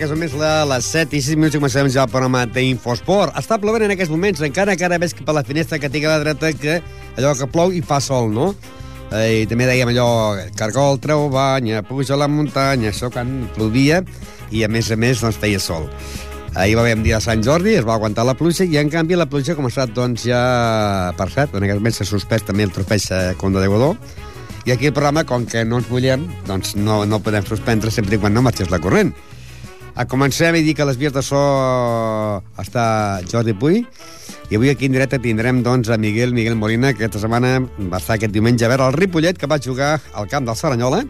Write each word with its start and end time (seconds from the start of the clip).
Són 0.00 0.16
en 0.16 0.22
aquests 0.24 0.32
moments 0.32 0.34
la, 0.40 0.76
les 0.78 0.86
7 0.94 1.12
i 1.12 1.18
6 1.20 1.36
minuts 1.36 1.56
i 1.56 1.58
comencem 1.60 1.88
ja 1.92 2.06
el 2.06 2.08
programa 2.08 2.46
d'Infosport. 2.48 3.34
Està 3.36 3.58
plovent 3.60 3.82
en 3.84 3.92
aquests 3.92 4.08
moments, 4.08 4.40
encara 4.46 4.72
que 4.72 4.86
ara 4.86 4.96
veig 4.96 5.12
que 5.12 5.26
per 5.26 5.34
la 5.36 5.42
finestra 5.44 5.76
que 5.76 5.90
tinc 5.92 6.06
a 6.06 6.14
la 6.14 6.22
dreta 6.22 6.54
que 6.56 6.78
allò 7.18 7.34
que 7.36 7.48
plou 7.52 7.74
i 7.76 7.82
fa 7.84 7.98
sol, 8.00 8.30
no? 8.32 8.46
Eh, 9.12 9.42
I 9.42 9.48
també 9.50 9.66
dèiem 9.68 9.90
allò, 9.92 10.38
cargol, 10.56 10.96
treu 11.04 11.26
banya, 11.34 11.82
puja 11.84 12.14
a 12.16 12.20
la 12.22 12.30
muntanya, 12.32 12.94
això 12.94 13.10
quan 13.12 13.50
plovia 13.52 14.00
i 14.48 14.64
a 14.64 14.70
més 14.72 14.88
a 14.88 14.96
més 14.96 15.20
doncs 15.20 15.36
feia 15.42 15.60
sol. 15.60 15.84
Ahir 16.54 16.78
va 16.78 16.86
haver 16.86 16.96
un 16.96 17.04
dia 17.04 17.18
de 17.18 17.26
Sant 17.26 17.44
Jordi, 17.44 17.74
es 17.76 17.84
va 17.84 17.98
aguantar 17.98 18.24
la 18.24 18.38
pluja 18.38 18.64
i 18.64 18.80
en 18.80 18.88
canvi 18.88 19.20
la 19.20 19.28
pluja 19.28 19.52
ha 19.52 19.58
començat 19.58 19.92
doncs 19.92 20.24
ja 20.30 20.40
per 21.20 21.28
set, 21.34 21.52
en 21.52 21.66
aquest 21.66 21.82
moment 21.82 21.98
s'ha 21.98 22.08
suspès 22.08 22.48
també 22.48 22.64
el 22.64 22.72
trofeig 22.72 23.36
Conde 23.36 23.60
de 23.60 23.68
Godó 23.68 23.92
i 24.64 24.72
aquí 24.72 24.88
el 24.88 24.96
programa, 24.96 25.26
com 25.28 25.44
que 25.44 25.64
no 25.64 25.80
ens 25.80 25.92
mullem, 25.92 26.24
doncs 26.48 26.72
no, 26.76 27.02
no 27.04 27.20
podem 27.20 27.44
suspendre 27.44 27.92
sempre 27.92 28.16
i 28.16 28.22
quan 28.22 28.32
no 28.32 28.42
marxés 28.44 28.72
la 28.72 28.80
corrent. 28.80 29.12
A 29.94 30.06
comencem 30.06 30.54
i 30.56 30.62
dir 30.62 30.76
que 30.78 30.84
a 30.84 30.88
les 30.88 30.98
vies 31.00 31.12
de 31.12 31.22
so 31.24 31.38
està 32.60 32.84
Jordi 33.30 33.54
Puy, 33.58 33.82
i 34.50 34.58
avui 34.58 34.70
aquí 34.70 34.88
en 34.88 34.94
directe 34.96 35.20
tindrem 35.22 35.60
doncs, 35.62 35.90
a 35.90 35.98
Miguel 35.98 36.32
Miguel 36.34 36.56
Molina, 36.58 36.90
que 36.90 37.04
aquesta 37.04 37.20
setmana 37.22 37.52
va 37.90 38.00
estar 38.00 38.16
aquest 38.16 38.34
diumenge 38.34 38.66
a 38.66 38.70
veure 38.72 38.88
el 38.90 38.96
Ripollet, 38.98 39.38
que 39.38 39.50
va 39.50 39.60
jugar 39.62 39.92
al 40.14 40.26
camp 40.30 40.48
del 40.48 40.58
Saranyola. 40.58 41.04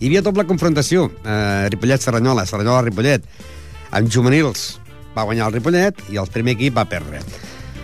Hi 0.00 0.10
havia 0.10 0.24
doble 0.24 0.44
confrontació, 0.48 1.10
eh, 1.24 1.68
Ripollet-Saranyola, 1.72 2.44
Saranyola-Ripollet. 2.48 3.24
Amb 3.96 4.12
juvenils 4.12 4.78
va 5.16 5.24
guanyar 5.24 5.48
el 5.48 5.58
Ripollet 5.58 6.04
i 6.12 6.20
el 6.20 6.28
primer 6.32 6.56
equip 6.58 6.76
va 6.76 6.88
perdre. 6.88 7.20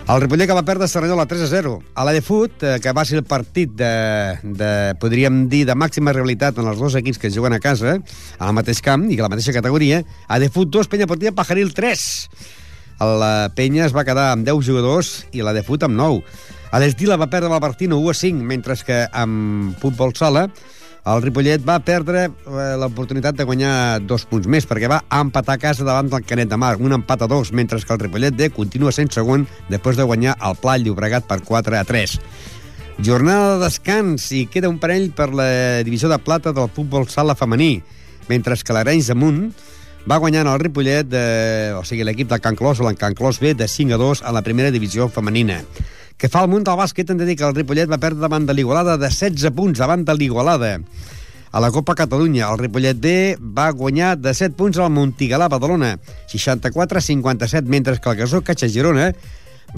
El 0.08 0.22
Ripollet 0.22 0.48
que 0.48 0.54
va 0.56 0.64
perdre 0.64 0.86
Serranyola 0.88 1.26
3 1.28 1.42
a 1.44 1.46
0. 1.50 1.70
A 1.92 2.04
la 2.08 2.14
de 2.16 2.22
Fut, 2.24 2.62
eh, 2.64 2.78
que 2.80 2.94
va 2.96 3.02
ser 3.04 3.18
el 3.18 3.26
partit 3.28 3.74
de, 3.76 3.90
de, 4.40 4.70
podríem 4.96 5.42
dir, 5.52 5.66
de 5.68 5.74
màxima 5.76 6.14
realitat 6.16 6.56
en 6.56 6.70
els 6.70 6.80
dos 6.80 6.96
equips 6.96 7.20
que 7.20 7.30
juguen 7.34 7.52
a 7.52 7.58
casa, 7.60 7.98
al 8.40 8.54
mateix 8.56 8.80
camp 8.80 9.04
i 9.12 9.18
a 9.18 9.26
la 9.26 9.28
mateixa 9.28 9.52
categoria, 9.52 10.00
a 10.24 10.38
de 10.40 10.48
Fut 10.48 10.72
2, 10.72 10.88
Penya 10.88 11.10
Portilla, 11.10 11.34
Pajaril 11.36 11.74
3. 11.76 12.06
La 13.20 13.52
Penya 13.52 13.84
es 13.84 13.92
va 13.92 14.06
quedar 14.08 14.30
amb 14.32 14.48
10 14.48 14.64
jugadors 14.70 15.12
i 15.36 15.44
la 15.44 15.52
de 15.52 15.60
Fut 15.66 15.84
amb 15.84 16.00
9. 16.00 16.24
A 16.72 16.80
l'Esdila 16.80 17.20
va 17.20 17.28
perdre 17.28 17.52
Valpartino 17.52 18.00
1 18.00 18.08
a 18.08 18.16
5, 18.16 18.48
mentre 18.48 18.80
que 18.88 19.02
amb 19.12 19.76
futbol 19.84 20.16
sala 20.16 20.48
el 21.06 21.22
Ripollet 21.22 21.62
va 21.64 21.78
perdre 21.84 22.26
eh, 22.26 22.74
l'oportunitat 22.80 23.36
de 23.38 23.46
guanyar 23.48 24.00
dos 24.04 24.26
punts 24.28 24.48
més, 24.50 24.66
perquè 24.68 24.90
va 24.90 25.00
empatar 25.20 25.56
a 25.56 25.62
casa 25.62 25.86
davant 25.86 26.10
del 26.10 26.26
Canet 26.26 26.50
de 26.50 26.58
Mar, 26.60 26.76
un 26.82 26.96
empat 26.98 27.24
a 27.24 27.30
dos, 27.30 27.52
mentre 27.52 27.80
que 27.80 27.94
el 27.94 28.00
Ripollet 28.02 28.36
D 28.36 28.50
continua 28.50 28.92
sent 28.92 29.12
segon 29.14 29.46
després 29.70 29.96
de 29.96 30.06
guanyar 30.08 30.36
el 30.44 30.58
Pla 30.60 30.76
Llobregat 30.78 31.28
per 31.28 31.40
4 31.44 31.78
a 31.78 31.84
3. 31.88 32.18
Jornada 33.04 33.54
de 33.54 33.64
descans 33.64 34.26
i 34.34 34.46
queda 34.50 34.68
un 34.68 34.80
parell 34.82 35.12
per 35.14 35.30
la 35.30 35.48
divisió 35.86 36.10
de 36.10 36.18
plata 36.18 36.52
del 36.52 36.70
futbol 36.74 37.06
sala 37.08 37.38
femení, 37.38 37.78
mentre 38.28 38.58
que 38.58 38.74
l'Arenys 38.74 39.12
Amunt 39.14 39.44
va 40.08 40.18
guanyant 40.18 40.48
el 40.50 40.58
Ripollet, 40.60 41.06
de, 41.06 41.22
o 41.78 41.84
sigui, 41.86 42.04
l'equip 42.06 42.28
del 42.30 42.42
Can 42.42 42.56
Clos 42.58 42.80
o 42.80 42.88
l'Can 42.88 43.14
Clos 43.14 43.38
B 43.40 43.54
de 43.54 43.68
5 43.68 43.94
a 43.94 44.00
2 44.00 44.24
a 44.24 44.32
la 44.34 44.42
primera 44.42 44.72
divisió 44.74 45.08
femenina. 45.08 45.62
Que 46.18 46.26
fa 46.26 46.40
el 46.42 46.50
munt 46.50 46.64
del 46.66 46.74
bàsquet, 46.74 47.06
hem 47.12 47.18
de 47.20 47.26
dir 47.28 47.36
que 47.38 47.46
el 47.46 47.54
Ripollet 47.54 47.86
va 47.86 48.00
perdre 48.02 48.24
davant 48.24 48.46
de 48.46 48.54
l'Igualada 48.56 48.96
de 48.98 49.06
16 49.06 49.52
punts 49.54 49.78
davant 49.78 50.02
de 50.02 50.16
l'Igualada. 50.18 50.72
A 51.54 51.60
la 51.62 51.70
Copa 51.70 51.94
Catalunya, 51.94 52.48
el 52.50 52.58
Ripollet 52.58 52.98
B 52.98 53.12
va 53.38 53.68
guanyar 53.70 54.16
de 54.18 54.32
7 54.34 54.56
punts 54.58 54.80
al 54.82 54.90
Montigalà, 54.90 55.46
Badalona, 55.48 55.94
64-57, 56.32 57.70
mentre 57.70 57.96
que 58.02 58.10
el 58.10 58.18
Gasó 58.18 58.42
Catxa 58.42 58.66
Girona 58.66 59.12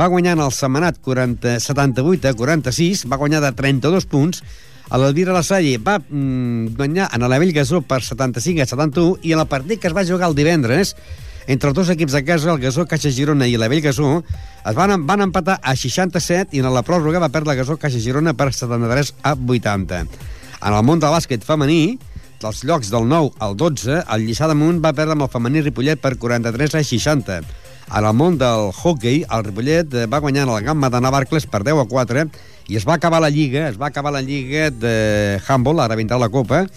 va 0.00 0.08
guanyar 0.08 0.38
en 0.38 0.46
el 0.46 0.56
Setmanat 0.56 1.02
40, 1.04 1.58
78 1.60 2.32
a 2.32 2.34
46, 2.34 3.04
va 3.12 3.20
guanyar 3.20 3.44
de 3.44 3.52
32 3.60 4.08
punts, 4.08 4.40
a 4.88 4.98
l'Elvira 4.98 5.36
La 5.36 5.44
Salle 5.46 5.76
va 5.78 6.00
mm, 6.00 6.72
guanyar 6.74 7.12
en 7.14 7.28
l'Avell 7.28 7.52
Gasó 7.54 7.84
per 7.84 8.00
75 8.02 8.64
a 8.64 8.70
71 8.72 9.20
i 9.28 9.36
en 9.36 9.44
el 9.44 9.50
partit 9.50 9.78
que 9.78 9.92
es 9.92 9.94
va 9.94 10.08
jugar 10.08 10.32
el 10.32 10.34
divendres 10.34 10.96
entre 11.50 11.72
els 11.72 11.74
dos 11.74 11.88
equips 11.90 12.14
de 12.14 12.22
casa, 12.22 12.52
el 12.52 12.60
Gasó 12.62 12.84
Caixa 12.86 13.10
Girona 13.10 13.48
i 13.50 13.56
l'Avell 13.58 13.82
Gasó, 13.82 14.20
es 14.22 14.76
van, 14.76 14.92
van 15.06 15.24
empatar 15.24 15.56
a 15.58 15.72
67 15.74 16.54
i 16.54 16.60
en 16.62 16.68
la 16.70 16.84
pròrroga 16.86 17.18
va 17.18 17.30
perdre 17.34 17.56
el 17.56 17.58
Gasó 17.58 17.74
Caixa 17.74 17.98
Girona 17.98 18.36
per 18.38 18.52
73 18.54 19.16
a 19.26 19.32
80. 19.34 19.98
En 20.60 20.76
el 20.76 20.86
món 20.86 21.02
del 21.02 21.10
bàsquet 21.10 21.42
femení, 21.42 21.98
dels 22.38 22.62
llocs 22.68 22.92
del 22.94 23.08
9 23.10 23.34
al 23.42 23.58
12, 23.58 23.98
el 23.98 24.28
Lliçà 24.28 24.46
d'Amunt 24.46 24.78
va 24.84 24.94
perdre 24.94 25.18
amb 25.18 25.26
el 25.26 25.32
femení 25.32 25.64
Ripollet 25.66 25.98
per 25.98 26.14
43 26.22 26.78
a 26.78 26.84
60. 26.86 27.42
En 27.98 28.06
el 28.06 28.14
món 28.14 28.38
del 28.38 28.70
hockey, 28.70 29.24
el 29.26 29.44
Ripollet 29.50 30.00
va 30.06 30.22
guanyar 30.22 30.46
en 30.46 30.54
el 30.54 30.64
Gamma 30.70 30.94
de 30.94 31.02
Navarcles 31.02 31.50
per 31.50 31.64
10 31.66 31.82
a 31.82 31.90
4 31.90 32.28
i 32.70 32.78
es 32.78 32.86
va 32.86 32.94
acabar 32.94 33.18
la 33.18 33.34
lliga, 33.34 33.66
es 33.66 33.80
va 33.80 33.90
acabar 33.90 34.14
la 34.14 34.22
lliga 34.22 34.70
de 34.70 35.40
handball, 35.48 35.82
ara 35.82 35.98
vindrà 35.98 36.22
la 36.22 36.30
Copa, 36.30 36.68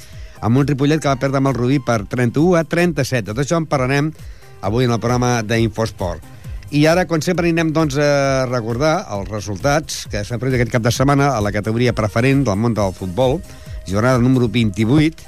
amb 0.42 0.58
un 0.58 0.66
Ripollet 0.66 0.98
que 0.98 1.14
va 1.14 1.20
perdre 1.22 1.38
amb 1.38 1.54
el 1.54 1.60
Rubí 1.62 1.78
per 1.78 2.08
31 2.10 2.58
a 2.58 2.64
37. 2.66 3.28
De 3.28 3.36
tot 3.36 3.46
això 3.46 3.62
en 3.62 3.70
parlarem 3.70 4.10
avui 4.64 4.88
en 4.88 4.96
el 4.96 5.02
programa 5.04 5.42
d'Infosport. 5.44 6.32
I 6.74 6.88
ara, 6.90 7.04
com 7.06 7.22
sempre, 7.22 7.46
anirem 7.46 7.70
doncs, 7.76 8.00
a 8.02 8.48
recordar 8.50 8.96
els 9.14 9.30
resultats 9.30 10.08
que 10.10 10.24
s'han 10.26 10.40
produït 10.42 10.58
aquest 10.58 10.74
cap 10.74 10.86
de 10.86 10.94
setmana 10.96 11.34
a 11.36 11.42
la 11.44 11.52
categoria 11.54 11.94
preferent 11.94 12.42
del 12.48 12.58
món 12.58 12.74
del 12.74 12.96
futbol, 12.98 13.38
jornada 13.86 14.18
número 14.24 14.48
28. 14.50 15.28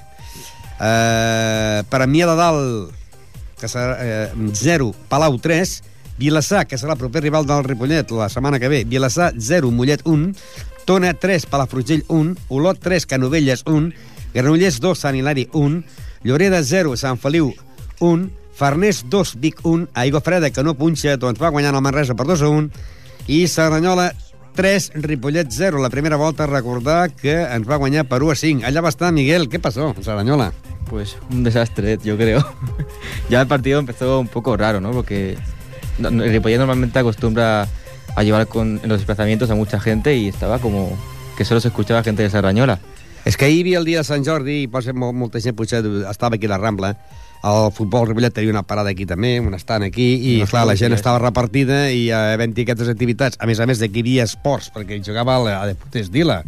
Eh, 0.82 1.84
Premià 1.92 2.30
de 2.32 2.38
Dalt, 2.40 2.96
que 3.60 3.70
serà 3.70 4.00
eh, 4.02 4.56
0, 4.64 4.90
Palau 5.12 5.38
3, 5.44 5.76
Vilassar, 6.18 6.64
que 6.66 6.80
serà 6.80 6.96
el 6.96 7.04
proper 7.04 7.22
rival 7.28 7.46
del 7.46 7.64
Ripollet 7.68 8.10
la 8.16 8.32
setmana 8.32 8.58
que 8.60 8.72
ve, 8.72 8.82
Vilassar 8.88 9.34
0, 9.38 9.70
Mollet 9.70 10.02
1, 10.08 10.32
Tona 10.86 11.14
3, 11.14 11.46
Palafrugell 11.52 12.06
1, 12.08 12.36
Olot 12.50 12.80
3, 12.80 13.06
Canovelles 13.06 13.66
1, 13.66 13.92
Granollers 14.34 14.80
2, 14.80 14.98
Sant 14.98 15.18
Hilari 15.18 15.46
1, 15.54 15.84
Lloreda 16.24 16.64
0, 16.64 16.98
Sant 16.98 17.22
Feliu 17.22 17.52
1, 18.00 18.30
Farners 18.56 19.06
2, 19.10 19.36
Vic 19.40 19.60
1, 19.64 19.90
Aigua 19.94 20.22
Freda, 20.22 20.50
que 20.50 20.64
no 20.64 20.78
punxa, 20.80 21.18
doncs 21.20 21.42
va 21.42 21.52
guanyant 21.52 21.76
el 21.76 21.84
Manresa 21.84 22.16
per 22.16 22.26
2 22.30 22.42
a 22.42 22.52
1, 22.52 22.86
i 23.28 23.42
Serranyola 23.52 24.14
3, 24.56 24.92
Ripollet 25.04 25.52
0. 25.52 25.82
La 25.84 25.90
primera 25.90 26.16
volta, 26.16 26.48
recordar 26.48 27.12
que 27.12 27.36
ens 27.44 27.68
va 27.68 27.82
guanyar 27.82 28.06
per 28.08 28.22
1 28.24 28.32
a 28.32 28.40
5. 28.40 28.66
Allà 28.66 28.82
va 28.82 28.94
estar 28.94 29.12
Miguel. 29.12 29.50
¿Qué 29.50 29.60
pasó, 29.60 29.94
Serranyola? 30.02 30.54
Pues 30.90 31.18
un 31.30 31.44
desastre, 31.44 31.98
yo 32.04 32.16
creo. 32.18 32.46
ya 33.30 33.42
el 33.42 33.48
partido 33.48 33.80
empezó 33.80 34.20
un 34.20 34.30
poco 34.30 34.56
raro, 34.56 34.80
¿no? 34.80 34.92
Porque 34.92 35.38
el 36.00 36.32
Ripollet 36.32 36.58
normalmente 36.58 37.00
acostumbra 37.00 37.68
a 38.16 38.24
llevar 38.24 38.48
con, 38.48 38.80
en 38.82 38.88
los 38.88 39.00
desplazamientos 39.00 39.50
a 39.50 39.56
mucha 39.56 39.80
gente 39.80 40.16
y 40.16 40.30
estaba 40.30 40.60
como 40.60 40.98
que 41.38 41.44
solo 41.44 41.60
se 41.60 41.68
escuchaba 41.68 42.04
gente 42.04 42.24
de 42.24 42.30
Serranyola. 42.30 42.80
És 43.26 43.38
que 43.42 43.48
ahir 43.50 43.66
hi 43.66 43.74
havia 43.74 43.80
el 43.82 43.88
dia 43.90 44.02
de 44.04 44.06
Sant 44.06 44.22
Jordi 44.24 44.60
i 44.62 44.68
potser 44.70 44.94
molt, 44.94 45.16
molta 45.18 45.42
gent 45.42 45.56
potser 45.58 45.82
estava 46.12 46.38
aquí 46.38 46.46
a 46.46 46.52
la 46.52 46.60
Rambla 46.62 46.92
el 47.46 47.72
futbol 47.76 48.08
Ripollet 48.10 48.34
tenia 48.34 48.54
una 48.54 48.64
parada 48.66 48.92
aquí 48.94 49.06
també, 49.10 49.36
un 49.40 49.54
estant 49.58 49.86
aquí, 49.86 50.08
i 50.32 50.36
no, 50.42 50.50
clar, 50.50 50.66
la 50.70 50.78
gent 50.80 50.96
estava 50.98 51.22
repartida 51.22 51.86
i 51.94 52.08
eh, 52.10 52.22
havent-hi 52.36 52.66
aquestes 52.66 52.90
activitats, 52.92 53.40
a 53.40 53.50
més 53.50 53.62
a 53.62 53.68
més 53.70 53.82
de 53.82 53.90
que 53.92 54.02
hi 54.02 54.06
havia 54.06 54.28
esports, 54.30 54.72
perquè 54.76 54.98
hi 54.98 55.04
jugava 55.06 55.38
a, 55.38 55.60
a 55.62 55.66
Deputes 55.74 56.10
Dila, 56.14 56.42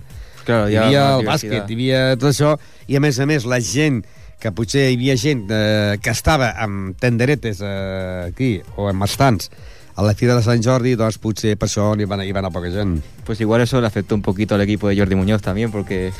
Claro, 0.48 0.70
hi 0.72 0.78
havia 0.80 1.02
el 1.18 1.26
bàsquet, 1.28 1.68
hi 1.68 1.76
havia 1.76 2.04
tot 2.16 2.32
això, 2.32 2.54
i 2.88 2.96
a 2.96 3.02
més 3.04 3.20
a 3.20 3.28
més 3.28 3.46
la 3.46 3.60
gent 3.60 4.00
que 4.40 4.52
potser 4.56 4.86
hi 4.88 4.96
havia 4.96 5.18
gent 5.20 5.48
eh, 5.52 5.98
que 6.00 6.14
estava 6.14 6.54
amb 6.64 6.96
tenderetes 7.02 7.60
eh, 7.60 8.30
aquí, 8.30 8.52
o 8.78 8.88
amb 8.88 9.04
estants, 9.04 9.52
a 9.98 10.04
la 10.04 10.14
Fira 10.14 10.36
de 10.36 10.44
Sant 10.46 10.62
Jordi, 10.62 10.94
doncs 10.94 11.18
potser 11.18 11.56
per 11.58 11.66
això 11.66 11.88
hi 11.98 12.06
van, 12.06 12.22
hi 12.22 12.32
van 12.32 12.46
a 12.46 12.52
poca 12.54 12.70
gent. 12.70 13.00
Pues 13.26 13.42
igual 13.42 13.62
eso 13.62 13.82
le 13.82 13.88
afectó 13.88 14.14
un 14.14 14.22
poquito 14.22 14.54
al 14.54 14.62
equipo 14.62 14.88
de 14.88 14.96
Jordi 14.96 15.16
Muñoz 15.16 15.42
también, 15.42 15.72
porque... 15.72 16.14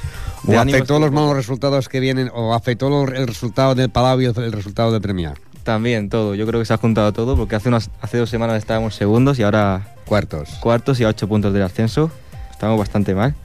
O 0.48 0.58
afectó 0.58 0.98
los 0.98 1.12
malos 1.12 1.36
resultados 1.36 1.88
que 1.88 2.00
vienen, 2.00 2.32
o 2.34 2.56
afectó 2.56 3.06
el 3.08 3.28
resultado 3.28 3.76
del 3.76 3.92
Palau 3.92 4.20
y 4.20 4.26
el 4.26 4.52
resultado 4.52 4.92
de 4.92 5.00
Premia. 5.00 5.36
También 5.64 6.10
todo, 6.10 6.34
yo 6.34 6.48
creo 6.48 6.60
que 6.60 6.66
se 6.66 6.74
ha 6.74 6.78
juntado 6.78 7.14
todo, 7.14 7.38
porque 7.38 7.56
hace, 7.56 7.70
unas, 7.70 7.92
hace 8.02 8.18
dos 8.18 8.32
semanas 8.32 8.58
estábamos 8.58 8.96
segundos 8.96 9.38
y 9.38 9.44
ahora 9.44 9.94
Cuartos. 10.08 10.50
cuartos 10.60 11.00
y 11.00 11.04
a 11.04 11.10
ocho 11.10 11.28
puntos 11.28 11.54
del 11.54 11.62
ascenso. 11.62 12.10
Estamos 12.50 12.80
bastante 12.80 13.14
mal. 13.14 13.36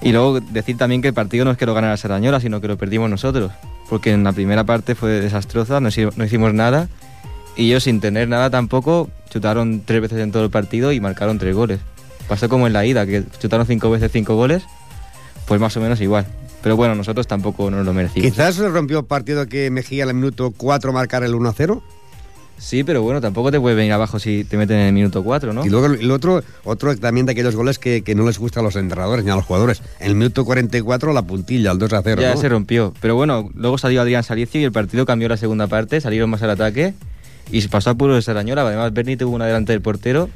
Y 0.00 0.12
luego 0.12 0.38
decir 0.40 0.76
también 0.76 1.02
que 1.02 1.08
el 1.08 1.14
partido 1.14 1.44
no 1.44 1.50
es 1.50 1.56
que 1.56 1.66
lo 1.66 1.74
ganara 1.74 1.96
Serrañola, 1.96 2.38
sino 2.38 2.60
que 2.60 2.68
lo 2.68 2.76
perdimos 2.76 3.10
nosotros. 3.10 3.50
Porque 3.88 4.12
en 4.12 4.22
la 4.22 4.32
primera 4.32 4.62
parte 4.62 4.94
fue 4.94 5.20
desastrosa, 5.20 5.80
no 5.80 5.88
hicimos 5.88 6.54
nada. 6.54 6.88
Y 7.56 7.68
ellos 7.68 7.84
sin 7.84 8.00
tener 8.00 8.28
nada 8.28 8.50
tampoco 8.50 9.08
chutaron 9.30 9.82
tres 9.84 10.02
veces 10.02 10.18
en 10.20 10.30
todo 10.32 10.44
el 10.44 10.50
partido 10.50 10.92
y 10.92 11.00
marcaron 11.00 11.38
tres 11.38 11.54
goles. 11.54 11.80
Pasó 12.28 12.48
como 12.48 12.66
en 12.66 12.72
la 12.72 12.84
ida, 12.84 13.06
que 13.06 13.24
chutaron 13.38 13.66
cinco 13.66 13.90
veces 13.90 14.10
cinco 14.12 14.34
goles, 14.34 14.64
pues 15.46 15.60
más 15.60 15.76
o 15.76 15.80
menos 15.80 16.00
igual. 16.00 16.26
Pero 16.62 16.76
bueno, 16.76 16.94
nosotros 16.94 17.26
tampoco 17.26 17.70
nos 17.70 17.86
lo 17.86 17.92
merecimos. 17.92 18.28
Quizás 18.28 18.56
se 18.56 18.68
rompió 18.68 18.98
el 19.00 19.04
partido 19.04 19.46
que 19.46 19.70
Mejía 19.70 20.02
en 20.02 20.10
el 20.10 20.14
minuto 20.16 20.52
4 20.56 20.92
marcara 20.92 21.24
el 21.26 21.34
1-0. 21.34 21.80
Sí, 22.58 22.84
pero 22.84 23.02
bueno, 23.02 23.20
tampoco 23.20 23.52
te 23.52 23.60
puede 23.60 23.76
venir 23.76 23.92
abajo 23.92 24.18
si 24.18 24.42
te 24.42 24.56
meten 24.56 24.78
en 24.78 24.86
el 24.86 24.92
minuto 24.92 25.22
4, 25.22 25.52
¿no? 25.52 25.64
Y 25.64 25.68
luego 25.68 25.86
el 25.86 26.10
otro, 26.10 26.42
otro 26.64 26.96
también 26.96 27.26
de 27.26 27.32
aquellos 27.32 27.54
goles 27.54 27.78
que, 27.78 28.02
que 28.02 28.14
no 28.14 28.24
les 28.24 28.38
gusta 28.38 28.60
a 28.60 28.62
los 28.62 28.76
entrenadores 28.76 29.24
ni 29.24 29.30
a 29.30 29.36
los 29.36 29.44
jugadores. 29.44 29.82
En 30.00 30.08
el 30.08 30.14
minuto 30.16 30.44
44 30.44 31.12
la 31.12 31.22
puntilla, 31.22 31.70
el 31.70 31.78
2-0. 31.78 32.20
Ya 32.20 32.34
¿no? 32.34 32.40
se 32.40 32.48
rompió. 32.48 32.94
Pero 33.00 33.14
bueno, 33.14 33.50
luego 33.54 33.76
salió 33.76 34.00
Adrián 34.00 34.24
Salicio 34.24 34.60
y 34.60 34.64
el 34.64 34.72
partido 34.72 35.04
cambió 35.04 35.28
la 35.28 35.36
segunda 35.36 35.66
parte, 35.66 36.00
salieron 36.00 36.30
más 36.30 36.42
al 36.42 36.50
ataque 36.50 36.94
y 37.50 37.60
se 37.62 37.68
pasó 37.68 37.90
a 37.90 37.94
puro 37.94 38.14
de 38.14 38.22
Sarañola. 38.22 38.62
Además, 38.62 38.92
Berni 38.92 39.16
tuvo 39.16 39.34
una 39.34 39.46
delante 39.46 39.72
del 39.72 39.80
portero 39.82 40.28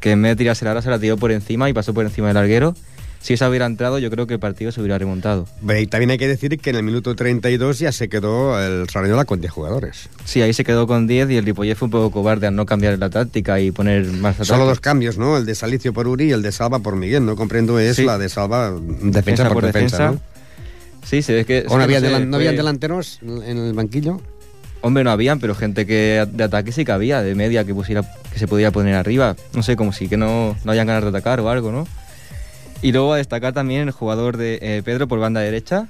que 0.00 0.10
en 0.12 0.22
vez 0.22 0.32
de 0.32 0.36
tirarse 0.36 0.64
la 0.64 0.80
se 0.82 0.90
la 0.90 0.98
tiró 0.98 1.16
por 1.16 1.32
encima 1.32 1.68
y 1.70 1.72
pasó 1.72 1.94
por 1.94 2.04
encima 2.04 2.26
del 2.28 2.34
larguero. 2.34 2.74
si 3.18 3.32
esa 3.34 3.48
hubiera 3.48 3.66
entrado, 3.66 3.98
yo 3.98 4.08
creo 4.10 4.26
que 4.28 4.34
el 4.34 4.38
partido 4.40 4.70
se 4.70 4.80
hubiera 4.80 4.98
remontado. 4.98 5.46
Y 5.76 5.86
también 5.88 6.10
hay 6.10 6.18
que 6.18 6.28
decir 6.28 6.56
que 6.60 6.70
en 6.70 6.76
el 6.76 6.82
minuto 6.84 7.16
32 7.16 7.80
ya 7.80 7.90
se 7.90 8.08
quedó 8.08 8.60
el 8.64 8.88
Sarrañola 8.88 9.24
con 9.24 9.40
10 9.40 9.52
jugadores. 9.52 10.08
Sí, 10.24 10.42
ahí 10.42 10.52
se 10.52 10.62
quedó 10.62 10.86
con 10.86 11.08
10 11.08 11.30
y 11.30 11.36
el 11.36 11.44
Ripollet 11.44 11.74
fue 11.76 11.86
un 11.86 11.90
poco 11.92 12.12
cobarde 12.12 12.46
al 12.46 12.54
no 12.54 12.66
cambiar 12.66 12.96
la 13.00 13.10
táctica 13.10 13.58
y 13.58 13.72
poner 13.72 14.04
más 14.04 14.34
ataque. 14.36 14.44
Solo 14.46 14.66
dos 14.66 14.78
cambios, 14.78 15.18
¿no? 15.18 15.36
El 15.38 15.44
de 15.46 15.56
Salicio 15.56 15.92
por 15.92 16.06
Uri 16.06 16.26
y 16.26 16.32
el 16.32 16.42
de 16.42 16.52
Salva 16.52 16.78
por 16.78 16.94
Miguel. 16.94 17.24
No 17.26 17.34
comprendo 17.34 17.80
es 17.80 17.96
Sí. 17.96 18.04
la 18.04 18.16
de 18.18 18.28
Salva 18.28 18.72
defensa, 19.00 19.48
por, 19.50 19.64
defensa, 19.64 20.12
¿no? 20.12 20.20
Sí, 21.04 21.22
se 21.22 21.34
ve 21.34 21.44
que... 21.44 21.64
¿O 21.68 21.76
no, 21.78 21.82
había 21.82 22.00
sé, 22.00 22.08
delan- 22.08 22.26
no 22.28 22.36
habían 22.36 22.54
delanteros 22.54 23.18
en 23.22 23.58
el 23.58 23.72
banquillo? 23.72 24.20
Hombre, 24.82 25.04
no 25.04 25.10
habían, 25.10 25.40
pero 25.40 25.54
gente 25.54 25.86
que 25.86 26.26
de 26.30 26.44
ataque 26.44 26.70
sí 26.72 26.84
que 26.84 26.92
había, 26.92 27.22
de 27.22 27.34
media 27.34 27.64
que 27.64 27.74
pusiera 27.74 28.02
que 28.32 28.38
se 28.38 28.46
podía 28.46 28.70
poner 28.70 28.94
arriba. 28.94 29.36
No 29.54 29.62
sé, 29.62 29.76
como 29.76 29.92
si 29.92 30.08
que 30.08 30.16
no, 30.16 30.56
no 30.64 30.72
hayan 30.72 30.86
ganas 30.86 31.02
de 31.02 31.08
atacar 31.08 31.40
o 31.40 31.50
algo, 31.50 31.72
¿no? 31.72 31.86
Y 32.82 32.92
luego 32.92 33.14
a 33.14 33.16
destacar 33.16 33.52
también 33.52 33.82
el 33.82 33.90
jugador 33.90 34.36
de 34.36 34.58
eh, 34.60 34.82
Pedro 34.84 35.08
por 35.08 35.18
banda 35.18 35.40
derecha. 35.40 35.88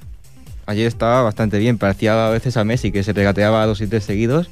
Ayer 0.67 0.87
estaba 0.87 1.23
bastante 1.23 1.59
bien, 1.59 1.79
parecía 1.79 2.27
a 2.27 2.31
veces 2.31 2.57
a 2.57 2.65
Messi 2.65 2.91
que 2.91 3.03
se 3.03 3.13
regateaba 3.13 3.67
dos 3.67 3.81
y 3.81 3.87
tres 3.87 4.05
seguidos. 4.05 4.49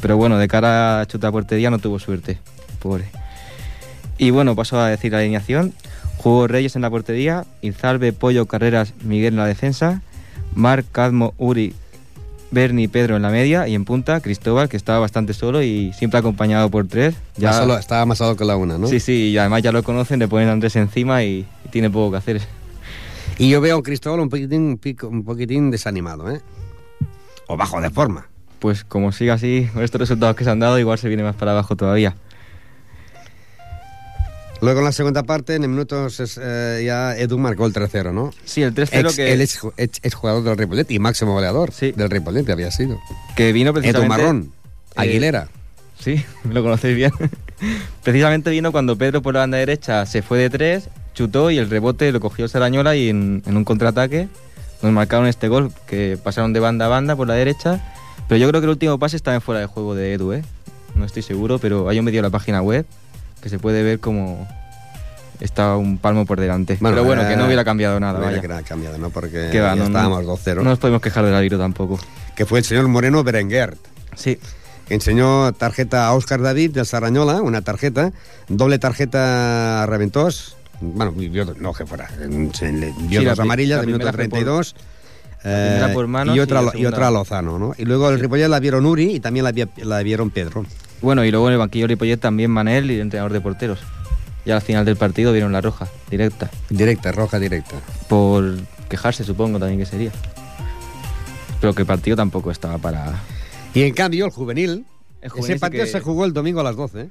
Pero 0.00 0.16
bueno, 0.16 0.38
de 0.38 0.48
cara 0.48 1.00
a 1.00 1.06
chuta 1.06 1.32
portería 1.32 1.70
no 1.70 1.78
tuvo 1.78 1.98
suerte, 1.98 2.38
pobre. 2.80 3.06
Y 4.18 4.30
bueno, 4.30 4.54
paso 4.54 4.80
a 4.80 4.88
decir 4.88 5.12
la 5.12 5.18
alineación. 5.18 5.72
Jugó 6.18 6.46
Reyes 6.46 6.76
en 6.76 6.82
la 6.82 6.90
portería, 6.90 7.44
Izalbe, 7.62 8.12
Pollo, 8.12 8.46
Carreras, 8.46 8.94
Miguel 9.02 9.34
en 9.34 9.38
la 9.38 9.46
defensa, 9.46 10.02
Marc, 10.54 10.86
Cadmo, 10.90 11.34
Uri, 11.38 11.74
Berni, 12.56 12.88
Pedro 12.88 13.16
en 13.16 13.22
la 13.22 13.28
media 13.28 13.68
y 13.68 13.74
en 13.74 13.84
punta 13.84 14.20
Cristóbal, 14.20 14.70
que 14.70 14.78
estaba 14.78 14.98
bastante 14.98 15.34
solo 15.34 15.62
y 15.62 15.92
siempre 15.92 16.18
acompañado 16.18 16.70
por 16.70 16.88
tres. 16.88 17.14
Ya 17.36 17.52
solo, 17.52 17.76
estaba 17.78 18.00
amasado 18.00 18.34
con 18.34 18.46
la 18.46 18.56
una, 18.56 18.78
¿no? 18.78 18.86
Sí, 18.86 18.98
sí, 18.98 19.28
y 19.28 19.36
además 19.38 19.60
ya 19.62 19.72
lo 19.72 19.82
conocen, 19.82 20.18
le 20.18 20.26
ponen 20.26 20.48
a 20.48 20.52
Andrés 20.52 20.74
encima 20.76 21.22
y, 21.22 21.44
y 21.66 21.68
tiene 21.68 21.90
poco 21.90 22.12
que 22.12 22.16
hacer. 22.16 22.40
Y 23.38 23.50
yo 23.50 23.60
veo 23.60 23.76
a 23.78 23.82
Cristóbal 23.82 24.20
un 24.20 24.30
poquitín, 24.30 24.62
un 24.62 24.78
pico- 24.78 25.08
un 25.08 25.22
poquitín 25.22 25.70
desanimado, 25.70 26.30
¿eh? 26.30 26.40
O 27.46 27.58
bajo 27.58 27.78
de 27.82 27.90
forma. 27.90 28.26
Pues 28.58 28.84
como 28.84 29.12
siga 29.12 29.34
así, 29.34 29.68
con 29.74 29.84
estos 29.84 30.00
resultados 30.00 30.34
que 30.34 30.44
se 30.44 30.50
han 30.50 30.58
dado, 30.58 30.78
igual 30.78 30.96
se 30.98 31.08
viene 31.08 31.22
más 31.22 31.36
para 31.36 31.52
abajo 31.52 31.76
todavía. 31.76 32.16
Luego 34.62 34.78
en 34.80 34.84
la 34.86 34.92
segunda 34.92 35.22
parte, 35.22 35.54
en 35.54 35.62
el 35.64 35.68
minuto 35.68 36.06
ses- 36.06 36.40
eh, 36.42 36.82
ya 36.86 37.16
Edu 37.16 37.36
marcó 37.38 37.66
el 37.66 37.72
3-0, 37.74 38.12
¿no? 38.12 38.32
Sí, 38.44 38.62
el 38.62 38.74
3-0 38.74 39.06
Ex, 39.08 39.16
que, 39.16 39.32
Él 39.32 39.40
es, 39.42 39.60
ex- 39.76 40.00
es 40.02 40.14
jugador 40.14 40.42
del 40.44 40.56
Ripollet 40.56 40.90
y 40.90 40.98
máximo 40.98 41.32
goleador 41.34 41.72
Sí. 41.72 41.92
del 41.92 42.08
Ripollet 42.10 42.48
había 42.48 42.70
sido. 42.70 42.98
que 43.36 43.52
vino 43.52 43.70
Edu 43.70 43.80
precisamente... 43.80 44.08
Marrón, 44.08 44.52
eh, 44.52 44.92
Aguilera. 44.96 45.48
Sí, 45.98 46.24
lo 46.50 46.62
conocéis 46.62 46.96
bien. 46.96 47.12
Precisamente 48.02 48.50
vino 48.50 48.72
cuando 48.72 48.96
Pedro 48.96 49.22
por 49.22 49.34
la 49.34 49.40
banda 49.40 49.58
derecha 49.58 50.04
se 50.06 50.22
fue 50.22 50.38
de 50.38 50.50
tres, 50.50 50.88
chutó 51.14 51.50
y 51.50 51.58
el 51.58 51.68
rebote 51.70 52.12
lo 52.12 52.20
cogió 52.20 52.48
Sarañola 52.48 52.96
y 52.96 53.08
en, 53.08 53.42
en 53.46 53.56
un 53.56 53.64
contraataque 53.64 54.28
nos 54.82 54.92
marcaron 54.92 55.26
este 55.26 55.48
gol 55.48 55.72
que 55.86 56.18
pasaron 56.22 56.52
de 56.52 56.60
banda 56.60 56.86
a 56.86 56.88
banda 56.88 57.16
por 57.16 57.26
la 57.28 57.34
derecha. 57.34 57.80
Pero 58.28 58.38
yo 58.38 58.48
creo 58.48 58.60
que 58.60 58.66
el 58.66 58.70
último 58.70 58.98
pase 58.98 59.16
estaba 59.16 59.34
en 59.36 59.40
fuera 59.40 59.60
de 59.60 59.66
juego 59.66 59.94
de 59.94 60.12
Edu, 60.14 60.32
¿eh? 60.32 60.42
No 60.94 61.04
estoy 61.04 61.22
seguro, 61.22 61.58
pero 61.58 61.88
hay 61.88 61.98
un 61.98 62.04
vídeo 62.06 62.18
en 62.20 62.24
la 62.24 62.30
página 62.30 62.60
web 62.62 62.84
que 63.40 63.48
se 63.48 63.58
puede 63.58 63.82
ver 63.82 64.00
como 64.00 64.48
estaba 65.40 65.76
un 65.76 65.98
palmo 65.98 66.24
por 66.26 66.40
delante. 66.40 66.78
pero 66.80 67.04
bueno, 67.04 67.22
eh, 67.22 67.28
que 67.28 67.36
no 67.36 67.46
hubiera 67.46 67.64
cambiado 67.64 68.00
nada, 68.00 68.18
no 68.20 68.26
hubiera 68.28 68.62
cambiado, 68.62 68.96
¿no? 68.98 69.10
Porque 69.10 69.50
Que 69.52 69.60
va, 69.60 69.70
ya 69.70 69.76
no- 69.76 69.84
estábamos 69.86 70.24
no- 70.24 70.36
2-0. 70.36 70.56
No 70.62 70.70
nos 70.70 70.78
podemos 70.78 71.02
quejar 71.02 71.24
del 71.24 71.34
árbitro 71.34 71.58
tampoco. 71.58 71.98
Que 72.34 72.46
fue 72.46 72.58
el 72.60 72.64
señor 72.64 72.88
Moreno 72.88 73.22
Berenguer. 73.22 73.76
Sí, 74.14 74.38
que 74.88 74.94
enseñó 74.94 75.52
tarjeta 75.52 76.06
a 76.06 76.14
Óscar 76.14 76.40
David 76.40 76.70
de 76.72 76.84
Sarrañola, 76.84 77.42
una 77.42 77.60
tarjeta, 77.62 78.12
doble 78.48 78.78
tarjeta 78.78 79.82
a 79.82 79.86
Reventós, 79.86 80.56
bueno, 80.80 81.12
vio, 81.12 81.44
no 81.58 81.72
que 81.72 81.84
fuera, 81.86 82.08
vio 82.28 82.50
Sí, 83.20 83.24
dos 83.26 83.38
amarillas 83.40 83.76
la 83.76 83.80
de 83.82 83.86
minuto 83.86 84.06
primera 84.06 84.12
fue 84.12 84.28
por- 84.28 84.38
32. 84.38 84.72
primera 84.74 84.95
eh, 85.44 85.90
por 85.94 86.06
manos 86.06 86.36
y 86.36 86.40
otra, 86.40 86.62
y 86.74 86.86
otra 86.86 87.10
Lozano, 87.10 87.58
¿no? 87.58 87.74
Y 87.78 87.84
luego 87.84 88.08
el 88.10 88.18
Ripollet 88.18 88.48
la 88.48 88.58
vieron 88.60 88.84
Uri 88.86 89.16
y 89.16 89.20
también 89.20 89.44
la, 89.44 89.52
vi- 89.52 89.64
la 89.82 90.02
vieron 90.02 90.30
Pedro. 90.30 90.64
Bueno, 91.02 91.24
y 91.24 91.30
luego 91.30 91.46
en 91.48 91.52
el 91.54 91.58
banquillo 91.58 91.86
Ripollet 91.86 92.18
también 92.18 92.50
Manel 92.50 92.90
y 92.90 92.94
el 92.94 93.00
entrenador 93.02 93.32
de 93.32 93.40
porteros. 93.40 93.78
Y 94.44 94.50
al 94.50 94.60
final 94.62 94.84
del 94.84 94.96
partido 94.96 95.32
vieron 95.32 95.52
la 95.52 95.60
roja, 95.60 95.88
directa. 96.10 96.48
Directa, 96.70 97.12
roja 97.12 97.38
directa. 97.38 97.74
Por 98.08 98.56
quejarse, 98.88 99.24
supongo, 99.24 99.58
también 99.58 99.78
que 99.80 99.86
sería. 99.86 100.10
Pero 101.60 101.74
que 101.74 101.82
el 101.82 101.86
partido 101.86 102.16
tampoco 102.16 102.50
estaba 102.50 102.78
para... 102.78 103.14
Y 103.74 103.82
en 103.82 103.92
cambio 103.94 104.26
el 104.26 104.30
juvenil, 104.30 104.86
El 105.20 105.30
juvenil 105.30 105.50
ese 105.52 105.60
partido 105.60 105.84
que- 105.84 105.90
se 105.90 106.00
jugó 106.00 106.24
el 106.24 106.32
domingo 106.32 106.60
a 106.60 106.64
las 106.64 106.76
12. 106.76 107.08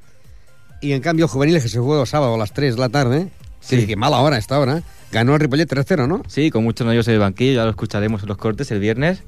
Y 0.81 0.94
en 0.94 1.01
cambio 1.01 1.25
el 1.25 1.30
juvenil 1.31 1.62
que 1.62 1.68
se 1.68 1.80
jugó 1.80 2.01
el 2.01 2.07
sábado 2.07 2.36
a 2.36 2.38
las 2.38 2.54
3 2.54 2.75
de 2.75 2.80
la 2.81 2.89
tarde, 2.89 3.30
Sí. 3.65 3.81
sí. 3.81 3.88
que 3.88 3.95
mala 3.95 4.19
hora 4.19 4.38
esta 4.38 4.59
hora, 4.59 4.83
ganó 5.12 5.33
el 5.33 5.39
Ripollet 5.39 5.67
3-0, 5.67 6.07
¿no? 6.07 6.21
Sí, 6.27 6.51
con 6.51 6.63
muchos 6.63 6.85
nervios 6.85 7.07
en 7.07 7.15
el 7.15 7.19
banquillo, 7.19 7.53
ya 7.53 7.63
lo 7.63 7.71
escucharemos 7.71 8.21
en 8.21 8.29
los 8.29 8.38
cortes 8.38 8.69
el 8.71 8.79
viernes. 8.79 9.23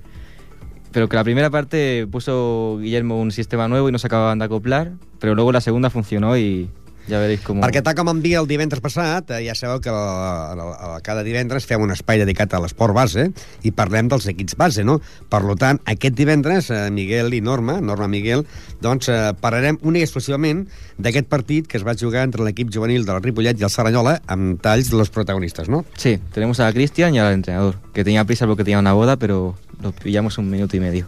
Pero 0.92 1.10
que 1.10 1.16
la 1.16 1.24
primera 1.24 1.50
parte 1.50 2.08
puso 2.08 2.78
Guillermo 2.82 3.20
un 3.20 3.32
sistema 3.32 3.68
nuevo 3.68 3.90
y 3.90 3.92
no 3.92 4.00
se 4.00 4.08
acababan 4.08 4.40
de 4.40 4.46
acoplar. 4.46 4.94
Pero 5.20 5.36
luego 5.36 5.52
la 5.52 5.62
segunda 5.62 5.90
funcionó 5.90 6.38
y 6.38 6.70
ya 7.08 7.20
veréis 7.20 7.42
cómo... 7.42 7.64
Perquè 7.64 7.82
tal 7.84 7.96
com 7.98 8.12
em 8.12 8.22
dia 8.24 8.42
el 8.42 8.48
divendres 8.50 8.84
passat, 8.84 9.32
eh, 9.32 9.42
ja 9.48 9.56
sabeu 9.58 9.80
que 9.84 9.94
la, 9.94 10.54
la, 10.58 10.66
la, 10.68 11.00
cada 11.06 11.24
divendres 11.26 11.68
fem 11.68 11.82
un 11.84 11.94
espai 11.96 12.22
dedicat 12.22 12.54
a 12.54 12.62
l'esport 12.64 12.96
base 12.96 13.30
i 13.64 13.72
parlem 13.76 14.12
dels 14.12 14.28
equips 14.32 14.58
base, 14.60 14.86
no? 14.88 15.00
Per 15.32 15.42
lo 15.46 15.56
tant, 15.60 15.80
aquest 15.90 16.18
divendres, 16.18 16.70
eh, 16.72 16.88
Miguel 16.94 17.34
i 17.38 17.42
Norma, 17.42 17.80
Norma 17.82 18.10
Miguel, 18.12 18.46
doncs 18.84 19.12
eh, 19.14 19.20
parlarem 19.42 19.80
únic 19.82 20.06
i 20.06 20.08
exclusivament 20.08 20.66
d'aquest 20.98 21.30
partit 21.32 21.68
que 21.68 21.80
es 21.80 21.88
va 21.88 21.96
jugar 21.98 22.26
entre 22.28 22.46
l'equip 22.46 22.72
juvenil 22.74 23.08
del 23.08 23.22
Ripollet 23.24 23.60
i 23.60 23.68
el 23.68 23.74
Saranyola 23.74 24.20
amb 24.28 24.62
talls 24.62 24.92
de 24.92 25.00
los 25.00 25.10
protagonistes, 25.14 25.70
no? 25.70 25.86
Sí, 25.98 26.18
tenemos 26.34 26.60
a 26.60 26.72
Cristian 26.74 27.16
y 27.16 27.20
al 27.20 27.34
entrenador, 27.34 27.78
que 27.94 28.04
tenía 28.04 28.26
prisa 28.26 28.46
porque 28.46 28.64
tenía 28.64 28.80
una 28.80 28.94
boda, 28.94 29.18
pero 29.18 29.56
lo 29.82 29.92
pillamos 29.92 30.38
un 30.38 30.50
minuto 30.50 30.76
y 30.76 30.80
medio. 30.80 31.08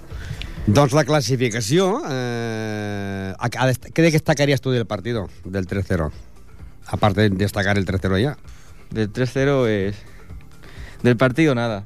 Doncs 0.68 0.94
la 0.94 1.04
classificació... 1.04 2.02
Eh, 2.10 3.34
¿Qué 3.94 4.02
destacarías 4.02 4.62
tú 4.62 4.72
del 4.72 4.86
partido, 4.86 5.30
del 5.46 5.68
3-0? 5.68 6.12
Aparte 6.88 7.22
de 7.22 7.30
destacar 7.30 7.78
el 7.78 7.86
3-0 7.86 8.22
ya. 8.22 8.38
Del 8.92 9.12
3-0 9.12 9.68
es... 9.68 9.96
Del 11.04 11.18
partido 11.18 11.56
nada. 11.56 11.86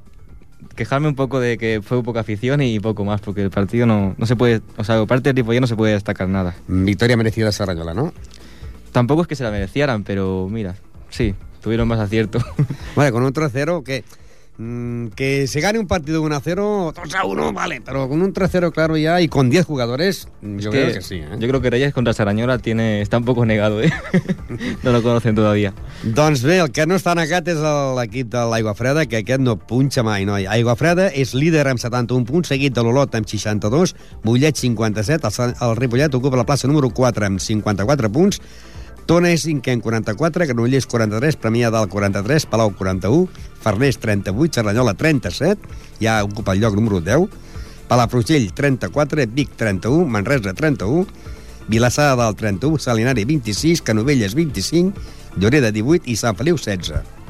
Quejarme 0.76 1.08
un 1.08 1.16
poco 1.16 1.40
de 1.40 1.58
que 1.58 1.82
fue 1.84 2.02
poca 2.04 2.22
afición 2.22 2.62
y 2.62 2.80
poco 2.80 3.06
más, 3.06 3.22
porque 3.22 3.42
el 3.42 3.52
partido 3.52 3.86
no, 3.86 4.16
no 4.18 4.26
se 4.26 4.36
puede... 4.36 4.62
O 4.78 4.84
sea, 4.84 5.00
aparte 5.00 5.30
del 5.30 5.36
Ripollet 5.38 5.62
no 5.62 5.68
se 5.68 5.76
puede 5.76 5.94
destacar 5.94 6.28
nada. 6.28 6.56
Victoria 6.68 7.16
merecida 7.16 7.46
de 7.48 7.52
Saranyola, 7.52 7.94
¿no? 7.94 8.14
Tampoco 8.92 9.24
es 9.24 9.28
que 9.28 9.36
se 9.36 9.44
la 9.44 9.52
merecieran, 9.52 10.04
pero 10.04 10.48
mira, 10.50 10.76
sí, 11.10 11.36
tuvieron 11.62 11.88
más 11.88 12.00
acierto. 12.00 12.40
Vale, 12.96 13.12
con 13.12 13.24
un 13.24 13.34
3-0 13.34 13.84
que... 13.84 14.04
mm, 14.58 15.08
que 15.16 15.48
se 15.48 15.60
gane 15.62 15.80
un 15.80 15.88
partido 15.88 16.22
1-0, 16.24 16.94
2-1, 16.94 17.54
vale, 17.54 17.82
pero 17.82 18.08
con 18.08 18.22
un 18.22 18.34
3-0 18.34 18.72
claro 18.72 18.98
ya 18.98 19.20
y 19.22 19.28
con 19.28 19.50
10 19.50 19.66
jugadores, 19.66 20.28
mm, 20.42 20.58
yo 20.60 20.70
Es 20.72 20.76
creo 20.76 20.94
que 20.94 21.02
sí. 21.02 21.16
¿eh? 21.16 21.28
Yo 21.40 21.48
creo 21.48 21.62
que 21.62 21.70
Reyes 21.70 21.94
contra 21.94 22.14
Sarañola 22.14 22.58
tiene, 22.60 23.02
está 23.02 23.18
un 23.18 23.26
poco 23.26 23.46
negado, 23.46 23.82
¿eh? 23.82 23.92
no 24.84 24.92
lo 24.92 25.02
conocen 25.04 25.36
todavía. 25.36 25.74
Doncs 26.04 26.44
bé, 26.44 26.60
el 26.60 26.72
que 26.72 26.86
no 26.86 26.96
està 27.00 27.16
negat 27.16 27.48
és 27.48 27.58
l'equip 27.64 28.30
de 28.34 28.44
l'Aigua 28.50 28.74
Freda, 28.76 29.06
que 29.06 29.22
aquest 29.24 29.42
no 29.42 29.56
punxa 29.58 30.04
mai, 30.04 30.26
noi. 30.26 30.46
Aigua 30.48 30.76
Freda 30.76 31.08
és 31.10 31.34
líder 31.34 31.68
amb 31.72 31.80
71 31.82 32.26
punts, 32.26 32.50
seguit 32.52 32.74
de 32.76 32.84
l'Olot 32.84 33.16
amb 33.16 33.26
62, 33.30 33.96
Mollet 34.24 34.56
57, 34.60 35.26
el, 35.26 35.34
Sant- 35.34 35.58
el 35.62 35.76
Ripollet 35.80 36.14
ocupa 36.16 36.38
la 36.38 36.46
plaça 36.46 36.68
número 36.68 36.90
4 36.94 37.26
amb 37.32 37.40
54 37.42 38.12
punts, 38.14 38.42
Tona 39.04 39.34
és 39.36 39.42
cinquè 39.44 39.74
amb 39.76 39.84
44, 39.84 40.46
Granollers 40.48 40.86
43, 40.88 41.36
Premià 41.36 41.68
dalt 41.74 41.90
43, 41.92 42.46
Palau 42.48 42.70
41, 42.72 43.26
Farners 43.64 43.98
38, 43.98 44.52
Cerdanyola 44.52 44.94
37, 44.94 45.58
ja 46.04 46.20
ocupa 46.24 46.54
el 46.54 46.60
lloc 46.60 46.76
número 46.76 47.00
10, 47.02 47.30
Palafrugell 47.88 48.52
34, 48.52 49.26
Vic 49.32 49.56
31, 49.56 50.06
Manresa 50.06 50.54
31, 50.54 51.08
Vilassar 51.68 52.12
de 52.12 52.22
Dalt 52.22 52.38
31, 52.38 52.78
Salinari 52.78 53.24
26, 53.26 53.82
Canovelles 53.82 54.36
25, 54.36 54.94
Lloreda 55.38 55.72
18 55.72 56.12
i 56.12 56.18
Sant 56.20 56.36
Feliu 56.36 56.60
16. 56.60 57.24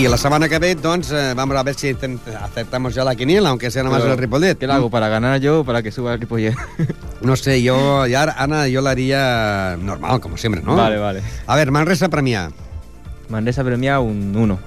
Y 0.00 0.08
la 0.08 0.16
semana 0.16 0.48
que 0.48 0.58
ve, 0.58 0.76
doncs, 0.76 1.10
eh, 1.12 1.34
vamos 1.36 1.54
a 1.58 1.62
ver 1.62 1.74
si 1.74 1.94
acertamos 2.42 2.94
ya 2.94 3.04
la 3.04 3.14
quiniela, 3.14 3.50
aunque 3.50 3.70
sea 3.70 3.82
nada 3.82 3.98
más 3.98 4.06
el 4.06 4.16
Ripollet. 4.16 4.56
¿Qué 4.56 4.66
le 4.66 4.72
hago? 4.72 4.88
¿Para 4.88 5.08
ganar 5.08 5.38
yo 5.40 5.60
o 5.60 5.64
para 5.64 5.82
que 5.82 5.92
suba 5.92 6.14
el 6.14 6.20
Ripollet? 6.20 6.54
No 7.20 7.36
sé, 7.36 7.62
yo, 7.62 8.06
ya, 8.06 8.22
Ana, 8.38 8.66
yo 8.66 8.80
la 8.80 8.92
haría 8.92 9.76
normal, 9.78 10.22
como 10.22 10.38
siempre, 10.38 10.62
¿no? 10.62 10.74
Vale, 10.74 10.96
vale. 10.96 11.22
A 11.46 11.54
ver, 11.54 11.70
Manresa 11.70 12.08
Premià, 12.08 12.50
Manresa 13.28 13.62
premia 13.62 14.00
un 14.00 14.34
1. 14.34 14.58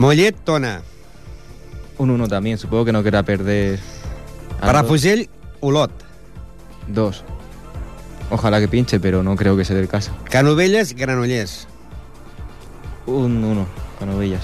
Mollet, 0.00 0.36
Tona, 0.44 0.82
Un 1.96 2.10
1 2.10 2.28
también, 2.28 2.58
supongo 2.58 2.84
que 2.84 2.92
no 2.92 3.02
querrá 3.02 3.22
perder. 3.22 3.78
a 4.60 4.66
Palafrugell, 4.66 5.30
Olot, 5.60 5.92
2. 6.88 7.24
Ojalá 8.28 8.60
que 8.60 8.68
pinche, 8.68 9.00
pero 9.00 9.22
no 9.22 9.34
creo 9.34 9.56
que 9.56 9.64
sea 9.64 9.78
el 9.78 9.88
caso. 9.88 10.12
Canovelles, 10.28 10.94
Granollers, 10.94 11.66
Un 13.06 13.42
1, 13.42 13.66
Canovillas. 13.98 14.42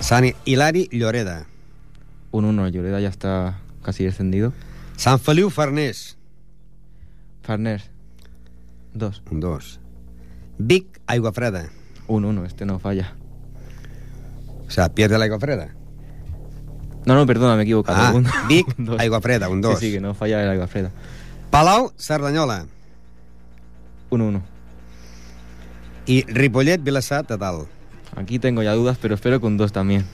Sant 0.00 0.34
Hilari, 0.44 0.88
Lloreda. 0.90 1.46
1-1, 2.32 2.66
el 2.66 2.72
Lloreda 2.72 3.00
ya 3.00 3.08
está 3.08 3.58
casi 3.82 4.04
descendido. 4.04 4.52
Sant 4.96 5.20
Feliu, 5.20 5.50
Farners. 5.50 6.16
Farners, 7.42 7.90
2. 8.94 9.22
Un 9.30 9.40
2. 9.40 9.80
Vic, 10.58 11.00
Aigua 11.06 11.32
Freda. 11.32 11.70
1-1, 12.08 12.44
este 12.46 12.66
no 12.66 12.78
falla. 12.78 13.14
O 14.66 14.70
sea, 14.70 14.88
pierde 14.90 15.18
la 15.18 15.24
Aigua 15.24 15.40
Freda. 15.40 15.74
No, 17.06 17.14
no, 17.14 17.24
perdona, 17.26 17.54
me 17.56 17.60
he 17.62 17.64
equivocado. 17.64 17.98
Ah, 17.98 18.12
Un- 18.14 18.26
Vic, 18.48 18.66
un 18.78 18.84
dos. 18.84 19.00
Aigua 19.00 19.20
Freda, 19.20 19.48
un 19.48 19.60
2. 19.62 19.78
Sí, 19.78 19.86
sí, 19.86 19.92
que 19.94 20.00
no 20.00 20.14
falla 20.14 20.42
el 20.42 20.50
Aigua 20.50 20.66
Freda. 20.66 20.90
Palau, 21.50 21.92
Cerdanyola. 21.96 22.66
1-1. 24.10 24.42
I 26.06 26.22
Ripollet, 26.28 26.82
Vilassar, 26.82 27.26
de 27.26 27.36
dalt. 27.36 27.68
Aquí 28.16 28.38
tengo 28.38 28.62
ya 28.62 28.72
dudas, 28.72 28.98
pero 29.00 29.14
espero 29.14 29.40
que 29.40 29.46
un 29.46 29.56
2 29.56 29.72
también. 29.72 30.04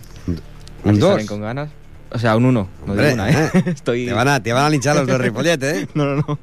Un 0.84 0.90
Así 0.90 0.98
2. 1.00 1.10
salen 1.10 1.26
con 1.26 1.40
ganas. 1.40 1.70
O 2.12 2.18
sea, 2.18 2.36
un 2.36 2.44
1. 2.44 2.68
No 2.86 2.94
digo 2.96 3.12
una, 3.14 3.30
¿eh? 3.30 3.50
eh. 3.54 3.62
Estoy... 3.66 4.06
Te 4.06 4.12
van, 4.12 4.28
a, 4.28 4.42
te 4.42 4.52
van 4.52 4.64
a 4.64 4.70
linchar 4.70 4.96
los 4.96 5.06
de 5.06 5.18
Ripollet, 5.18 5.62
¿eh? 5.62 5.88
No, 5.94 6.04
no, 6.04 6.16
no. 6.26 6.38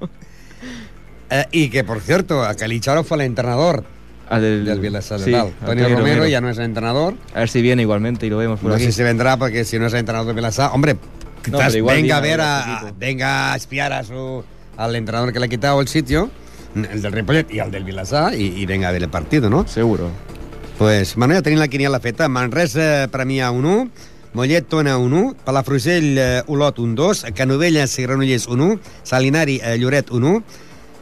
Eh, 1.30 1.46
Y 1.52 1.70
que, 1.70 1.84
por 1.84 2.02
cierto, 2.02 2.44
a 2.44 2.56
que 2.56 2.68
lincharon 2.68 3.06
fue 3.06 3.18
el 3.18 3.22
entrenador 3.22 3.84
Al 4.30 4.42
del... 4.42 4.66
del 4.66 4.82
de 4.82 5.02
sí, 5.02 5.34
Antonio 5.34 5.90
Romero, 5.90 6.28
ya 6.28 6.42
no 6.42 6.50
es 6.50 6.58
el 6.58 6.66
entrenador. 6.66 7.16
A 7.34 7.40
ver 7.40 7.50
si 7.50 7.62
viene 7.62 7.82
igualmente 7.84 8.26
y 8.26 8.30
lo 8.30 8.38
vemos 8.38 8.60
por 8.60 8.70
No 8.70 8.76
aquí. 8.76 8.86
sé 8.86 8.92
si 8.92 9.04
vendrá, 9.04 9.38
porque 9.38 9.64
si 9.64 9.80
no 9.80 9.88
es 9.88 9.94
el 9.94 10.00
entrenador 10.00 10.28
de 10.28 10.34
Vilassar... 10.34 10.72
Hombre, 10.74 10.98
quizás 11.44 11.74
igual 11.76 11.96
venga 11.96 12.18
a 12.18 12.22
ver 12.22 12.42
a 12.42 12.80
a, 12.80 12.92
venga 12.98 13.54
a 13.54 13.56
espiar 13.56 13.94
a 13.94 14.04
su, 14.04 14.44
al 14.78 14.96
entrenador 14.96 15.32
que 15.32 15.40
le 15.40 15.46
ha 15.46 15.50
quitado 15.50 15.80
el 15.82 15.88
sitio, 15.88 16.30
el 16.76 17.02
del 17.02 17.12
Ripollet 17.14 17.50
y 17.52 17.60
al 17.60 17.72
del 17.72 17.84
Vilassar, 17.86 18.34
y, 18.36 18.48
y 18.48 18.66
venga 18.66 18.90
a 18.90 18.92
ver 18.92 19.04
el 19.04 19.10
partido, 19.10 19.50
¿no? 19.50 19.66
Seguro. 19.68 20.10
Pues, 20.78 21.16
bueno, 21.16 21.36
ja 21.36 21.42
tenim 21.46 21.60
la 21.60 21.68
quiniela 21.68 22.00
feta. 22.00 22.28
Manresa, 22.28 23.08
Premià, 23.12 23.52
1-1. 23.52 23.90
Mollet, 24.34 24.66
Tona, 24.68 24.98
1-1. 24.98 25.36
Palafrugell, 25.46 26.18
eh, 26.18 26.44
Olot, 26.48 26.80
1-2. 26.80 27.32
Canovelles, 27.34 27.98
Granollers, 27.98 28.48
1-1. 28.48 28.80
Salinari, 29.04 29.60
eh, 29.64 29.78
Lloret, 29.78 30.10
1-1. 30.10 30.44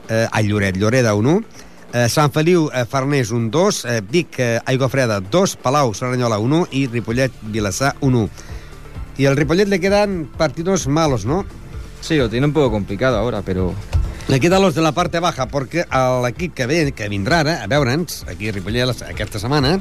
Eh, 0.10 0.28
ai, 0.32 0.48
Lloret, 0.48 0.76
Lloreda, 0.78 1.16
1-1. 1.16 1.46
Eh, 1.94 2.10
Sant 2.10 2.34
Feliu, 2.34 2.70
eh, 2.74 2.86
Farners, 2.86 3.32
1-2. 3.32 3.86
Eh, 3.86 4.02
Vic, 4.02 4.40
eh, 4.40 4.60
Aigua 4.66 4.90
2. 5.30 5.56
Palau, 5.56 5.94
Serranyola, 5.94 6.38
1. 6.38 6.68
I 6.72 6.88
Ripollet, 6.88 7.32
Vilassar, 7.42 7.96
1. 8.02 8.30
Y 9.18 9.26
al 9.26 9.38
Ripollet 9.38 9.68
le 9.68 9.80
quedan 9.80 10.30
partidos 10.38 10.88
malos, 10.88 11.26
¿no? 11.26 11.46
Sí, 12.02 12.18
lo 12.18 12.30
tiene 12.30 12.48
un 12.48 12.54
poco 12.54 12.72
complicado 12.72 13.18
ahora, 13.18 13.42
pero 13.42 13.74
Le 14.32 14.40
quedan 14.40 14.62
los 14.62 14.74
de 14.76 14.82
la 14.82 14.94
parte 14.96 15.20
baja, 15.20 15.44
perquè 15.52 15.84
l'equip 16.24 16.54
que, 16.56 16.66
ve, 16.66 16.78
que 16.96 17.10
vindrà 17.12 17.42
ara 17.44 17.58
a 17.66 17.68
veure'ns, 17.68 18.22
aquí 18.32 18.48
a 18.48 18.54
Ripollet 18.56 19.02
aquesta 19.04 19.42
setmana, 19.44 19.74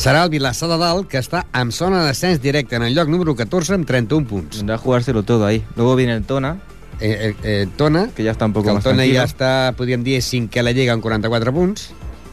serà 0.00 0.22
el 0.24 0.30
Vilassar 0.32 0.70
de 0.70 0.78
Dalt, 0.80 1.10
que 1.12 1.20
està 1.20 1.42
en 1.52 1.68
zona 1.76 2.00
de 2.00 2.14
descens 2.14 2.40
directe 2.40 2.78
en 2.80 2.86
el 2.88 2.94
lloc 2.96 3.12
número 3.12 3.34
14 3.36 3.74
amb 3.76 3.84
31 3.86 4.24
punts. 4.26 4.56
tendrá 4.62 4.78
que 4.78 4.82
jugárselo 4.82 5.22
todo 5.24 5.44
ahí. 5.44 5.62
Luego 5.76 5.94
viene 5.96 6.14
el 6.14 6.24
Tona, 6.24 6.56
Eh, 6.98 7.12
eh, 7.28 7.34
eh, 7.42 7.66
Tona, 7.76 8.08
que 8.16 8.24
ya 8.24 8.30
está 8.30 8.46
un 8.46 8.54
poco 8.54 8.64
que 8.64 8.70
el 8.70 8.74
más 8.76 8.84
Tona 8.84 8.96
tranquilo. 9.04 9.20
ja 9.20 9.26
està, 9.28 9.76
podríem 9.76 10.02
dir, 10.02 10.22
cinquè 10.22 10.60
a 10.60 10.62
la 10.62 10.72
Lliga 10.72 10.94
amb 10.94 11.02
44 11.02 11.52
punts. 11.52 11.90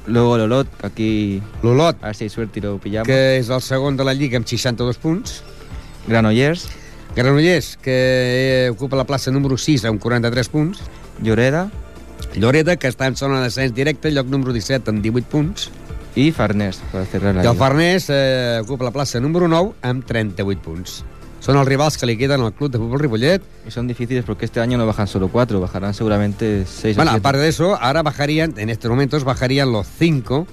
Luego 0.08 0.38
el 0.38 0.44
Olot, 0.44 0.70
que 0.78 0.88
aquí 0.88 1.42
L'Olot, 1.62 1.98
a 2.02 2.06
ver 2.08 2.16
si 2.16 2.24
hay 2.24 2.30
suerte 2.30 2.60
y 2.60 2.62
lo 2.62 2.78
pillamos. 2.78 3.06
que 3.06 3.40
és 3.40 3.50
el 3.50 3.62
segon 3.62 3.98
de 3.98 4.06
la 4.06 4.14
Lliga 4.14 4.38
amb 4.38 4.48
62 4.48 4.96
punts. 4.98 5.44
Granollers, 6.08 6.70
Granollers, 7.14 7.76
que 7.82 8.68
eh, 8.68 8.70
ocupa 8.72 8.96
la 8.96 9.04
plaça 9.04 9.32
número 9.32 9.58
6 9.58 9.84
amb 9.84 10.00
43 10.02 10.48
punts. 10.48 10.80
Lloreda 11.22 11.70
Lloreda, 12.36 12.78
que 12.78 12.88
està 12.90 13.06
en 13.08 13.16
zona 13.16 13.38
de 13.40 13.50
descens 13.52 13.74
directe, 13.76 14.10
lloc 14.12 14.28
número 14.28 14.54
17 14.54 14.90
amb 14.90 15.04
18 15.04 15.28
punts. 15.30 15.70
y 16.16 16.32
Farners, 16.32 16.80
I 16.94 17.48
el. 17.48 17.58
Farners 17.58 18.06
eh, 18.10 18.60
ocupa 18.62 18.86
la 18.86 18.92
plaça 18.92 19.20
número 19.20 19.48
9 19.48 19.74
amb 19.82 20.06
38 20.06 20.62
punts. 20.62 21.04
Són 21.44 21.58
els 21.58 21.68
rivals 21.68 21.98
que 21.98 22.06
li 22.06 22.16
queden 22.18 22.42
al 22.42 22.54
club 22.54 22.72
de 22.72 22.78
futbol 22.78 23.00
Ripollet. 23.00 23.42
Y 23.68 23.72
son 23.72 23.88
difíciles 23.88 24.24
porque 24.24 24.46
este 24.46 24.62
año 24.62 24.78
no 24.78 24.86
bajan 24.86 25.08
solo 25.08 25.28
cuatro, 25.28 25.60
bajarán 25.60 25.94
seguramente 25.94 26.66
seis 26.66 26.96
Bueno, 26.96 27.12
o 27.12 27.14
siete. 27.14 27.20
aparte 27.28 27.42
de 27.42 27.50
eso, 27.50 27.76
ahora 27.76 28.02
bajarían, 28.04 28.54
en 28.58 28.70
estos 28.70 28.90
momentos 28.90 29.24
bajarían 29.26 29.72
los 29.72 29.86
5 30.00 30.48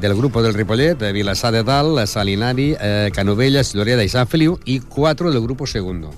del 0.00 0.14
grupo 0.14 0.42
del 0.42 0.52
Ripollet, 0.54 0.98
de 0.98 1.12
Vilassar 1.12 1.52
de 1.52 1.62
Dalt, 1.62 2.06
Salinari, 2.06 2.76
eh, 2.80 3.10
Canovelles, 3.14 3.72
Lloreda 3.72 4.04
y 4.04 4.08
San 4.08 4.26
Feliu, 4.26 4.58
y 4.64 4.80
4 4.80 5.32
del 5.32 5.40
grupo 5.40 5.66
segundo. 5.66 6.10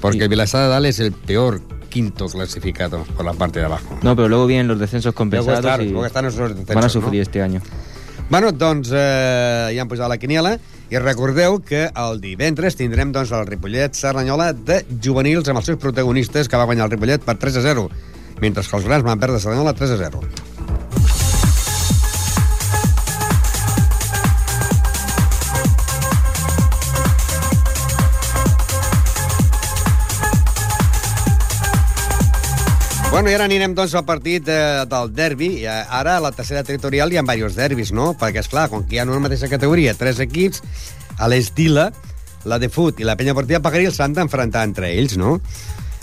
Porque 0.00 0.22
Sí. 0.24 0.28
Vilassar 0.28 0.64
de 0.64 0.68
Dalt 0.68 0.86
es 0.86 1.00
el 1.00 1.12
peor 1.12 1.62
quinto 1.96 2.26
clasificado 2.28 3.04
por 3.16 3.24
la 3.24 3.32
parte 3.32 3.58
de 3.58 3.64
abajo. 3.64 3.98
No, 4.02 4.14
pero 4.14 4.28
luego 4.28 4.46
vienen 4.46 4.68
los 4.68 4.78
descensos 4.78 5.14
Luego, 5.14 5.16
compensados 5.16 5.60
claro, 5.60 5.82
y 5.82 5.88
luego 5.88 6.04
están 6.04 6.26
esos 6.26 6.50
descensos, 6.50 6.74
van 6.74 6.84
a 6.84 6.88
¿no? 6.88 6.90
sufrir 6.90 7.22
este 7.22 7.40
año. 7.40 7.62
Bueno, 8.28 8.52
doncs 8.52 8.90
eh, 8.92 9.72
ja 9.72 9.80
hem 9.80 9.88
posat 9.88 10.10
la 10.10 10.18
quiniela 10.20 10.56
i 10.90 11.00
recordeu 11.00 11.60
que 11.64 11.86
el 11.88 12.20
divendres 12.20 12.76
tindrem 12.76 13.14
doncs, 13.14 13.32
el 13.32 13.46
Ripollet 13.48 13.96
Cerdanyola 13.96 14.50
de 14.52 14.82
juvenils 15.00 15.48
amb 15.48 15.62
els 15.62 15.70
seus 15.70 15.80
protagonistes 15.80 16.50
que 16.50 16.60
va 16.60 16.66
guanyar 16.68 16.90
el 16.90 16.92
Ripollet 16.96 17.24
per 17.24 17.38
3 17.40 17.62
a 17.62 17.64
0 17.70 17.86
mentre 18.42 18.66
que 18.66 18.76
els 18.76 18.90
grans 18.90 19.06
van 19.06 19.22
perdre 19.22 19.40
Cerdanyola 19.40 19.72
3 19.78 19.96
a 19.96 20.02
0. 20.04 20.20
Bueno, 33.16 33.30
i 33.32 33.34
ara 33.34 33.46
anirem 33.48 33.72
doncs 33.72 33.94
al 33.96 34.02
partit 34.04 34.44
eh, 34.52 34.84
del 34.92 35.06
derbi. 35.16 35.46
Eh, 35.64 35.72
ara 35.72 36.18
a 36.18 36.20
la 36.20 36.30
tercera 36.36 36.60
territorial 36.68 37.08
hi 37.08 37.16
ha 37.16 37.22
diversos 37.24 37.54
derbis, 37.56 37.88
no? 37.96 38.10
Perquè, 38.12 38.42
és 38.44 38.50
clar, 38.52 38.66
com 38.68 38.82
que 38.84 38.92
hi 38.92 38.98
ha 39.00 39.06
una 39.08 39.22
mateixa 39.24 39.48
categoria, 39.48 39.94
tres 39.96 40.20
equips, 40.20 40.60
a 41.16 41.24
l'Estila, 41.32 41.86
la 42.44 42.60
de 42.60 42.68
Fut 42.68 43.00
i 43.00 43.08
la 43.08 43.16
Penya 43.16 43.32
Portilla 43.32 43.62
Pagaril 43.64 43.88
s'han 43.96 44.12
d'enfrontar 44.12 44.66
entre 44.68 44.92
ells, 44.98 45.16
no? 45.16 45.38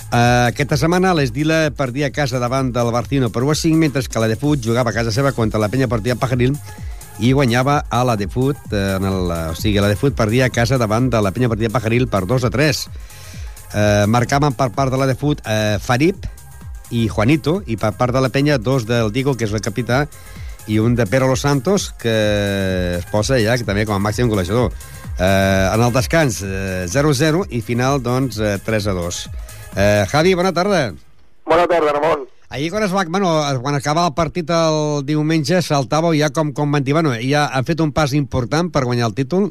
Uh, 0.09 0.49
aquesta 0.49 0.73
setmana 0.81 1.13
l'Esdila 1.13 1.69
perdia 1.77 2.09
a 2.09 2.15
casa 2.17 2.41
davant 2.41 2.73
del 2.73 2.89
Barcino 2.97 3.29
per 3.29 3.45
1 3.45 3.53
a 3.53 3.59
5, 3.61 3.77
mentre 3.85 4.07
que 4.09 4.25
la 4.25 4.33
de 4.33 4.41
Fut 4.41 4.65
jugava 4.65 4.89
a 4.89 4.97
casa 4.97 5.13
seva 5.13 5.37
contra 5.37 5.61
la 5.61 5.69
Penya 5.69 5.91
Portilla 5.93 6.17
Pajaril 6.17 6.57
i 7.21 7.29
guanyava 7.29 7.83
a 7.93 8.03
la 8.09 8.17
de 8.17 8.25
Fut, 8.25 8.57
eh, 8.73 8.85
en 8.97 9.05
el, 9.13 9.35
o 9.53 9.57
sigui, 9.61 9.77
la 9.85 9.93
de 9.93 10.01
Fut 10.01 10.17
perdia 10.17 10.49
a 10.49 10.55
casa 10.57 10.81
davant 10.81 11.13
de 11.13 11.21
la 11.21 11.29
Penya 11.29 11.53
Portilla 11.53 11.77
Pajaril 11.77 12.09
per 12.09 12.25
2 12.25 12.49
a 12.49 12.57
3. 12.57 12.87
Eh, 13.73 14.05
marcaven 14.09 14.57
per 14.57 14.73
part 14.73 14.89
de 14.89 14.97
la 14.97 15.05
de 15.05 15.13
Fut 15.13 15.45
eh, 15.45 15.77
Farib 15.77 16.33
i 16.93 17.07
Juanito, 17.09 17.61
i 17.65 17.77
per 17.81 17.95
part 17.97 18.13
de 18.13 18.21
la 18.21 18.29
penya 18.29 18.59
dos 18.61 18.85
del 18.85 19.11
Digo, 19.11 19.33
que 19.37 19.47
és 19.49 19.53
el 19.53 19.63
capità, 19.65 20.03
i 20.69 20.77
un 20.79 20.95
de 20.95 21.07
Pedro 21.09 21.27
Los 21.27 21.41
Santos, 21.41 21.91
que 21.99 22.97
es 22.99 23.07
posa 23.11 23.39
ja 23.41 23.57
que 23.57 23.67
també 23.67 23.87
com 23.89 23.97
a 23.97 24.03
màxim 24.03 24.29
golejador. 24.29 24.71
Eh, 25.19 25.69
en 25.73 25.81
el 25.81 25.93
descans, 25.93 26.41
eh, 26.45 26.85
0-0, 26.87 27.45
i 27.49 27.61
final, 27.61 28.01
doncs, 28.01 28.39
eh, 28.39 28.59
3-2. 28.63 29.27
Eh, 29.75 30.05
Javi, 30.09 30.33
bona 30.33 30.53
tarda. 30.53 30.93
Bona 31.45 31.67
tarda, 31.67 31.97
Ramon. 31.97 32.27
Ahir 32.53 32.69
quan, 32.69 32.83
es 32.83 32.93
va, 32.93 33.03
bueno, 33.09 33.29
quan 33.63 33.75
acabava 33.75 34.11
el 34.11 34.13
partit 34.13 34.49
el 34.53 35.01
diumenge 35.07 35.57
saltàveu 35.65 36.13
ja 36.13 36.29
com, 36.29 36.51
com 36.53 36.71
van 36.71 36.83
dir, 36.85 36.93
bueno, 36.93 37.15
ja 37.17 37.47
han 37.49 37.65
fet 37.65 37.81
un 37.81 37.91
pas 37.91 38.13
important 38.13 38.69
per 38.69 38.83
guanyar 38.85 39.07
el 39.09 39.15
títol? 39.17 39.49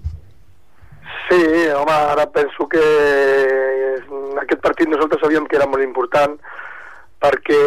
Sí, 1.26 1.40
home, 1.74 1.96
ara 2.14 2.28
penso 2.30 2.68
que 2.70 2.82
aquest 4.44 4.62
partit 4.62 4.86
nosaltres 4.86 5.18
sabíem 5.24 5.48
que 5.50 5.58
era 5.58 5.66
molt 5.66 5.82
important 5.82 6.38
perquè 7.22 7.58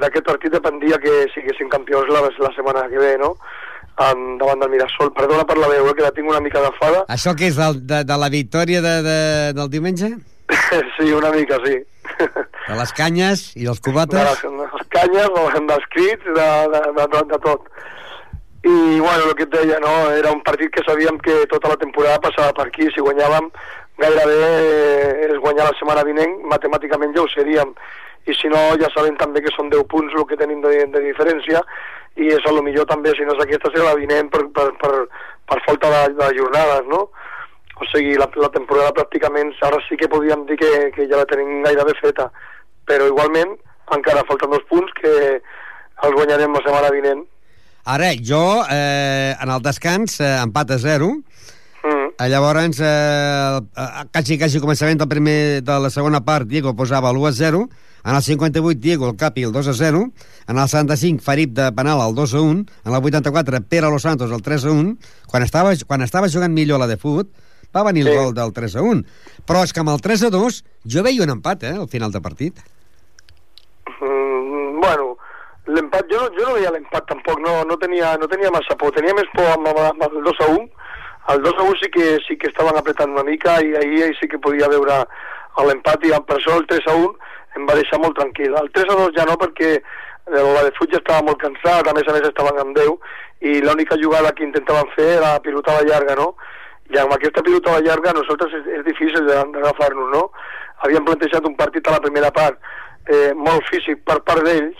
d'aquest 0.00 0.24
partit 0.26 0.52
dependia 0.54 0.98
que 1.02 1.26
siguessin 1.34 1.68
campions 1.68 2.08
la, 2.12 2.22
la 2.24 2.52
setmana 2.56 2.86
que 2.88 2.98
ve, 3.02 3.16
no? 3.20 3.34
En, 3.98 4.38
davant 4.38 4.60
del 4.62 4.70
Mirasol. 4.70 5.10
Perdona 5.12 5.44
per 5.44 5.58
la 5.58 5.68
veu, 5.68 5.88
eh, 5.90 5.94
que 5.98 6.04
la 6.06 6.12
tinc 6.14 6.28
una 6.30 6.40
mica 6.40 6.60
agafada. 6.62 7.04
Això 7.10 7.34
que 7.36 7.48
és 7.50 7.56
del, 7.58 7.80
de, 7.86 8.04
de 8.06 8.18
la 8.22 8.28
victòria 8.30 8.80
de, 8.84 8.94
de, 9.02 9.16
del 9.58 9.70
diumenge? 9.72 10.12
sí, 10.96 11.12
una 11.12 11.32
mica, 11.34 11.58
sí. 11.66 11.80
De 12.68 12.76
les 12.78 12.92
canyes 12.96 13.42
i 13.58 13.66
dels 13.66 13.80
de 13.82 13.84
cubates? 13.90 14.22
les, 14.22 14.42
de 14.46 14.68
les 14.70 14.86
canyes, 14.94 15.28
de- 15.34 15.64
dels 15.72 15.88
crits, 15.96 16.28
de, 16.38 16.46
de, 16.76 16.82
de, 17.00 17.08
de, 17.16 17.24
de 17.34 17.40
tot. 17.44 17.66
I, 18.68 18.70
bueno, 19.00 19.28
el 19.28 19.34
que 19.38 19.44
et 19.46 19.52
deia, 19.54 19.78
no? 19.82 19.92
Era 20.14 20.32
un 20.34 20.40
partit 20.46 20.72
que 20.74 20.82
sabíem 20.86 21.18
que 21.22 21.44
tota 21.50 21.70
la 21.74 21.76
temporada 21.82 22.20
passava 22.22 22.54
per 22.56 22.66
aquí. 22.68 22.88
Si 22.94 23.02
guanyàvem, 23.04 23.50
gairebé 24.02 24.38
eh, 24.46 25.28
es 25.28 25.38
guanyar 25.42 25.68
la 25.68 25.76
setmana 25.78 26.06
vinent, 26.06 26.38
matemàticament 26.50 27.14
ja 27.16 27.22
ho 27.26 27.30
seríem. 27.34 27.74
I 28.28 28.34
si 28.36 28.50
no, 28.52 28.60
ja 28.80 28.90
sabem 28.92 29.16
també 29.16 29.40
que 29.44 29.52
són 29.54 29.70
10 29.72 29.86
punts 29.88 30.14
el 30.16 30.26
que 30.28 30.36
tenim 30.36 30.60
de, 30.64 30.74
de 30.92 31.00
diferència, 31.06 31.62
i 32.18 32.28
és 32.34 32.44
a 32.44 32.52
lo 32.52 32.64
millor 32.66 32.84
també, 32.90 33.14
si 33.16 33.24
no 33.24 33.36
és 33.36 33.44
aquesta, 33.44 33.70
serà 33.72 33.92
la 33.92 33.98
vinent 33.98 34.28
per, 34.32 34.42
per, 34.54 34.68
per, 34.82 34.92
per 35.48 35.58
falta 35.66 35.90
de, 35.94 36.02
de 36.18 36.28
jornades, 36.36 36.84
no? 36.90 37.06
O 37.78 37.86
sigui, 37.92 38.16
la, 38.18 38.26
la 38.42 38.50
temporada 38.54 38.94
pràcticament, 38.96 39.54
ara 39.62 39.78
sí 39.86 39.96
que 39.96 40.10
podíem 40.10 40.44
dir 40.48 40.58
que, 40.58 40.72
que 40.96 41.06
ja 41.06 41.22
la 41.22 41.28
tenim 41.30 41.62
gairebé 41.66 41.94
feta, 42.02 42.26
però 42.90 43.06
igualment 43.06 43.54
encara 43.94 44.26
falten 44.28 44.52
dos 44.52 44.64
punts 44.68 44.92
que 44.98 45.12
els 45.38 46.16
guanyarem 46.16 46.54
la 46.54 46.64
setmana 46.64 46.92
vinent. 46.94 47.22
Ara, 47.88 48.10
jo, 48.20 48.42
eh, 48.68 49.32
en 49.40 49.48
el 49.54 49.62
descans, 49.64 50.18
eh, 50.20 50.34
empat 50.42 50.74
a 50.74 50.78
0. 50.82 51.08
Eh, 51.08 51.27
Llavors, 52.18 52.80
eh, 52.80 53.60
a 53.76 54.06
quasi, 54.10 54.38
quasi 54.38 54.58
començament 54.58 54.98
del 54.98 55.06
primer, 55.06 55.62
de 55.62 55.76
la 55.78 55.90
segona 55.90 56.18
part, 56.26 56.48
Diego 56.50 56.74
posava 56.74 57.12
l'1 57.12 57.28
a 57.28 57.32
0, 57.32 57.60
en 58.04 58.14
el 58.16 58.22
58, 58.22 58.80
Diego, 58.80 59.08
el 59.08 59.16
Capi, 59.16 59.44
el 59.44 59.52
2 59.52 59.68
a 59.68 59.74
0, 59.74 60.00
en 60.48 60.58
el 60.58 60.68
75, 60.68 61.22
Farib 61.22 61.52
de 61.54 61.70
penal, 61.72 62.02
el 62.02 62.16
2 62.16 62.34
a 62.34 62.40
1, 62.40 62.64
en 62.84 62.92
el 62.92 62.98
84, 62.98 63.60
Pere 63.68 63.90
Los 63.90 64.02
Santos, 64.02 64.32
el 64.32 64.42
3 64.42 64.64
a 64.64 64.70
1, 64.70 64.96
quan 65.28 65.42
estava, 65.44 65.70
quan 65.86 66.02
estava 66.02 66.28
jugant 66.28 66.50
millor 66.50 66.80
la 66.82 66.88
de 66.90 66.96
fut, 66.96 67.30
va 67.76 67.84
venir 67.84 68.02
sí. 68.02 68.10
el 68.10 68.18
gol 68.18 68.34
del 68.34 68.52
3 68.52 68.76
a 68.76 68.82
1. 68.82 69.04
Però 69.46 69.62
és 69.62 69.72
que 69.72 69.84
amb 69.84 69.92
el 69.94 70.02
3 70.02 70.26
a 70.26 70.32
2 70.34 70.58
jo 70.90 71.06
veia 71.06 71.22
un 71.22 71.36
empat, 71.36 71.62
eh, 71.70 71.76
al 71.78 71.88
final 71.88 72.10
de 72.10 72.20
partit. 72.24 72.58
Mm, 74.00 74.80
bueno, 74.82 75.14
l'empat, 75.66 76.10
jo, 76.10 76.26
jo 76.34 76.48
no 76.48 76.58
veia 76.58 76.74
l'empat 76.74 77.06
tampoc, 77.06 77.38
no, 77.44 77.60
no, 77.68 77.78
tenia, 77.78 78.16
no 78.18 78.26
tenia 78.26 78.50
massa 78.50 78.74
por, 78.74 78.90
tenia 78.96 79.14
més 79.14 79.30
por 79.36 79.46
amb, 79.54 79.70
amb, 79.70 79.84
amb 79.92 80.18
el 80.18 80.24
2 80.32 80.44
a 80.48 80.50
1, 80.56 80.87
el 81.32 81.42
2 81.42 81.54
a 81.58 81.62
1 81.62 81.74
sí 81.82 81.90
que, 81.90 82.18
sí 82.26 82.36
que 82.36 82.48
estaven 82.48 82.76
apretant 82.78 83.12
una 83.12 83.24
mica 83.24 83.58
i 83.60 83.74
ahir, 83.76 84.14
sí 84.18 84.28
que 84.28 84.40
podia 84.40 84.68
veure 84.72 85.02
l'empat 85.66 86.04
i 86.06 86.12
per 86.26 86.36
això 86.38 86.56
el 86.56 86.66
3 86.70 86.86
a 86.88 86.94
1 86.94 87.08
em 87.58 87.66
va 87.68 87.76
deixar 87.78 87.98
molt 88.00 88.16
tranquil. 88.16 88.54
El 88.54 88.70
3 88.72 88.92
a 88.92 88.98
2 89.02 89.16
ja 89.16 89.26
no 89.28 89.36
perquè 89.40 89.72
eh, 89.76 90.44
la 90.54 90.62
de 90.64 90.72
Fuig 90.78 90.92
ja 90.94 91.00
estava 91.02 91.26
molt 91.26 91.40
cansat, 91.42 91.88
a 91.88 91.94
més 91.96 92.08
a 92.08 92.14
més 92.16 92.28
estaven 92.28 92.60
amb 92.62 92.76
10 92.76 93.50
i 93.50 93.60
l'única 93.64 93.98
jugada 94.02 94.32
que 94.32 94.46
intentaven 94.46 94.90
fer 94.96 95.08
era 95.16 95.34
la 95.36 95.42
pilotada 95.44 95.84
llarga, 95.86 96.16
no? 96.18 96.32
I 96.94 96.98
amb 97.02 97.12
aquesta 97.14 97.44
pilotada 97.44 97.84
llarga 97.84 98.16
nosaltres 98.16 98.54
és, 98.60 98.68
és 98.78 98.84
difícil 98.86 99.26
d'agafar-nos, 99.28 100.10
no? 100.14 100.28
Havíem 100.84 101.06
plantejat 101.06 101.46
un 101.46 101.56
partit 101.58 101.88
a 101.88 101.96
la 101.96 102.04
primera 102.04 102.30
part 102.34 102.58
eh, 103.08 103.32
molt 103.34 103.66
físic 103.70 104.04
per 104.06 104.20
part 104.26 104.44
d'ells, 104.46 104.78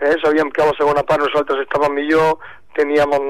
eh? 0.00 0.14
sabíem 0.24 0.50
que 0.50 0.62
a 0.62 0.70
la 0.70 0.76
segona 0.78 1.04
part 1.06 1.22
nosaltres 1.24 1.62
estàvem 1.64 1.94
millor, 1.94 2.36
teníem 2.78 3.12
un, 3.18 3.28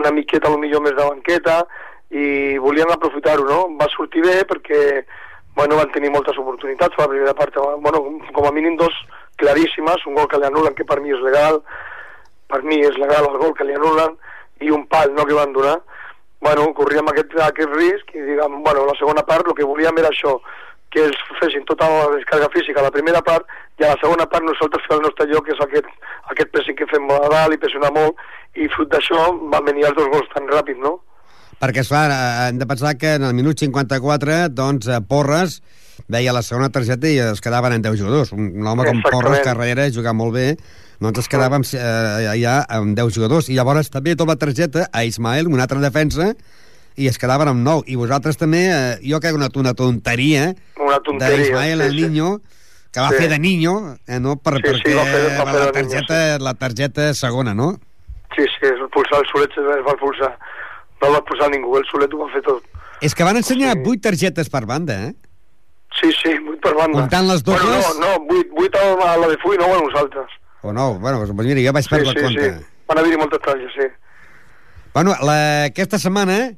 una 0.00 0.12
miqueta 0.16 0.50
millor 0.56 0.82
més 0.84 0.96
de 0.96 1.04
banqueta 1.04 1.62
i 2.10 2.58
volíem 2.60 2.90
aprofitar-ho, 2.92 3.44
no? 3.48 3.60
Va 3.80 3.88
sortir 3.92 4.24
bé 4.24 4.42
perquè 4.48 4.80
bueno, 5.56 5.76
van 5.76 5.92
tenir 5.92 6.10
moltes 6.12 6.38
oportunitats 6.40 6.96
la 6.96 7.08
primera 7.08 7.34
part, 7.36 7.56
bueno, 7.84 8.00
com 8.32 8.46
a 8.48 8.52
mínim 8.56 8.78
dos 8.80 8.94
claríssimes, 9.36 10.06
un 10.08 10.16
gol 10.16 10.28
que 10.28 10.40
li 10.40 10.48
anulen 10.48 10.76
que 10.76 10.86
per 10.88 11.00
mi 11.04 11.12
és 11.12 11.20
legal, 11.20 11.60
per 12.48 12.62
mi 12.64 12.80
és 12.80 12.96
legal 13.00 13.28
el 13.28 13.40
gol 13.40 13.52
que 13.56 13.66
li 13.68 13.76
anulen 13.76 14.16
i 14.64 14.72
un 14.72 14.86
pal 14.88 15.12
no, 15.12 15.26
que 15.28 15.36
van 15.36 15.52
donar 15.52 15.80
bueno, 16.42 16.66
corríem 16.74 17.06
aquest, 17.08 17.36
aquest 17.38 17.70
risc 17.76 18.10
i 18.18 18.24
diguem, 18.26 18.58
bueno, 18.66 18.82
la 18.88 18.96
segona 18.98 19.22
part 19.26 19.46
el 19.46 19.54
que 19.54 19.66
volíem 19.66 20.00
era 20.02 20.10
això, 20.10 20.34
que 20.92 21.06
ells 21.06 21.20
fessin 21.40 21.64
tota 21.68 21.88
la 21.88 22.08
descarga 22.16 22.50
física 22.54 22.80
a 22.80 22.86
la 22.86 22.94
primera 22.94 23.22
part 23.24 23.48
i 23.80 23.86
a 23.86 23.94
la 23.94 24.00
segona 24.02 24.26
part 24.28 24.44
nosaltres 24.44 24.84
fer 24.88 24.98
el 24.98 25.06
nostre 25.06 25.26
lloc 25.30 25.46
que 25.46 25.54
és 25.56 25.62
aquest, 25.64 25.88
aquest 26.34 26.52
pressing 26.52 26.78
que 26.78 26.88
fem 26.90 27.08
a 27.10 27.22
dalt 27.32 27.56
i 27.56 27.60
pressionar 27.62 27.92
molt 27.96 28.20
i 28.60 28.68
fruit 28.74 28.90
d'això 28.92 29.24
van 29.54 29.64
venir 29.68 29.88
els 29.88 29.96
dos 29.96 30.10
gols 30.12 30.28
tan 30.34 30.48
ràpid, 30.50 30.80
no? 30.84 30.98
Perquè, 31.62 31.84
esclar, 31.84 32.08
eh, 32.10 32.48
hem 32.50 32.58
de 32.58 32.66
pensar 32.66 32.96
que 32.98 33.14
en 33.16 33.24
el 33.28 33.34
minut 33.38 33.60
54, 33.60 34.48
doncs, 34.50 34.88
eh, 34.90 35.00
Porres 35.08 35.60
veia 36.10 36.32
la 36.34 36.42
segona 36.42 36.72
targeta 36.74 37.08
i 37.08 37.20
es 37.22 37.40
quedaven 37.40 37.76
en 37.76 37.84
10 37.84 38.00
jugadors. 38.00 38.32
Un, 38.34 38.50
un 38.58 38.66
home 38.66 38.86
com. 38.88 39.02
Porres, 39.06 39.40
que 39.40 39.52
darrere 39.52 39.90
juga 39.94 40.12
molt 40.16 40.34
bé, 40.34 40.48
doncs 41.02 41.22
es 41.22 41.30
quedava 41.30 41.60
amb, 41.60 41.68
eh, 41.78 42.34
ja 42.40 42.56
amb 42.68 42.96
10 42.98 43.14
jugadors. 43.14 43.48
I 43.48 43.58
llavors 43.58 43.92
també 43.94 44.16
tota 44.16 44.34
la 44.34 44.40
targeta 44.40 44.88
a 44.92 45.04
Ismael, 45.06 45.46
una 45.46 45.68
altra 45.68 45.80
defensa, 45.82 46.32
i 46.96 47.06
es 47.08 47.18
quedaven 47.18 47.48
amb 47.48 47.62
9. 47.64 47.84
I 47.86 47.96
vosaltres 47.96 48.36
també, 48.36 48.66
eh, 48.70 48.98
jo 49.02 49.20
crec 49.20 49.34
una, 49.34 49.48
una 49.54 49.74
tonteria 49.74 50.54
Una 50.76 50.98
tonteria. 51.00 51.36
d'Ismael, 51.38 51.80
el 51.80 51.90
sí, 51.92 51.98
sí. 51.98 52.08
niño, 52.08 52.40
que 52.92 53.00
va 53.00 53.08
Sí. 53.10 53.16
fer 53.16 53.28
de 53.30 53.38
niño, 53.38 53.96
eh, 54.06 54.20
no? 54.20 54.36
Per, 54.36 54.54
Sí, 54.56 54.62
sí, 54.62 54.72
perquè 54.72 54.94
va 54.96 55.04
fer- 55.04 55.38
va 55.38 55.46
fer 55.52 55.60
la, 55.60 55.70
de 55.72 55.82
niño, 55.82 55.90
targeta, 56.02 56.38
la 56.38 56.54
targeta 56.54 57.14
segona, 57.14 57.54
no? 57.54 57.80
Sí, 58.36 58.42
sí, 58.44 58.66
es 58.66 58.78
pulsar 58.92 59.20
el 59.20 59.26
Solet 59.32 59.50
es 59.50 59.86
va 59.86 59.92
expulsar. 59.92 60.38
No 61.00 61.08
el 61.08 61.14
va 61.14 61.18
expulsar 61.18 61.50
ningú, 61.50 61.76
el 61.76 61.84
Solet 61.90 62.12
ho 62.14 62.18
va 62.18 62.32
fer 62.32 62.42
tot. 62.42 62.62
És 63.00 63.14
que 63.14 63.24
van 63.24 63.36
ensenyar 63.36 63.72
Sí. 63.74 63.82
8 63.86 64.00
targetes 64.00 64.48
per 64.48 64.64
banda, 64.66 65.08
eh? 65.08 65.14
Sí, 66.00 66.10
sí, 66.22 66.38
vuit 66.46 66.60
per 66.60 66.74
banda. 66.74 67.00
Comptant 67.00 67.26
les 67.28 67.42
dobles? 67.44 67.62
Bueno, 67.62 68.00
no, 68.00 68.18
no, 68.18 68.24
vuit, 68.26 68.48
vuit 68.56 68.74
a 68.76 69.16
la 69.18 69.28
de 69.28 69.36
Fui, 69.38 69.56
no 69.58 69.64
a 69.66 69.80
nosaltres. 69.80 70.26
O 70.62 70.72
no? 70.72 70.94
Bueno, 70.98 71.18
doncs 71.26 71.44
mira, 71.44 71.60
jo 71.60 71.72
vaig 71.72 71.84
Sí, 71.84 71.90
perdre 71.90 72.08
sí, 72.10 72.14
la 72.14 72.22
compte. 72.22 72.50
sí. 72.60 72.66
Van 72.88 72.98
haver-hi 72.98 73.16
moltes 73.18 73.40
talles, 73.40 73.72
sí. 73.76 73.86
Bueno, 74.94 75.14
la, 75.22 75.64
aquesta 75.64 75.98
setmana 75.98 76.52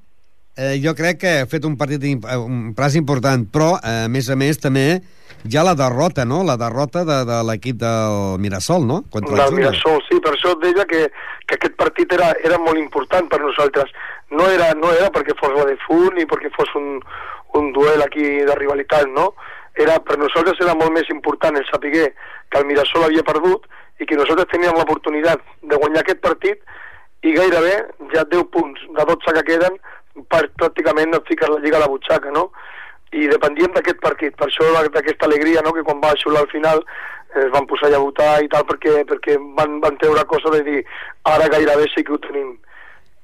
eh, 0.57 0.81
jo 0.83 0.95
crec 0.95 1.21
que 1.21 1.35
he 1.41 1.47
fet 1.51 1.65
un 1.67 1.77
partit, 1.77 2.03
eh, 2.05 2.37
un 2.39 2.75
pas 2.75 2.95
important, 2.97 3.45
però, 3.51 3.75
eh, 3.83 4.05
a 4.07 4.09
més 4.09 4.31
a 4.31 4.37
més, 4.37 4.59
també 4.61 5.03
hi 5.45 5.57
ha 5.57 5.65
la 5.67 5.75
derrota, 5.75 6.25
no?, 6.25 6.43
la 6.45 6.57
derrota 6.57 7.05
de, 7.05 7.19
de 7.29 7.39
l'equip 7.49 7.77
del 7.81 8.39
Mirasol, 8.41 8.87
no?, 8.87 9.03
contra 9.11 9.35
el 9.35 9.43
Del. 9.43 9.59
Mirasol, 9.61 10.01
sí, 10.09 10.21
per 10.25 10.35
això 10.35 10.55
et 10.55 10.63
deia 10.63 10.87
que, 10.91 11.03
que 11.47 11.59
aquest 11.59 11.77
partit 11.81 12.13
era, 12.17 12.33
era 12.45 12.59
molt 12.59 12.81
important 12.81 13.29
per 13.29 13.43
nosaltres. 13.43 13.91
No 14.31 14.49
era, 14.51 14.73
no 14.79 14.93
era 14.95 15.11
perquè 15.15 15.37
fos 15.39 15.53
la 15.55 15.67
de 15.69 15.77
Fun 15.85 16.15
ni 16.17 16.25
perquè 16.31 16.51
fos 16.55 16.71
un, 16.81 17.03
un 17.61 17.73
duel 17.77 18.03
aquí 18.03 18.25
de 18.47 18.57
rivalitat, 18.57 19.11
no? 19.13 19.35
Era, 19.75 19.99
per 20.07 20.17
nosaltres 20.19 20.61
era 20.63 20.77
molt 20.79 20.95
més 20.95 21.11
important 21.11 21.57
el 21.59 21.67
saber 21.67 21.93
que 21.93 22.61
el 22.61 22.67
Mirasol 22.67 23.09
havia 23.09 23.27
perdut 23.27 23.67
i 24.01 24.07
que 24.07 24.19
nosaltres 24.19 24.51
teníem 24.53 24.79
l'oportunitat 24.79 25.43
de 25.63 25.79
guanyar 25.79 26.03
aquest 26.03 26.23
partit 26.23 26.63
i 27.25 27.33
gairebé 27.35 27.75
ja 28.15 28.25
10 28.31 28.49
punts 28.55 28.81
de 28.97 29.07
12 29.11 29.35
que 29.39 29.45
queden 29.51 29.79
per, 30.31 30.47
pràcticament 30.61 31.17
et 31.17 31.29
fiques 31.29 31.51
la 31.51 31.61
lliga 31.63 31.81
a 31.81 31.85
la 31.85 31.91
butxaca, 31.91 32.33
no? 32.35 32.51
i 33.15 33.29
dependíem 33.31 33.71
d'aquest 33.75 34.01
partit, 34.03 34.35
per 34.39 34.49
això 34.49 34.67
d'aquesta 34.91 35.29
alegria, 35.29 35.63
no?, 35.63 35.73
que 35.75 35.85
quan 35.87 36.01
va 36.03 36.17
xular 36.19 36.43
al 36.43 36.51
final 36.51 36.81
es 37.35 37.51
van 37.55 37.67
posar 37.71 37.89
allà 37.89 37.99
a 38.01 38.05
votar 38.05 38.33
i 38.43 38.51
tal, 38.51 38.65
perquè, 38.67 39.03
perquè 39.07 39.37
van, 39.59 39.79
van 39.83 39.99
treure 40.03 40.23
cosa 40.31 40.53
de 40.55 40.63
dir 40.67 40.83
ara 41.31 41.49
gairebé 41.51 41.87
sí 41.91 42.05
que 42.07 42.15
ho 42.15 42.21
tenim, 42.23 42.55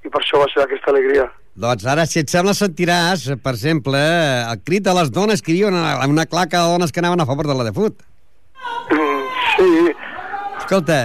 i 0.04 0.10
per 0.10 0.22
això 0.22 0.42
va 0.42 0.48
ser 0.50 0.64
aquesta 0.64 0.90
alegria. 0.94 1.28
Doncs 1.60 1.86
ara, 1.90 2.06
si 2.06 2.22
et 2.22 2.30
sembla, 2.30 2.54
sentiràs, 2.56 3.26
per 3.42 3.54
exemple, 3.56 4.00
el 4.00 4.62
crit 4.66 4.86
de 4.86 4.94
les 4.96 5.10
dones 5.14 5.42
que 5.42 5.52
hi 5.52 5.60
havia 5.60 5.72
una, 5.74 6.10
una 6.10 6.26
claca 6.30 6.62
de 6.62 6.76
dones 6.76 6.94
que 6.94 7.02
anaven 7.02 7.22
a 7.22 7.28
favor 7.28 7.50
de 7.50 7.58
la 7.58 7.66
de 7.66 7.74
fut. 7.74 8.02
Mm, 8.90 9.24
sí, 9.56 9.70
Escolta, 10.60 11.00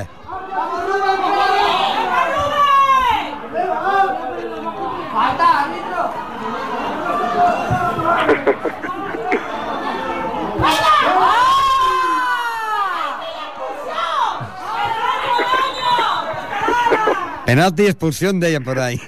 penalti 17.45 17.85
i 17.85 17.91
expulsió, 17.91 18.31
em 18.33 18.41
deien 18.41 18.63
por 18.65 18.79
ahí. 18.79 18.99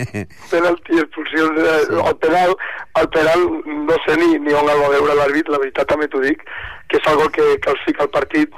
penalti, 0.54 1.00
expulsió, 1.02 1.48
eh, 1.56 1.82
el 1.96 2.16
penal, 2.22 2.56
el 3.00 3.08
penal 3.16 3.44
no 3.66 3.98
sé 4.06 4.16
ni, 4.20 4.38
ni 4.38 4.54
on 4.54 4.70
el 4.70 4.82
va 4.84 4.92
veure 4.94 5.18
l'àrbit, 5.18 5.50
la 5.52 5.60
veritat 5.62 5.88
també 5.92 6.08
t'ho 6.12 6.22
dic, 6.24 6.44
que 6.88 7.00
és 7.00 7.10
algo 7.12 7.28
que, 7.34 7.46
que 7.62 7.72
els 7.72 7.84
fica 7.88 8.04
al 8.06 8.12
partit 8.14 8.54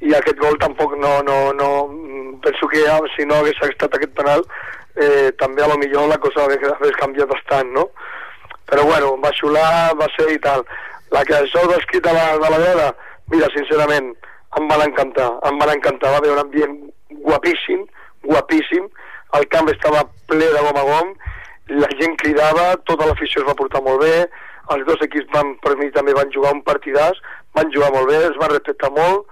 i 0.00 0.14
aquest 0.14 0.38
gol 0.38 0.58
tampoc 0.62 0.94
no, 0.98 1.18
no, 1.26 1.38
no 1.58 1.68
penso 2.44 2.68
que 2.70 2.84
ja, 2.84 2.98
si 3.16 3.26
no 3.26 3.40
hagués 3.40 3.58
estat 3.66 3.96
aquest 3.96 4.14
penal 4.14 4.44
eh, 4.98 5.32
també 5.38 5.62
a 5.62 5.68
lo 5.70 5.78
millor 5.78 6.08
la 6.08 6.18
cosa 6.22 6.44
hagués, 6.44 6.94
canviat 7.00 7.30
bastant, 7.30 7.72
no? 7.74 7.88
Però 8.68 8.84
bueno, 8.84 9.14
va 9.22 9.32
xular, 9.32 9.94
va 9.96 10.08
ser 10.16 10.28
i 10.34 10.40
tal. 10.44 10.64
La 11.14 11.24
que 11.24 11.38
això 11.38 11.62
ho 11.64 11.76
escrit 11.78 12.04
de 12.04 12.12
la, 12.12 12.34
de 12.36 12.50
la 12.52 12.58
veda, 12.60 12.88
mira, 13.32 13.48
sincerament, 13.54 14.10
em 14.58 14.68
van 14.68 14.84
encantar, 14.84 15.30
em 15.48 15.60
van 15.60 15.72
encantar, 15.76 16.12
va 16.12 16.20
haver 16.20 16.34
un 16.34 16.42
ambient 16.42 16.76
guapíssim, 17.24 17.86
guapíssim, 18.24 18.88
el 19.38 19.48
camp 19.52 19.68
estava 19.72 20.04
ple 20.30 20.50
de 20.52 20.62
gom 20.66 20.78
a 20.80 20.84
gom, 20.90 21.10
la 21.82 21.88
gent 22.00 22.16
cridava, 22.20 22.70
tota 22.88 23.08
l'afició 23.08 23.42
es 23.42 23.48
va 23.48 23.56
portar 23.58 23.82
molt 23.84 24.00
bé, 24.04 24.28
els 24.74 24.84
dos 24.88 25.02
equips 25.04 25.28
van, 25.34 25.54
per 25.64 25.74
mi 25.80 25.90
també 25.92 26.14
van 26.16 26.32
jugar 26.32 26.54
un 26.56 26.62
partidàs, 26.64 27.20
van 27.56 27.72
jugar 27.74 27.90
molt 27.94 28.08
bé, 28.10 28.22
es 28.28 28.38
van 28.40 28.52
respectar 28.52 28.90
molt, 28.96 29.28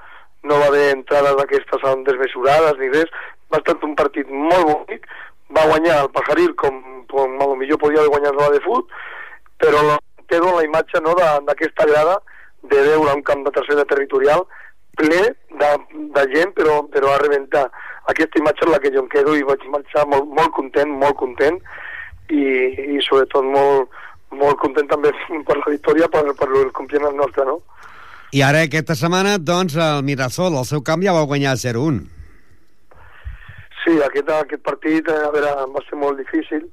no 0.47 0.61
va 0.61 0.69
haver 0.71 0.91
entrades 0.95 1.37
d'aquestes 1.41 1.87
desmesurades 2.07 2.79
ni 2.81 2.91
res, 2.93 3.11
va 3.53 3.61
estar 3.63 3.77
un 3.87 3.97
partit 3.99 4.31
molt 4.31 4.69
bonic, 4.69 5.07
va 5.57 5.67
guanyar 5.71 6.03
el 6.05 6.13
Pajaril 6.15 6.55
com, 6.61 6.81
com 7.11 7.37
a 7.41 7.49
lo 7.49 7.57
millor 7.57 7.81
podia 7.83 8.03
haver 8.03 8.13
guanyat 8.15 8.39
la 8.41 8.51
de 8.55 8.63
fut, 8.65 8.93
però 9.63 9.83
en 9.83 10.47
la 10.47 10.65
imatge 10.67 11.01
no, 11.03 11.15
d'aquesta 11.17 11.87
grada 11.87 12.21
de 12.63 12.81
veure 12.83 13.15
un 13.15 13.23
camp 13.23 13.45
de 13.47 13.53
tercera 13.55 13.85
territorial 13.85 14.45
ple 14.97 15.23
de, 15.61 15.71
de 16.17 16.25
gent, 16.33 16.53
però, 16.57 16.81
però 16.93 17.13
a 17.13 17.21
rebentar. 17.23 17.67
Aquesta 18.13 18.39
imatge 18.41 18.67
és 18.67 18.73
la 18.73 18.81
que 18.83 18.93
jo 18.95 19.03
em 19.03 19.09
quedo 19.13 19.35
i 19.35 19.45
vaig 19.47 19.63
marxar 19.73 20.07
molt, 20.11 20.29
molt 20.39 20.53
content, 20.55 20.93
molt 21.01 21.17
content, 21.19 21.59
i, 22.31 22.43
i 22.97 23.01
sobretot 23.07 23.47
molt, 23.47 23.95
molt 24.35 24.59
content 24.63 24.89
també 24.91 25.13
per 25.49 25.59
la 25.59 25.73
victòria, 25.73 26.11
per, 26.13 26.25
per 26.39 26.51
el 26.51 26.71
campionat 26.77 27.17
nostre, 27.19 27.47
no? 27.49 27.61
I 28.35 28.43
ara, 28.43 28.65
aquesta 28.67 28.97
setmana, 28.99 29.37
doncs, 29.39 29.77
el 29.79 30.03
Mirasol, 30.07 30.59
el 30.59 30.67
seu 30.69 30.83
camp, 30.87 31.05
ja 31.07 31.15
va 31.15 31.27
guanyar 31.31 31.55
0-1. 31.63 32.03
Sí, 33.85 33.95
aquest, 34.03 34.31
aquest 34.35 34.65
partit 34.67 35.07
eh, 35.09 35.21
a 35.29 35.31
veure, 35.35 35.53
va 35.71 35.83
ser 35.87 35.99
molt 36.01 36.19
difícil. 36.19 36.65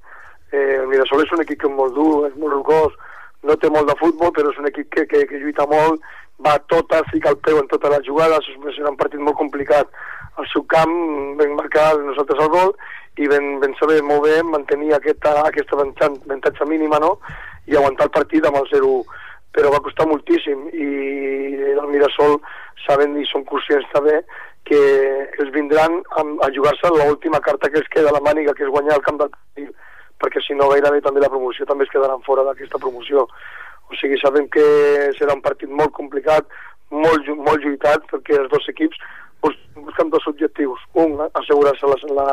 Eh, 0.49 0.79
el 0.79 0.89
Mirasol 0.89 1.21
és 1.21 1.33
un 1.35 1.43
equip 1.43 1.61
que 1.61 1.69
és 1.69 1.75
molt 1.77 1.93
dur, 1.93 2.25
és 2.29 2.33
molt 2.41 2.57
rugós, 2.57 2.97
no 3.45 3.57
té 3.61 3.69
molt 3.69 3.89
de 3.91 3.95
futbol, 3.99 4.33
però 4.33 4.49
és 4.49 4.59
un 4.61 4.69
equip 4.69 4.89
que, 4.95 5.05
que, 5.11 5.23
que 5.29 5.41
lluita 5.43 5.67
molt, 5.69 6.01
va 6.43 6.55
a 6.57 6.63
totes, 6.73 7.05
fica 7.11 7.31
el 7.33 7.39
peu 7.45 7.59
en 7.61 7.69
totes 7.71 7.93
les 7.93 8.07
jugades, 8.07 8.49
és 8.71 8.81
un 8.81 8.97
partit 8.99 9.21
molt 9.21 9.37
complicat. 9.37 9.89
Al 10.41 10.47
seu 10.51 10.63
camp 10.69 10.93
vam 11.39 11.55
marcar 11.57 11.93
nosaltres 12.01 12.41
el 12.41 12.51
gol 12.53 12.73
i 13.21 13.27
ben, 13.29 13.59
ben 13.61 13.75
saber 13.77 13.99
molt 14.01 14.25
bé 14.25 14.39
mantenir 14.43 14.93
aquesta, 14.95 15.35
aquesta 15.45 15.77
avantatge 15.77 16.65
mínima 16.65 16.99
no? 17.03 17.17
i 17.69 17.77
aguantar 17.77 18.09
el 18.09 18.15
partit 18.15 18.45
amb 18.45 18.57
el 18.61 18.69
0 18.71 18.95
però 19.53 19.69
va 19.69 19.83
costar 19.85 20.07
moltíssim 20.09 20.65
i 20.73 20.87
el 21.75 21.85
Mirasol 21.91 22.39
saben 22.87 23.13
i 23.21 23.25
són 23.29 23.45
conscients 23.45 23.85
també 23.93 24.17
que 24.67 24.79
els 25.43 25.51
vindran 25.53 25.99
a, 26.17 26.23
a 26.47 26.49
jugar-se 26.55 26.89
l'última 26.89 27.41
carta 27.43 27.69
que 27.69 27.81
els 27.81 27.89
queda 27.93 28.09
a 28.09 28.15
la 28.15 28.23
màniga, 28.23 28.55
que 28.57 28.65
és 28.65 28.71
guanyar 28.73 28.97
el 28.97 29.05
camp 29.05 29.19
del 29.21 29.31
partit, 29.33 29.73
perquè 30.23 30.41
si 30.41 30.55
no 30.55 30.69
gairebé 30.71 31.01
també 31.03 31.21
la 31.21 31.31
promoció 31.31 31.67
també 31.67 31.85
es 31.85 31.91
quedaran 31.91 32.23
fora 32.25 32.45
d'aquesta 32.47 32.79
promoció. 32.79 33.27
O 33.91 33.97
sigui, 33.99 34.17
sabem 34.21 34.47
que 34.49 34.63
serà 35.19 35.35
un 35.35 35.43
partit 35.43 35.69
molt 35.69 35.91
complicat, 35.97 36.47
molt, 36.89 37.27
molt 37.35 37.65
lluitat, 37.65 38.07
perquè 38.11 38.39
els 38.39 38.49
dos 38.53 38.69
equips 38.71 38.97
busquen 39.75 40.09
dos 40.09 40.27
objectius. 40.27 40.79
Un, 40.93 41.17
assegurar-se 41.33 41.89
la, 41.89 41.97
la, 42.19 42.27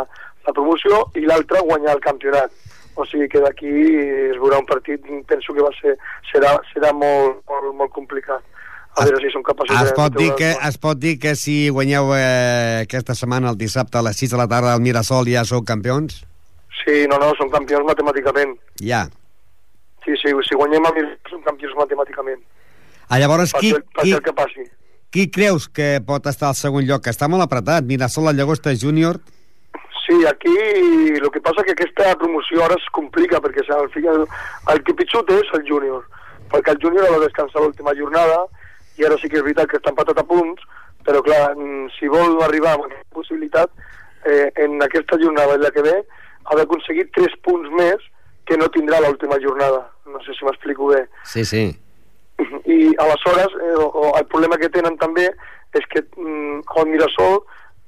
la 0.46 0.52
promoció, 0.52 1.06
i 1.18 1.26
l'altre, 1.26 1.62
guanyar 1.66 1.96
el 1.96 2.04
campionat. 2.04 2.54
O 2.98 3.06
sigui 3.06 3.28
que 3.32 3.40
d'aquí 3.40 3.70
es 3.70 4.38
veurà 4.40 4.58
un 4.60 4.66
partit, 4.68 5.04
penso 5.28 5.54
que 5.54 5.64
va 5.64 5.70
ser, 5.78 5.94
serà, 6.32 6.56
serà 6.72 6.90
molt, 6.92 7.40
molt, 7.48 7.70
molt 7.78 7.92
complicat. 7.94 8.42
A 8.98 9.04
veure 9.06 9.20
si 9.22 9.30
som 9.30 9.44
capaços 9.46 9.76
es 9.78 9.92
de... 9.92 9.94
pot, 9.94 10.16
dir 10.18 10.32
que, 10.34 10.50
es 10.66 10.76
pot 10.82 10.98
dir 10.98 11.14
que 11.22 11.36
si 11.38 11.70
guanyeu 11.70 12.10
eh, 12.16 12.82
aquesta 12.82 13.14
setmana, 13.14 13.52
el 13.52 13.58
dissabte 13.60 14.00
a 14.00 14.02
les 14.02 14.18
6 14.18 14.34
de 14.34 14.40
la 14.40 14.48
tarda 14.50 14.74
al 14.74 14.82
Mirasol, 14.82 15.30
ja 15.30 15.44
sou 15.46 15.62
campions? 15.62 16.24
Sí, 16.80 17.04
no, 17.10 17.20
no, 17.22 17.30
som 17.38 17.52
campions 17.54 17.86
matemàticament. 17.86 18.56
Ja. 18.82 19.04
Sí, 20.04 20.16
sí, 20.18 20.34
si 20.48 20.58
guanyem 20.58 20.90
a 20.90 20.92
Mirasol 20.96 21.36
som 21.36 21.46
campions 21.46 21.78
matemàticament. 21.78 22.42
Ah, 23.06 23.18
llavors, 23.22 23.54
qui, 23.54 23.72
passi, 23.74 23.94
passi 23.94 24.10
qui, 24.10 24.16
el 24.18 24.26
que 24.26 24.34
passi. 24.34 24.66
Qui 25.10 25.28
creus 25.30 25.68
que 25.68 25.98
pot 26.06 26.26
estar 26.30 26.48
al 26.48 26.58
segon 26.58 26.86
lloc? 26.86 27.02
Que 27.04 27.12
està 27.14 27.28
molt 27.28 27.44
apretat. 27.44 27.86
Mirasol, 27.86 28.30
la 28.30 28.36
Llagosta 28.36 28.74
Júnior... 28.74 29.20
Sí, 30.06 30.16
aquí 30.26 30.50
el 30.50 31.28
que 31.30 31.42
passa 31.44 31.62
que 31.62 31.74
aquesta 31.76 32.16
promoció 32.18 32.64
ara 32.64 32.74
es 32.74 32.86
complica 32.90 33.38
perquè 33.38 33.62
al 33.70 33.86
final 33.94 34.24
el 34.72 34.80
que 34.82 34.94
pitjor 34.98 35.22
té 35.28 35.36
és 35.38 35.52
el 35.54 35.62
júnior 35.68 36.02
perquè 36.50 36.72
el 36.74 36.80
júnior 36.82 37.06
ha 37.06 37.12
de 37.12 37.28
descansar 37.28 37.62
l'última 37.62 37.94
jornada 37.94 38.40
i 38.98 39.06
ara 39.06 39.18
sí 39.20 39.30
que 39.30 39.38
és 39.38 39.44
veritat 39.46 39.70
que 39.70 39.78
està 39.78 39.92
empatat 39.92 40.18
a 40.18 40.24
punts 40.26 40.64
però 41.06 41.22
clar, 41.22 41.52
si 41.94 42.10
vol 42.10 42.40
arribar 42.42 42.72
amb 42.74 42.88
aquesta 42.88 43.20
possibilitat 43.20 43.70
eh, 44.26 44.48
en 44.64 44.80
aquesta 44.82 45.20
jornada 45.20 45.54
i 45.54 45.62
la 45.62 45.70
que 45.76 45.84
ve 45.86 45.94
ha 46.00 46.58
d'aconseguir 46.58 47.06
3 47.14 47.38
punts 47.46 47.70
més 47.78 48.02
que 48.50 48.58
no 48.58 48.66
tindrà 48.74 48.98
l'última 49.04 49.38
jornada 49.44 49.84
no 50.10 50.24
sé 50.26 50.34
si 50.34 50.48
m'explico 50.48 50.90
bé 50.90 51.04
Sí, 51.22 51.44
sí. 51.44 51.64
I 52.64 52.78
aleshores 52.98 53.54
eh, 53.60 53.74
o, 53.78 54.12
el 54.18 54.26
problema 54.32 54.58
que 54.60 54.70
tenen 54.72 54.96
també 55.00 55.26
és 55.76 55.86
que 55.92 56.02
mm, 56.16 56.62
el 56.80 56.88
Mirasol 56.90 57.40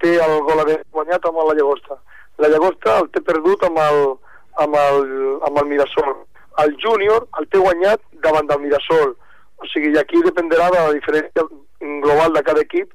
té 0.03 0.17
el 0.23 0.37
gol 0.47 0.63
haver 0.63 0.81
guanyat 0.93 1.25
amb 1.27 1.41
la 1.41 1.57
Llagosta. 1.59 1.99
La 2.43 2.51
Llagosta 2.53 2.99
el 3.03 3.11
té 3.15 3.23
perdut 3.25 3.65
amb 3.69 3.79
el, 3.83 4.01
amb 4.65 4.79
el, 4.79 5.05
amb 5.49 5.61
el 5.63 5.69
Mirasol. 5.71 6.15
El 6.63 6.75
júnior 6.83 7.27
el 7.41 7.49
té 7.51 7.61
guanyat 7.63 8.03
davant 8.25 8.49
del 8.51 8.65
Mirasol. 8.65 9.15
O 9.63 9.69
sigui, 9.71 9.93
i 9.95 10.01
aquí 10.01 10.21
dependrà 10.25 10.71
de 10.75 10.81
la 10.81 10.95
diferència 10.97 11.47
global 12.03 12.33
de 12.35 12.43
cada 12.43 12.63
equip, 12.63 12.91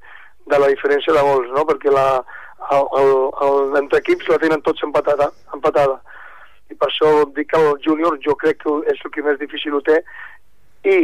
de 0.48 0.58
la 0.58 0.68
diferència 0.68 1.14
de 1.14 1.22
gols, 1.24 1.48
no? 1.54 1.64
Perquè 1.68 1.92
la, 1.92 2.06
el, 2.76 2.84
el, 3.00 3.12
el, 3.46 3.76
entre 3.82 4.00
equips 4.02 4.28
la 4.32 4.40
tenen 4.42 4.64
tots 4.64 4.84
empatada, 4.84 5.30
empatada. 5.56 5.98
I 6.68 6.76
per 6.76 6.90
això 6.90 7.12
dic 7.36 7.48
que 7.52 7.60
el 7.60 7.78
júnior 7.84 8.18
jo 8.24 8.36
crec 8.40 8.60
que 8.64 8.74
és 8.92 9.00
el 9.04 9.12
que 9.14 9.24
més 9.24 9.38
difícil 9.40 9.76
ho 9.76 9.80
té 9.84 10.02
i 10.84 10.98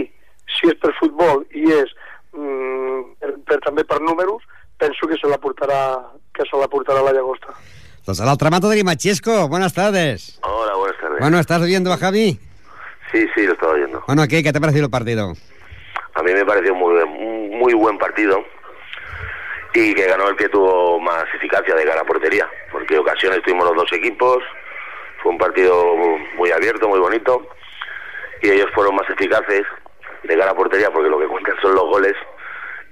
si 0.47 0.69
és 0.69 0.75
per 0.81 0.93
futbol 0.99 1.45
i 1.53 1.65
és 1.73 1.91
mm, 2.33 3.15
per, 3.21 3.35
per, 3.47 3.59
també 3.65 3.85
per 3.85 4.01
números, 4.01 4.43
penso 4.79 5.07
que 5.09 5.17
se 5.17 5.29
la 5.29 5.39
portará, 5.39 6.01
que 6.35 6.43
se 6.51 6.57
la 6.57 6.69
portará 6.69 7.03
la 7.03 7.13
Llagosta. 7.13 7.49
Pues 8.05 8.21
al 8.21 8.29
otro 8.29 8.51
mato 8.51 8.69
de 8.69 8.85
Machesco, 8.85 9.49
buenas 9.49 9.73
tardes. 9.73 10.39
Hola, 10.43 10.75
buenas 10.77 11.01
tardes. 11.01 11.21
Bueno, 11.21 11.39
¿estás 11.39 11.63
oyendo 11.63 11.93
a 11.93 11.97
Javi? 11.97 12.39
Sí, 13.13 13.27
sí, 13.35 13.47
lo 13.47 13.53
estaba 13.55 13.73
oyendo. 13.73 14.03
Bueno, 14.07 14.23
¿qué, 14.29 14.43
qué 14.43 14.53
te 14.53 14.59
ha 14.59 14.61
parecido 14.61 14.85
el 14.87 14.91
partido? 14.91 15.33
A 16.15 16.23
mí 16.23 16.33
me 16.33 16.45
pareció 16.45 16.75
muy, 16.75 16.93
buen- 16.95 17.59
muy 17.59 17.73
buen 17.75 17.97
partido 17.99 18.45
y 19.75 19.95
que 19.95 20.07
ganó 20.07 20.29
el 20.29 20.37
que 20.37 20.49
tuvo 20.49 21.01
más 21.01 21.25
eficacia 21.35 21.75
de 21.75 21.85
cara 21.85 22.03
a 22.03 22.05
portería, 22.05 22.49
porque 22.71 22.97
ocasiones 22.99 23.43
tuvimos 23.43 23.67
los 23.67 23.77
dos 23.77 23.93
equipos, 23.93 24.39
fue 25.23 25.33
un 25.33 25.39
partido 25.39 25.85
muy 26.37 26.51
abierto, 26.53 26.89
muy 26.89 27.01
bonito 27.01 27.49
y 28.43 28.51
ellos 28.51 28.69
fueron 28.75 28.95
más 28.97 29.09
eficaces 29.11 29.63
de 30.27 30.37
cara 30.39 30.51
a 30.51 30.55
portería 30.55 30.91
porque 30.91 31.09
lo 31.11 31.19
que 31.19 31.27
cuentan 31.27 31.55
son 31.61 31.75
los 31.75 31.85
goles 31.85 32.15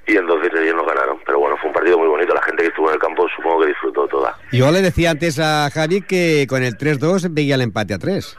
y 0.07 0.17
entonces 0.17 0.51
ellos 0.55 0.75
nos 0.75 0.87
ganaron. 0.87 1.19
Pero 1.25 1.39
bueno, 1.39 1.57
fue 1.59 1.69
un 1.69 1.75
partido 1.75 1.99
muy 1.99 2.09
bonito, 2.09 2.35
la 2.35 2.43
gente 2.43 2.63
que 2.63 2.69
estuvo 2.69 2.89
en 2.89 2.95
el 2.95 3.01
campo 3.01 3.27
supongo 3.35 3.61
que 3.63 3.69
disfrutó 3.69 4.07
toda. 4.09 4.37
Yo 4.53 4.71
le 4.71 4.83
decía 4.83 5.11
antes 5.11 5.39
a 5.39 5.71
Javi 5.73 6.03
que 6.03 6.47
con 6.49 6.63
el 6.63 6.77
3-2 6.77 7.29
veía 7.31 7.55
el 7.55 7.63
empate 7.63 7.95
a 7.95 7.99
3. 7.99 8.39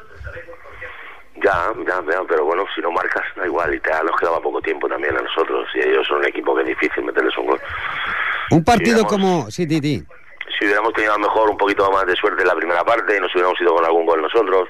Ya, 1.43 1.73
ya, 1.86 2.01
ya, 2.10 2.21
pero 2.27 2.45
bueno, 2.45 2.63
si 2.73 2.79
no 2.82 2.89
marcas, 2.91 3.23
da 3.36 3.45
igual. 3.45 3.73
Y 3.73 3.79
te 3.82 3.89
nos 4.03 4.17
quedaba 4.17 4.39
poco 4.39 4.62
tiempo 4.62 4.88
también 4.88 5.17
a 5.17 5.21
nosotros. 5.21 5.67
Y 5.75 5.79
ellos 5.79 6.08
son 6.08 6.19
un 6.19 6.25
equipo 6.25 6.56
que 6.56 6.62
es 6.62 6.67
difícil 6.67 7.03
meterles 7.03 7.38
un 7.38 7.47
gol. 7.47 7.60
Un 8.51 8.63
partido 8.63 8.99
Digamos- 8.99 9.12
como... 9.12 9.51
Sí, 9.51 9.67
Titi. 9.67 10.01
Si 10.58 10.65
hubiéramos 10.65 10.93
tenido 10.93 11.13
a 11.13 11.17
lo 11.17 11.23
mejor 11.27 11.49
un 11.49 11.58
poquito 11.58 11.89
más 11.91 12.06
de 12.06 12.15
suerte 12.15 12.43
en 12.43 12.47
la 12.47 12.56
primera 12.56 12.84
parte, 12.86 13.19
nos 13.19 13.34
hubiéramos 13.34 13.60
ido 13.60 13.75
con 13.75 13.84
algún 13.84 14.06
gol 14.06 14.21
nosotros. 14.21 14.69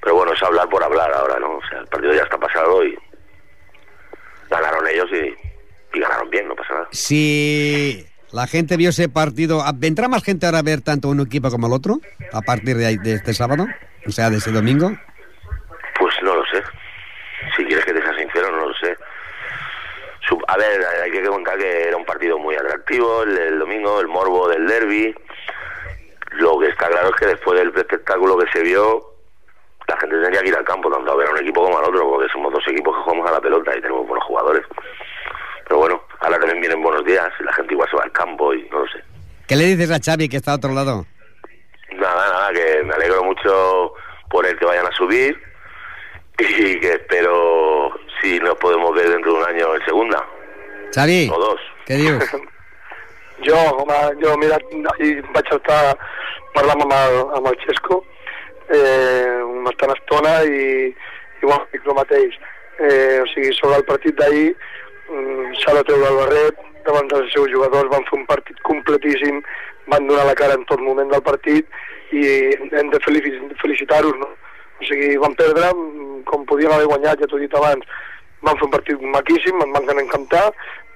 Pero 0.00 0.16
bueno, 0.16 0.32
es 0.32 0.42
hablar 0.42 0.68
por 0.68 0.82
hablar 0.82 1.12
ahora, 1.12 1.38
¿no? 1.38 1.58
O 1.58 1.62
sea, 1.68 1.78
el 1.80 1.86
partido 1.86 2.14
ya 2.14 2.22
está 2.22 2.38
pasado 2.38 2.84
y 2.84 2.98
ganaron 4.52 4.86
ellos 4.86 5.06
y, 5.12 5.96
y 5.96 6.00
ganaron 6.00 6.30
bien, 6.30 6.48
no 6.48 6.54
pasa 6.54 6.74
nada. 6.74 6.88
Si 6.92 8.06
la 8.32 8.46
gente 8.46 8.76
vio 8.76 8.90
ese 8.90 9.08
partido, 9.08 9.62
¿vendrá 9.74 10.08
más 10.08 10.22
gente 10.22 10.46
ahora 10.46 10.58
a 10.58 10.62
ver 10.62 10.80
tanto 10.80 11.08
un 11.08 11.20
equipo 11.20 11.50
como 11.50 11.66
el 11.66 11.72
otro? 11.72 12.00
A 12.32 12.42
partir 12.42 12.76
de, 12.76 12.96
de 12.98 13.14
este 13.14 13.34
sábado, 13.34 13.66
o 14.06 14.10
sea, 14.10 14.30
de 14.30 14.38
este 14.38 14.52
domingo. 14.52 14.92
Pues 15.98 16.14
no 16.22 16.36
lo 16.36 16.44
sé. 16.46 16.62
Si 17.56 17.64
quieres 17.64 17.84
que 17.84 17.92
te 17.92 18.02
sea 18.02 18.16
sincero, 18.16 18.50
no 18.50 18.68
lo 18.68 18.74
sé. 18.74 18.96
A 20.48 20.56
ver, 20.56 20.80
hay 21.02 21.10
que 21.10 21.22
contar 21.24 21.58
que 21.58 21.88
era 21.88 21.96
un 21.96 22.06
partido 22.06 22.38
muy 22.38 22.54
atractivo 22.54 23.22
el, 23.22 23.36
el 23.36 23.58
domingo, 23.58 24.00
el 24.00 24.08
morbo 24.08 24.48
del 24.48 24.66
derby. 24.66 25.14
Lo 26.32 26.58
que 26.58 26.68
está 26.68 26.88
claro 26.88 27.10
es 27.10 27.16
que 27.16 27.26
después 27.26 27.58
del 27.58 27.68
espectáculo 27.68 28.38
que 28.38 28.50
se 28.50 28.62
vio, 28.62 29.11
la 29.92 30.00
gente 30.00 30.16
tendría 30.16 30.40
que 30.40 30.48
ir 30.48 30.56
al 30.56 30.64
campo, 30.64 30.90
tanto 30.90 31.12
a 31.12 31.16
ver 31.16 31.28
a 31.28 31.32
un 31.32 31.38
equipo 31.38 31.64
como 31.64 31.78
al 31.78 31.84
otro, 31.84 32.08
porque 32.08 32.32
somos 32.32 32.52
dos 32.52 32.64
equipos 32.66 32.96
que 32.96 33.02
jugamos 33.02 33.28
a 33.28 33.32
la 33.32 33.40
pelota 33.40 33.76
y 33.76 33.80
tenemos 33.80 34.06
buenos 34.06 34.24
jugadores. 34.26 34.64
Pero 35.64 35.78
bueno, 35.78 36.02
ahora 36.20 36.38
también 36.38 36.60
vienen 36.60 36.82
buenos 36.82 37.04
días 37.04 37.28
y 37.38 37.44
la 37.44 37.52
gente 37.52 37.74
igual 37.74 37.88
se 37.90 37.96
va 37.96 38.04
al 38.04 38.12
campo 38.12 38.54
y 38.54 38.68
no 38.70 38.80
lo 38.80 38.86
sé. 38.88 39.04
¿Qué 39.46 39.56
le 39.56 39.64
dices 39.64 39.90
a 39.90 40.00
Xavi 40.02 40.28
que 40.28 40.38
está 40.38 40.52
a 40.52 40.56
otro 40.56 40.72
lado? 40.72 41.04
Nada, 41.94 42.28
nada, 42.28 42.52
que 42.52 42.82
me 42.84 42.94
alegro 42.94 43.22
mucho 43.24 43.92
por 44.30 44.46
el 44.46 44.58
que 44.58 44.64
vayan 44.64 44.86
a 44.86 44.92
subir 44.92 45.38
y 46.38 46.80
que 46.80 46.92
espero 46.92 47.92
si 48.20 48.38
nos 48.40 48.54
podemos 48.54 48.94
ver 48.94 49.10
dentro 49.10 49.34
de 49.34 49.38
un 49.40 49.44
año 49.44 49.74
en 49.74 49.84
segunda 49.84 50.24
Xavi, 50.94 51.28
o 51.30 51.38
dos. 51.38 51.60
què 51.86 51.96
dius? 52.00 52.24
Jo, 53.42 53.56
home, 53.56 53.96
jo, 54.22 54.36
mira, 54.38 54.56
ahir 54.94 55.18
vaig 55.34 55.48
estar 55.50 55.96
parlant 56.54 56.84
amb 56.84 56.92
el, 56.94 57.16
amb 57.38 57.48
el 57.50 57.56
Xesco 57.64 58.04
eh, 58.72 59.38
una 59.44 59.68
bastant 59.70 59.94
estona 59.94 60.34
i, 60.48 60.90
i 60.90 61.44
bueno, 61.46 61.64
dic 61.72 61.86
el 61.86 61.98
mateix. 61.98 62.36
Eh, 62.82 63.20
o 63.22 63.26
sigui, 63.30 63.52
sobre 63.54 63.78
el 63.78 63.84
partit 63.86 64.16
d'ahir 64.18 64.52
mm, 64.52 65.52
s'ha 65.60 65.74
de 65.78 65.84
treure 65.88 66.08
el 66.08 66.20
barret 66.22 66.62
davant 66.86 67.08
dels 67.12 67.30
seus 67.34 67.50
jugadors, 67.52 67.90
van 67.92 68.06
fer 68.08 68.18
un 68.18 68.26
partit 68.26 68.58
completíssim, 68.66 69.42
van 69.92 70.06
donar 70.08 70.24
la 70.26 70.34
cara 70.38 70.56
en 70.58 70.64
tot 70.70 70.80
moment 70.82 71.10
del 71.12 71.22
partit 71.22 71.68
i 72.12 72.22
hem 72.72 72.90
de 72.90 72.98
felici- 73.04 73.38
felicitar-los, 73.60 74.16
no? 74.18 74.30
O 74.80 74.86
sigui, 74.88 75.14
van 75.22 75.36
perdre 75.38 75.68
mm, 75.70 76.22
com 76.30 76.46
podien 76.48 76.72
haver 76.74 76.88
guanyat, 76.90 77.20
ja 77.22 77.28
t'ho 77.30 77.38
he 77.38 77.46
dit 77.46 77.54
abans, 77.58 77.86
van 78.42 78.58
fer 78.58 78.66
un 78.66 78.74
partit 78.74 79.04
maquíssim, 79.14 79.60
em 79.62 79.76
van 79.76 80.02
encantar, 80.02 80.48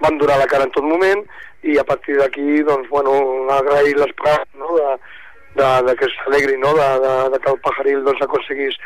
van 0.02 0.18
donar 0.18 0.40
la 0.40 0.48
cara 0.50 0.66
en 0.66 0.72
tot 0.74 0.84
moment 0.84 1.22
i 1.62 1.78
a 1.78 1.84
partir 1.86 2.16
d'aquí, 2.18 2.62
doncs, 2.66 2.88
bueno, 2.90 3.12
agrair 3.50 3.94
paraules, 4.18 4.50
no?, 4.58 4.74
de, 4.80 4.96
de, 5.58 5.70
de 5.88 5.96
que 5.98 6.08
s'alegri, 6.14 6.58
no?, 6.62 6.74
de, 6.78 6.88
de, 7.04 7.14
de 7.34 7.40
que 7.42 7.52
el 7.52 7.62
Pajaril, 7.64 8.04
doncs, 8.06 8.22
aconseguís 8.24 8.76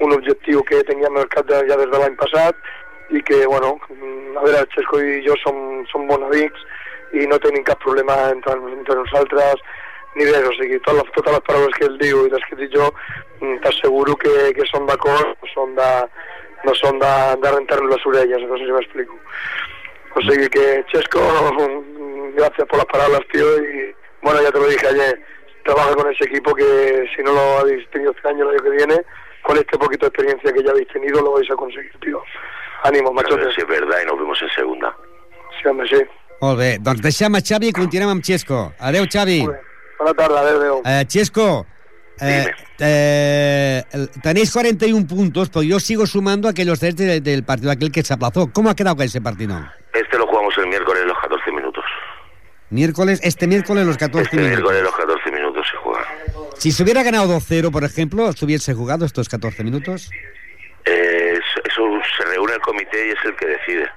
un 0.00 0.14
objectiu 0.16 0.62
que 0.68 0.82
teníem 0.88 1.18
al 1.18 1.28
cap 1.34 1.46
de, 1.50 1.62
ja 1.68 1.78
des 1.80 1.90
de 1.90 2.00
l'any 2.00 2.16
passat 2.20 2.58
i 3.12 3.22
que, 3.28 3.44
bueno, 3.46 3.76
mm, 3.90 4.36
a 4.38 4.44
veure, 4.46 4.64
Xesco 4.74 5.00
i 5.02 5.20
jo 5.26 5.36
som, 5.42 5.56
som 5.92 6.08
bons 6.10 6.26
amics 6.30 6.66
i 7.18 7.26
no 7.28 7.38
tenim 7.44 7.64
cap 7.68 7.80
problema 7.84 8.16
entre, 8.32 8.56
entre 8.72 8.98
nosaltres 9.02 9.64
ni 10.16 10.26
res, 10.28 10.44
o 10.48 10.52
sigui, 10.58 10.78
tot, 10.84 11.00
totes 11.16 11.34
les 11.36 11.44
paraules 11.46 11.76
que 11.78 11.86
ell 11.88 11.98
diu 12.00 12.26
i 12.26 12.32
les 12.32 12.44
que 12.48 12.58
dic 12.60 12.72
jo, 12.74 12.88
mm, 13.40 13.60
t'asseguro 13.64 14.16
que, 14.20 14.34
que 14.56 14.68
són 14.68 14.88
d'acord, 14.88 15.46
són 15.54 15.74
de, 15.78 15.90
no 16.66 16.74
són 16.78 17.00
de, 17.02 17.12
de 17.42 17.52
rentar-nos 17.56 17.94
les 17.94 18.08
orelles, 18.12 18.46
no 18.48 18.58
sé 18.58 18.68
si 18.68 18.76
m'explico. 18.76 19.18
O 20.12 20.24
sigui 20.26 20.48
que, 20.52 20.66
Chesco, 20.92 21.22
mm, 21.22 22.34
gracias 22.38 22.68
por 22.68 22.78
las 22.78 22.90
palabras, 22.92 23.20
tío, 23.32 23.56
y 23.58 23.94
bueno, 24.22 24.42
ya 24.42 24.52
te 24.52 24.60
lo 24.60 24.66
dije 24.66 24.86
ayer, 24.86 25.20
trabaja 25.62 25.94
con 25.94 26.10
ese 26.12 26.24
equipo 26.24 26.54
que 26.54 27.06
si 27.16 27.22
no 27.22 27.32
lo 27.32 27.58
habéis 27.58 27.88
tenido 27.90 28.12
este 28.12 28.28
año, 28.28 28.44
el 28.48 28.56
año 28.56 28.62
que 28.62 28.70
viene, 28.70 28.96
con 29.42 29.56
este 29.56 29.78
poquito 29.78 30.06
de 30.06 30.08
experiencia 30.08 30.52
que 30.52 30.62
ya 30.62 30.70
habéis 30.70 30.88
tenido, 30.88 31.20
lo 31.22 31.32
vais 31.32 31.50
a 31.50 31.54
conseguir, 31.54 31.92
tío. 32.00 32.22
Ánimo, 32.84 33.10
A 33.10 33.12
ver 33.14 33.24
machotes. 33.24 33.54
si 33.54 33.60
es 33.62 33.66
verdad 33.68 33.96
y 34.02 34.06
nos 34.06 34.18
vemos 34.18 34.38
en 34.42 34.48
segunda. 34.50 34.94
Sí, 35.60 35.68
home, 35.68 35.86
sí. 35.88 36.02
Molt 36.40 36.58
bé, 36.58 36.78
doncs 36.80 37.00
deixem 37.00 37.34
a 37.36 37.40
Xavi 37.40 37.68
i 37.68 37.72
continuem 37.72 38.10
amb 38.10 38.24
Xesco. 38.24 38.72
Adeu, 38.80 39.04
Xavi. 39.06 39.42
Molt 39.46 39.54
bé. 39.54 39.60
Bona 39.98 40.14
tarda, 40.14 40.40
adéu, 40.40 40.56
adéu. 40.58 40.82
Eh, 40.84 41.04
Xesco, 41.08 41.66
Eh, 42.20 42.46
eh, 42.78 43.82
tenéis 44.22 44.52
41 44.52 45.06
puntos, 45.08 45.48
pero 45.48 45.62
yo 45.64 45.80
sigo 45.80 46.06
sumando 46.06 46.46
aquellos 46.46 46.78
tres 46.78 46.94
de- 46.94 47.20
del 47.20 47.42
partido 47.42 47.72
aquel 47.72 47.90
que 47.90 48.02
se 48.04 48.12
aplazó. 48.14 48.48
¿Cómo 48.52 48.70
ha 48.70 48.76
quedado 48.76 49.02
ese 49.02 49.20
partido? 49.20 49.56
Este 49.92 50.18
lo 50.18 50.26
jugamos 50.26 50.56
el 50.58 50.66
miércoles 50.68 51.04
los 51.04 51.18
14 51.18 51.50
minutos. 51.50 51.84
Miércoles, 52.70 53.18
este 53.24 53.46
miércoles 53.48 53.86
los 53.86 53.96
14 53.96 54.24
Este 54.24 54.36
minutos. 54.36 54.58
miércoles 54.72 54.82
los 54.82 54.94
14 54.94 55.30
minutos 55.32 55.66
se 55.68 55.76
juega. 55.78 56.06
Si 56.62 56.70
se 56.70 56.84
hubiera 56.84 57.02
ganado 57.02 57.26
2-0, 57.40 57.72
por 57.72 57.82
ejemplo, 57.82 58.32
¿se 58.34 58.44
hubiese 58.44 58.72
jugado 58.72 59.04
estos 59.04 59.28
14 59.28 59.64
minutos? 59.64 60.08
Eh, 60.84 61.36
eso- 61.64 62.00
se 62.16 62.24
reúne 62.24 62.52
el 62.54 62.60
comité 62.60 63.08
y 63.08 63.10
es 63.10 63.18
el 63.24 63.34
que 63.34 63.46
decide. 63.46 63.90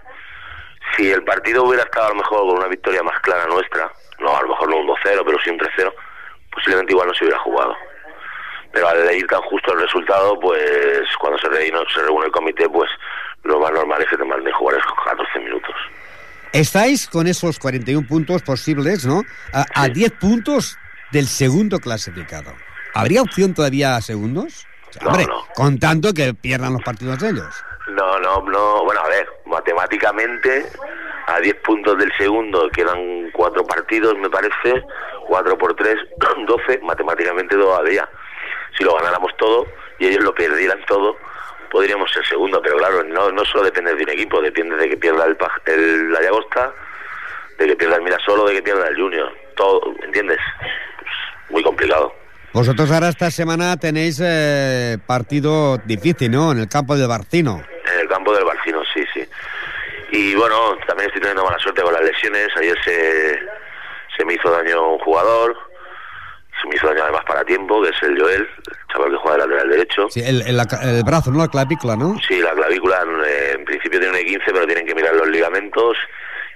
Si 0.97 1.11
el 1.11 1.23
partido 1.23 1.63
hubiera 1.63 1.83
estado 1.83 2.07
a 2.07 2.09
lo 2.09 2.15
mejor 2.15 2.39
con 2.39 2.57
una 2.57 2.67
victoria 2.67 3.03
más 3.03 3.19
clara 3.19 3.45
nuestra, 3.45 3.91
no 4.19 4.35
a 4.35 4.41
lo 4.41 4.47
mejor 4.47 4.67
no 4.71 4.77
un 4.77 4.87
2-0, 4.87 5.23
pero 5.23 5.37
sí 5.43 5.51
un 5.51 5.59
3-0, 5.59 5.93
posiblemente 6.51 6.93
igual 6.93 7.07
no 7.07 7.13
se 7.13 7.25
hubiera 7.25 7.39
jugado. 7.41 7.75
Pero 8.73 8.87
al 8.89 9.15
ir 9.15 9.27
tan 9.27 9.41
justo 9.41 9.71
el 9.71 9.81
resultado, 9.81 10.39
pues 10.39 11.05
cuando 11.19 11.37
se 11.37 11.47
reúne, 11.49 11.85
se 11.93 12.01
reúne 12.01 12.25
el 12.25 12.31
comité, 12.31 12.67
pues 12.67 12.89
lo 13.43 13.59
más 13.59 13.73
normal 13.73 14.01
es 14.01 14.09
que 14.09 14.17
te 14.17 14.23
manden 14.25 14.51
jugar 14.53 14.79
esos 14.79 14.91
14 15.05 15.39
minutos. 15.39 15.75
Estáis 16.51 17.07
con 17.07 17.27
esos 17.27 17.59
41 17.59 18.07
puntos 18.07 18.41
posibles, 18.41 19.05
¿no? 19.05 19.21
A, 19.53 19.65
a 19.83 19.87
10 19.87 20.13
puntos 20.13 20.79
del 21.15 21.27
segundo 21.27 21.79
clasificado. 21.79 22.51
¿Habría 22.93 23.21
opción 23.21 23.53
todavía 23.53 23.95
a 23.95 24.01
segundos? 24.01 24.67
O 24.89 24.93
sea, 24.93 25.03
No, 25.03 25.09
hombre, 25.11 25.25
no. 25.25 25.47
contando 25.55 26.13
que 26.13 26.33
pierdan 26.33 26.73
los 26.73 26.83
partidos 26.83 27.19
de 27.19 27.29
ellos. 27.29 27.55
No, 27.87 28.19
no, 28.19 28.41
no. 28.41 28.83
Bueno, 28.83 28.99
a 28.99 29.07
ver, 29.07 29.25
matemáticamente, 29.45 30.65
a 31.27 31.39
10 31.39 31.55
puntos 31.63 31.97
del 31.97 32.11
segundo 32.17 32.69
quedan 32.69 33.31
cuatro 33.31 33.65
partidos, 33.65 34.17
me 34.17 34.29
parece. 34.29 34.83
4 35.27 35.57
por 35.57 35.73
3, 35.73 35.95
12. 36.45 36.79
Matemáticamente 36.83 37.55
todavía. 37.55 38.07
Si 38.77 38.83
lo 38.83 38.95
ganáramos 38.95 39.31
todo 39.37 39.65
y 39.99 40.07
ellos 40.07 40.21
lo 40.21 40.35
perdieran 40.35 40.79
todo, 40.85 41.15
podríamos 41.71 42.11
ser 42.11 42.25
segundo. 42.25 42.61
Pero 42.61 42.75
claro, 42.75 43.03
no, 43.05 43.31
no 43.31 43.45
solo 43.45 43.63
depende 43.63 43.95
de 43.95 44.03
un 44.03 44.09
equipo, 44.09 44.41
depende 44.41 44.75
de 44.75 44.89
que 44.89 44.97
pierda 44.97 45.23
el, 45.25 45.37
el 45.67 46.11
la 46.11 46.21
Llagosta, 46.21 46.73
de 47.57 47.67
que 47.67 47.75
pierda 47.77 47.95
el 47.95 48.01
Mirasolo, 48.01 48.45
de 48.47 48.55
que 48.55 48.63
pierda 48.63 48.87
el 48.89 48.97
Junior. 48.97 49.31
Todo, 49.55 49.81
¿entiendes? 50.03 50.39
Muy 51.49 51.63
complicado. 51.63 52.13
Vosotros 52.53 52.89
ahora 52.91 53.09
esta 53.09 53.29
semana 53.31 53.75
tenéis 53.77 54.21
eh, 54.23 54.97
partido 55.05 55.77
difícil, 55.79 56.31
¿no? 56.31 56.51
En 56.53 56.59
el 56.59 56.69
campo 56.69 56.95
del 56.95 57.07
Barcino. 57.07 57.61
En 57.93 57.99
el 57.99 58.07
campo 58.07 58.33
del 58.33 58.45
Barcino, 58.45 58.81
sí, 58.93 59.03
sí. 59.13 59.27
Y 60.11 60.35
bueno, 60.35 60.75
también 60.87 61.07
estoy 61.07 61.21
teniendo 61.21 61.43
mala 61.43 61.59
suerte 61.59 61.81
con 61.81 61.91
las 61.93 62.01
lesiones. 62.03 62.47
Ayer 62.57 62.77
se, 62.83 63.39
se 64.17 64.25
me 64.25 64.35
hizo 64.35 64.49
daño 64.49 64.93
un 64.93 64.99
jugador. 64.99 65.55
Se 66.61 66.69
me 66.69 66.75
hizo 66.77 66.87
daño 66.87 67.03
además 67.03 67.23
para 67.27 67.43
tiempo, 67.43 67.81
que 67.83 67.89
es 67.89 68.03
el 68.03 68.17
Joel, 68.19 68.41
el 68.41 68.93
chaval 68.93 69.11
que 69.11 69.17
juega 69.17 69.37
de 69.37 69.43
lateral 69.43 69.69
derecho. 69.69 70.07
Sí, 70.09 70.21
el, 70.25 70.41
el- 70.43 70.59
el 70.83 71.03
brazo, 71.03 71.31
¿no? 71.31 71.39
La 71.39 71.49
clavícula, 71.49 71.97
¿no? 71.97 72.15
Sí, 72.25 72.39
la 72.39 72.53
clavícula 72.53 73.03
eh, 73.27 73.55
en 73.59 73.65
principio 73.65 73.99
tiene 73.99 74.17
un 74.17 74.25
15, 74.25 74.45
pero 74.53 74.65
tienen 74.65 74.85
que 74.87 74.95
mirar 74.95 75.13
los 75.15 75.27
ligamentos. 75.27 75.97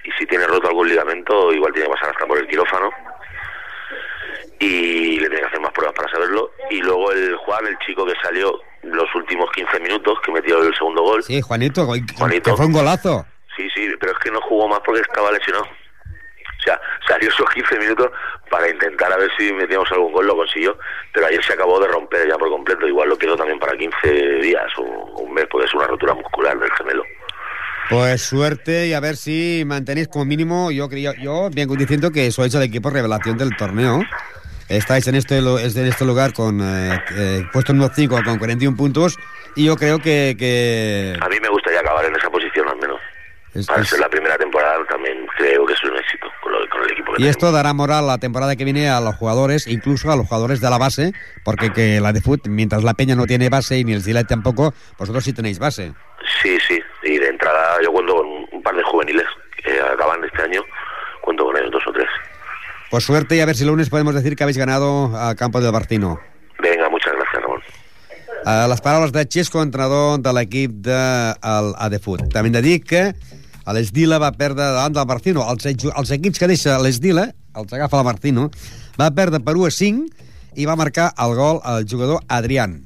Y 0.04 0.10
si 0.12 0.24
tiene 0.24 0.46
roto 0.46 0.66
algún 0.68 0.88
ligamento, 0.88 1.52
igual 1.52 1.74
tiene 1.74 1.88
que 1.88 1.94
pasar 1.94 2.10
hasta 2.10 2.26
por 2.26 2.38
el 2.38 2.48
quirófano. 2.48 2.90
Y 4.60 5.18
le 5.18 5.28
tienen 5.28 5.40
que 5.40 5.46
hacer 5.46 5.60
más 5.60 5.72
pruebas 5.72 5.94
para 5.96 6.12
saberlo. 6.12 6.50
Y 6.70 6.80
luego 6.82 7.10
el 7.12 7.34
Juan, 7.36 7.66
el 7.66 7.78
chico 7.78 8.04
que 8.06 8.14
salió 8.22 8.60
los 8.82 9.14
últimos 9.14 9.50
15 9.52 9.80
minutos, 9.80 10.18
que 10.24 10.32
metió 10.32 10.62
el 10.62 10.74
segundo 10.74 11.02
gol. 11.02 11.22
Sí, 11.22 11.40
Juanito, 11.40 11.86
Juanito. 11.86 12.50
que 12.50 12.56
fue 12.56 12.66
un 12.66 12.72
golazo. 12.72 13.26
Sí, 13.56 13.68
sí, 13.74 13.88
pero 13.98 14.12
es 14.12 14.18
que 14.18 14.30
no 14.30 14.40
jugó 14.42 14.68
más 14.68 14.80
porque 14.84 15.00
estaba 15.00 15.32
lesionado. 15.32 15.64
O 15.64 16.62
sea, 16.62 16.78
salió 17.08 17.30
esos 17.30 17.48
15 17.50 17.78
minutos 17.78 18.10
para 18.50 18.68
intentar 18.68 19.10
a 19.12 19.16
ver 19.16 19.30
si 19.38 19.50
metíamos 19.52 19.90
algún 19.92 20.12
gol, 20.12 20.26
lo 20.26 20.36
consiguió, 20.36 20.78
pero 21.12 21.26
ayer 21.26 21.42
se 21.42 21.54
acabó 21.54 21.80
de 21.80 21.88
romper 21.88 22.28
ya 22.28 22.36
por 22.36 22.50
completo. 22.50 22.86
Igual 22.86 23.08
lo 23.08 23.16
quedó 23.16 23.36
también 23.36 23.58
para 23.58 23.76
15 23.76 24.12
días 24.42 24.66
o 24.76 24.82
un 24.82 25.32
mes, 25.32 25.46
porque 25.50 25.66
es 25.66 25.74
una 25.74 25.86
rotura 25.86 26.14
muscular 26.14 26.58
del 26.58 26.70
gemelo. 26.72 27.02
Pues 27.88 28.22
suerte 28.22 28.86
y 28.86 28.92
a 28.92 29.00
ver 29.00 29.16
si 29.16 29.64
mantenéis 29.66 30.08
como 30.08 30.24
mínimo, 30.24 30.70
yo 30.70 30.88
creo, 30.88 31.12
yo 31.14 31.48
vengo 31.52 31.74
diciendo 31.74 32.10
que 32.12 32.30
sois 32.30 32.54
el 32.54 32.62
equipo 32.62 32.90
revelación 32.90 33.36
del 33.38 33.56
torneo. 33.56 34.02
Estáis 34.70 35.08
en 35.08 35.16
este, 35.16 35.38
en 35.38 35.86
este 35.86 36.04
lugar 36.04 36.32
con 36.32 36.60
eh, 36.62 37.02
eh, 37.16 37.44
puesto 37.52 37.72
número 37.72 37.92
5 37.92 38.20
con 38.24 38.38
41 38.38 38.76
puntos 38.76 39.18
y 39.56 39.64
yo 39.66 39.74
creo 39.74 39.98
que... 39.98 40.36
que 40.38 41.16
A 41.20 41.28
mí 41.28 41.36
me 41.42 41.48
gustaría 41.48 41.80
acabar 41.80 42.04
en 42.04 42.14
esa 42.14 42.30
posición 42.30 42.68
al 42.68 42.76
menos. 42.76 43.00
es- 43.52 43.66
Para 43.66 43.82
es- 43.82 43.88
ser 43.88 43.98
la 43.98 44.08
primera 44.08 44.38
temporada 44.38 44.76
también 44.88 45.26
creo 45.36 45.66
que 45.66 45.72
es 45.72 45.82
un 45.82 45.96
éxito 45.96 46.28
con, 46.40 46.52
lo- 46.52 46.68
con 46.68 46.84
el 46.84 46.92
equipo 46.92 47.12
que 47.14 47.22
y 47.22 47.26
esto 47.26 47.50
dará 47.50 47.72
moral 47.72 48.06
la 48.06 48.18
temporada 48.18 48.54
que 48.54 48.62
viene 48.64 48.88
a 48.88 49.00
los 49.00 49.16
jugadores, 49.16 49.66
incluso 49.66 50.12
a 50.12 50.14
los 50.16 50.28
jugadores 50.28 50.60
de 50.60 50.70
la 50.70 50.78
base, 50.78 51.12
porque 51.44 51.72
que 51.72 52.00
la 52.00 52.12
de 52.12 52.20
fut, 52.20 52.46
mientras 52.46 52.84
la 52.84 52.94
Peña 52.94 53.16
no 53.16 53.26
tiene 53.26 53.48
base 53.48 53.76
y 53.76 53.82
ni 53.84 53.92
el 53.92 54.02
Silet 54.02 54.28
tampoco, 54.28 54.72
vosotros 54.96 55.24
sí 55.24 55.32
tenéis 55.32 55.58
base. 55.58 55.92
Sí, 56.42 56.56
sí, 56.68 56.80
y 57.02 57.18
de 57.18 57.26
entrada 57.26 57.76
yo 57.82 57.90
cuento 57.90 58.14
con 58.18 58.26
un 58.52 58.62
par 58.62 58.76
de 58.76 58.84
juveniles 58.84 59.26
que 59.64 59.80
acaban 59.80 60.22
este 60.24 60.42
año, 60.42 60.62
cuento 61.22 61.44
con 61.44 61.56
ellos 61.56 61.72
dos 61.72 61.82
o 61.88 61.92
tres. 61.92 62.06
Pues 62.90 63.04
suerte 63.04 63.36
y 63.36 63.40
a 63.40 63.46
ver 63.46 63.56
si 63.56 63.62
el 63.62 63.68
lunes 63.68 63.88
podemos 63.88 64.14
decir 64.14 64.34
que 64.34 64.42
habéis 64.42 64.58
ganado 64.58 65.16
al 65.16 65.36
campo 65.36 65.60
del 65.60 65.70
Barcino. 65.70 66.18
Venga, 66.60 66.90
muchas 66.90 67.12
gracias, 67.14 67.42
Ramón. 67.42 67.60
Uh, 68.44 68.68
les 68.68 68.80
paraules 68.80 69.12
de 69.12 69.26
Xisco, 69.30 69.62
entrenador 69.62 70.18
de 70.18 70.32
l'equip 70.32 70.72
de 70.82 70.96
el 71.38 71.70
Adefut. 71.78 72.24
També 72.32 72.50
hem 72.50 72.56
de 72.56 72.62
dir 72.64 72.80
que 72.82 73.04
a 73.62 73.76
l'Esdila 73.76 74.18
va 74.18 74.32
perdre 74.32 74.64
davant 74.64 74.96
del 74.96 75.06
Barcino. 75.06 75.46
Els, 75.52 75.70
els 75.70 76.14
equips 76.18 76.42
que 76.42 76.50
deixa 76.50 76.80
l'Esdila, 76.82 77.28
els 77.54 77.78
agafa 77.78 78.00
el 78.00 78.08
Barcino, 78.10 78.50
va 78.98 79.12
perdre 79.14 79.38
per 79.38 79.54
1 79.54 79.70
a 79.70 79.74
5 79.78 80.58
i 80.58 80.66
va 80.66 80.74
marcar 80.80 81.12
el 81.14 81.36
gol 81.38 81.62
el 81.76 81.86
jugador 81.86 82.24
Adrián. 82.26 82.80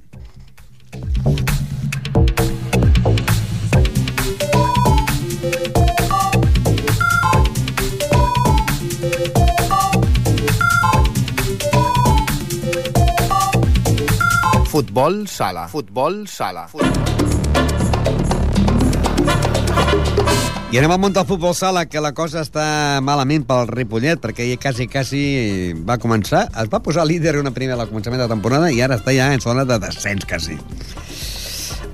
Futbol 14.74 15.28
sala. 15.30 15.68
Futbol 15.70 16.24
sala. 16.26 16.64
I 20.74 20.80
anem 20.80 20.90
al 20.90 20.98
món 20.98 21.14
del 21.14 21.22
futbol 21.28 21.54
sala, 21.54 21.84
que 21.86 22.02
la 22.02 22.10
cosa 22.10 22.42
està 22.42 22.64
malament 22.98 23.46
pel 23.46 23.70
Ripollet, 23.70 24.18
perquè 24.18 24.48
ja 24.48 24.58
quasi, 24.58 24.88
quasi 24.90 25.22
va 25.86 25.94
començar. 26.02 26.48
Es 26.58 26.72
va 26.74 26.82
posar 26.82 27.06
líder 27.06 27.36
una 27.38 27.54
primera 27.54 27.78
al 27.78 27.92
començament 27.92 28.24
de 28.24 28.26
temporada 28.34 28.72
i 28.74 28.82
ara 28.82 28.98
està 28.98 29.14
ja 29.14 29.30
en 29.30 29.46
zona 29.46 29.62
de 29.62 29.78
descens, 29.86 30.26
quasi. 30.26 30.58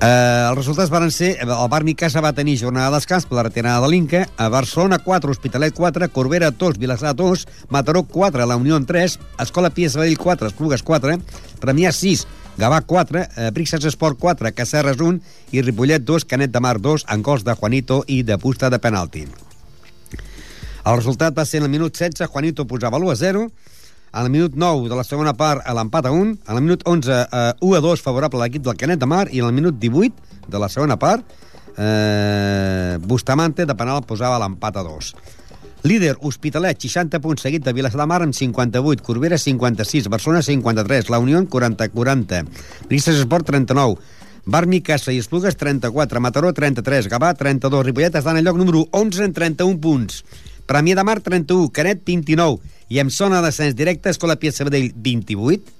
Eh, 0.01 0.49
els 0.49 0.57
resultats 0.57 0.89
van 0.89 1.11
ser... 1.13 1.35
El 1.45 1.53
Barmi 1.69 1.93
Casa 1.93 2.25
va 2.25 2.33
tenir 2.33 2.57
jornada 2.57 2.89
de 2.89 2.97
descans 2.97 3.29
per 3.29 3.37
la 3.37 3.45
retirada 3.45 3.85
de 3.85 3.93
l'Inca, 3.93 4.25
a 4.41 4.49
Barcelona 4.49 5.03
4, 5.05 5.37
Hospitalet 5.37 5.77
4, 5.77 6.09
Corbera 6.09 6.49
2, 6.49 6.81
Vilassar 6.81 7.13
2, 7.13 7.45
Mataró 7.69 8.07
4, 8.09 8.49
La 8.49 8.57
Unió 8.57 8.81
3, 8.81 9.19
Escola 9.45 9.69
Pia 9.69 9.93
Sabadell 9.93 10.17
4, 10.17 10.49
Esplugues 10.49 10.81
4, 10.81 11.19
Premià 11.61 11.93
6, 11.93 12.25
Gavà 12.57 12.81
4, 12.81 13.21
eh, 13.37 13.51
Brixes 13.51 13.85
Esport 13.85 14.19
4, 14.19 14.51
Cacerres 14.53 14.99
1 14.99 15.19
i 15.51 15.61
Ripollet 15.61 16.03
2, 16.03 16.25
Canet 16.25 16.51
de 16.51 16.59
Mar 16.59 16.79
2, 16.79 17.05
en 17.09 17.23
gols 17.23 17.45
de 17.47 17.55
Juanito 17.55 18.03
i 18.07 18.21
de 18.23 18.37
Pusta 18.37 18.69
de 18.69 18.79
penalti. 18.79 19.25
El 20.81 20.97
resultat 20.97 21.37
va 21.37 21.45
ser 21.45 21.61
en 21.61 21.69
el 21.69 21.73
minut 21.73 21.95
16, 21.95 22.27
Juanito 22.27 22.65
posava 22.67 22.99
l'1 22.99 23.11
a 23.13 23.15
0, 23.15 23.45
al 24.11 24.29
minut 24.29 24.55
9 24.55 24.89
de 24.89 24.97
la 24.97 25.05
segona 25.07 25.33
part 25.37 25.63
a 25.63 25.73
l'empat 25.77 26.09
a 26.09 26.11
1, 26.11 26.35
al 26.47 26.61
minut 26.61 26.83
11 26.85 27.11
eh, 27.21 27.53
1 27.61 27.77
a 27.77 27.81
2 27.85 28.03
favorable 28.03 28.41
a 28.41 28.45
l'equip 28.45 28.65
del 28.65 28.77
Canet 28.77 28.99
de 28.99 29.07
Mar 29.07 29.27
i 29.31 29.39
al 29.39 29.53
minut 29.55 29.79
18 29.79 30.49
de 30.51 30.59
la 30.59 30.67
segona 30.69 30.97
part 30.99 31.23
eh, 31.77 32.97
Bustamante 33.01 33.65
de 33.65 33.75
penal 33.75 34.03
posava 34.03 34.39
l'empat 34.41 34.77
a 34.77 34.83
2. 34.83 35.13
Líder, 35.83 36.17
Hospitalet, 36.21 36.77
60 36.77 37.19
punts, 37.19 37.41
seguit 37.41 37.63
de 37.65 37.73
Vilassar 37.73 38.03
de 38.03 38.05
Mar 38.05 38.21
amb 38.21 38.35
58, 38.37 39.01
Corbera 39.01 39.37
56, 39.41 40.09
Barcelona 40.13 40.43
53, 40.45 41.09
La 41.09 41.17
Unió 41.17 41.41
40-40, 41.41 42.45
Bristes 42.87 43.17
Esport 43.17 43.47
39, 43.47 43.97
Barmi, 44.45 44.81
Casa 44.81 45.11
i 45.11 45.17
Esplugues 45.17 45.57
34, 45.57 46.21
Mataró 46.21 46.53
33, 46.53 47.09
Gavà 47.09 47.33
32, 47.33 47.85
Ripollet 47.87 48.13
està 48.13 48.35
en 48.35 48.45
lloc 48.45 48.59
número 48.61 48.83
11 48.91 49.25
en 49.25 49.33
31 49.33 49.79
punts, 49.81 50.21
Premià 50.69 50.99
de 50.99 51.05
Mar 51.07 51.17
31, 51.25 51.71
Canet 51.73 52.05
29 52.05 52.61
i 52.93 53.01
en 53.01 53.09
zona 53.09 53.41
de 53.41 53.49
descens 53.49 53.73
directe 53.73 54.13
Escola 54.13 54.37
Pia 54.37 54.53
Sabadell 54.53 54.91
28, 54.93 55.73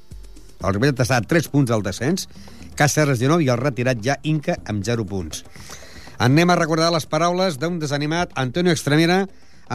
el 0.66 0.74
Ripollet 0.74 1.06
està 1.06 1.22
a 1.22 1.28
3 1.30 1.52
punts 1.54 1.70
del 1.70 1.86
descens, 1.86 2.26
Càceres 2.74 3.22
19 3.22 3.46
i 3.46 3.52
el 3.54 3.62
retirat 3.62 4.02
ja 4.02 4.18
Inca 4.26 4.58
amb 4.66 4.82
0 4.82 5.06
punts. 5.06 5.46
Anem 6.18 6.50
a 6.50 6.58
recordar 6.58 6.90
les 6.94 7.06
paraules 7.06 7.62
d'un 7.62 7.78
desanimat 7.82 8.34
Antonio 8.34 8.74
Extremera, 8.74 9.28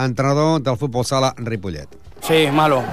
entrenador 0.05 0.61
del 0.61 0.77
fútbol 0.77 1.05
sala 1.05 1.33
Ripollet. 1.37 1.87
Sí, 2.21 2.47
malo. 2.51 2.83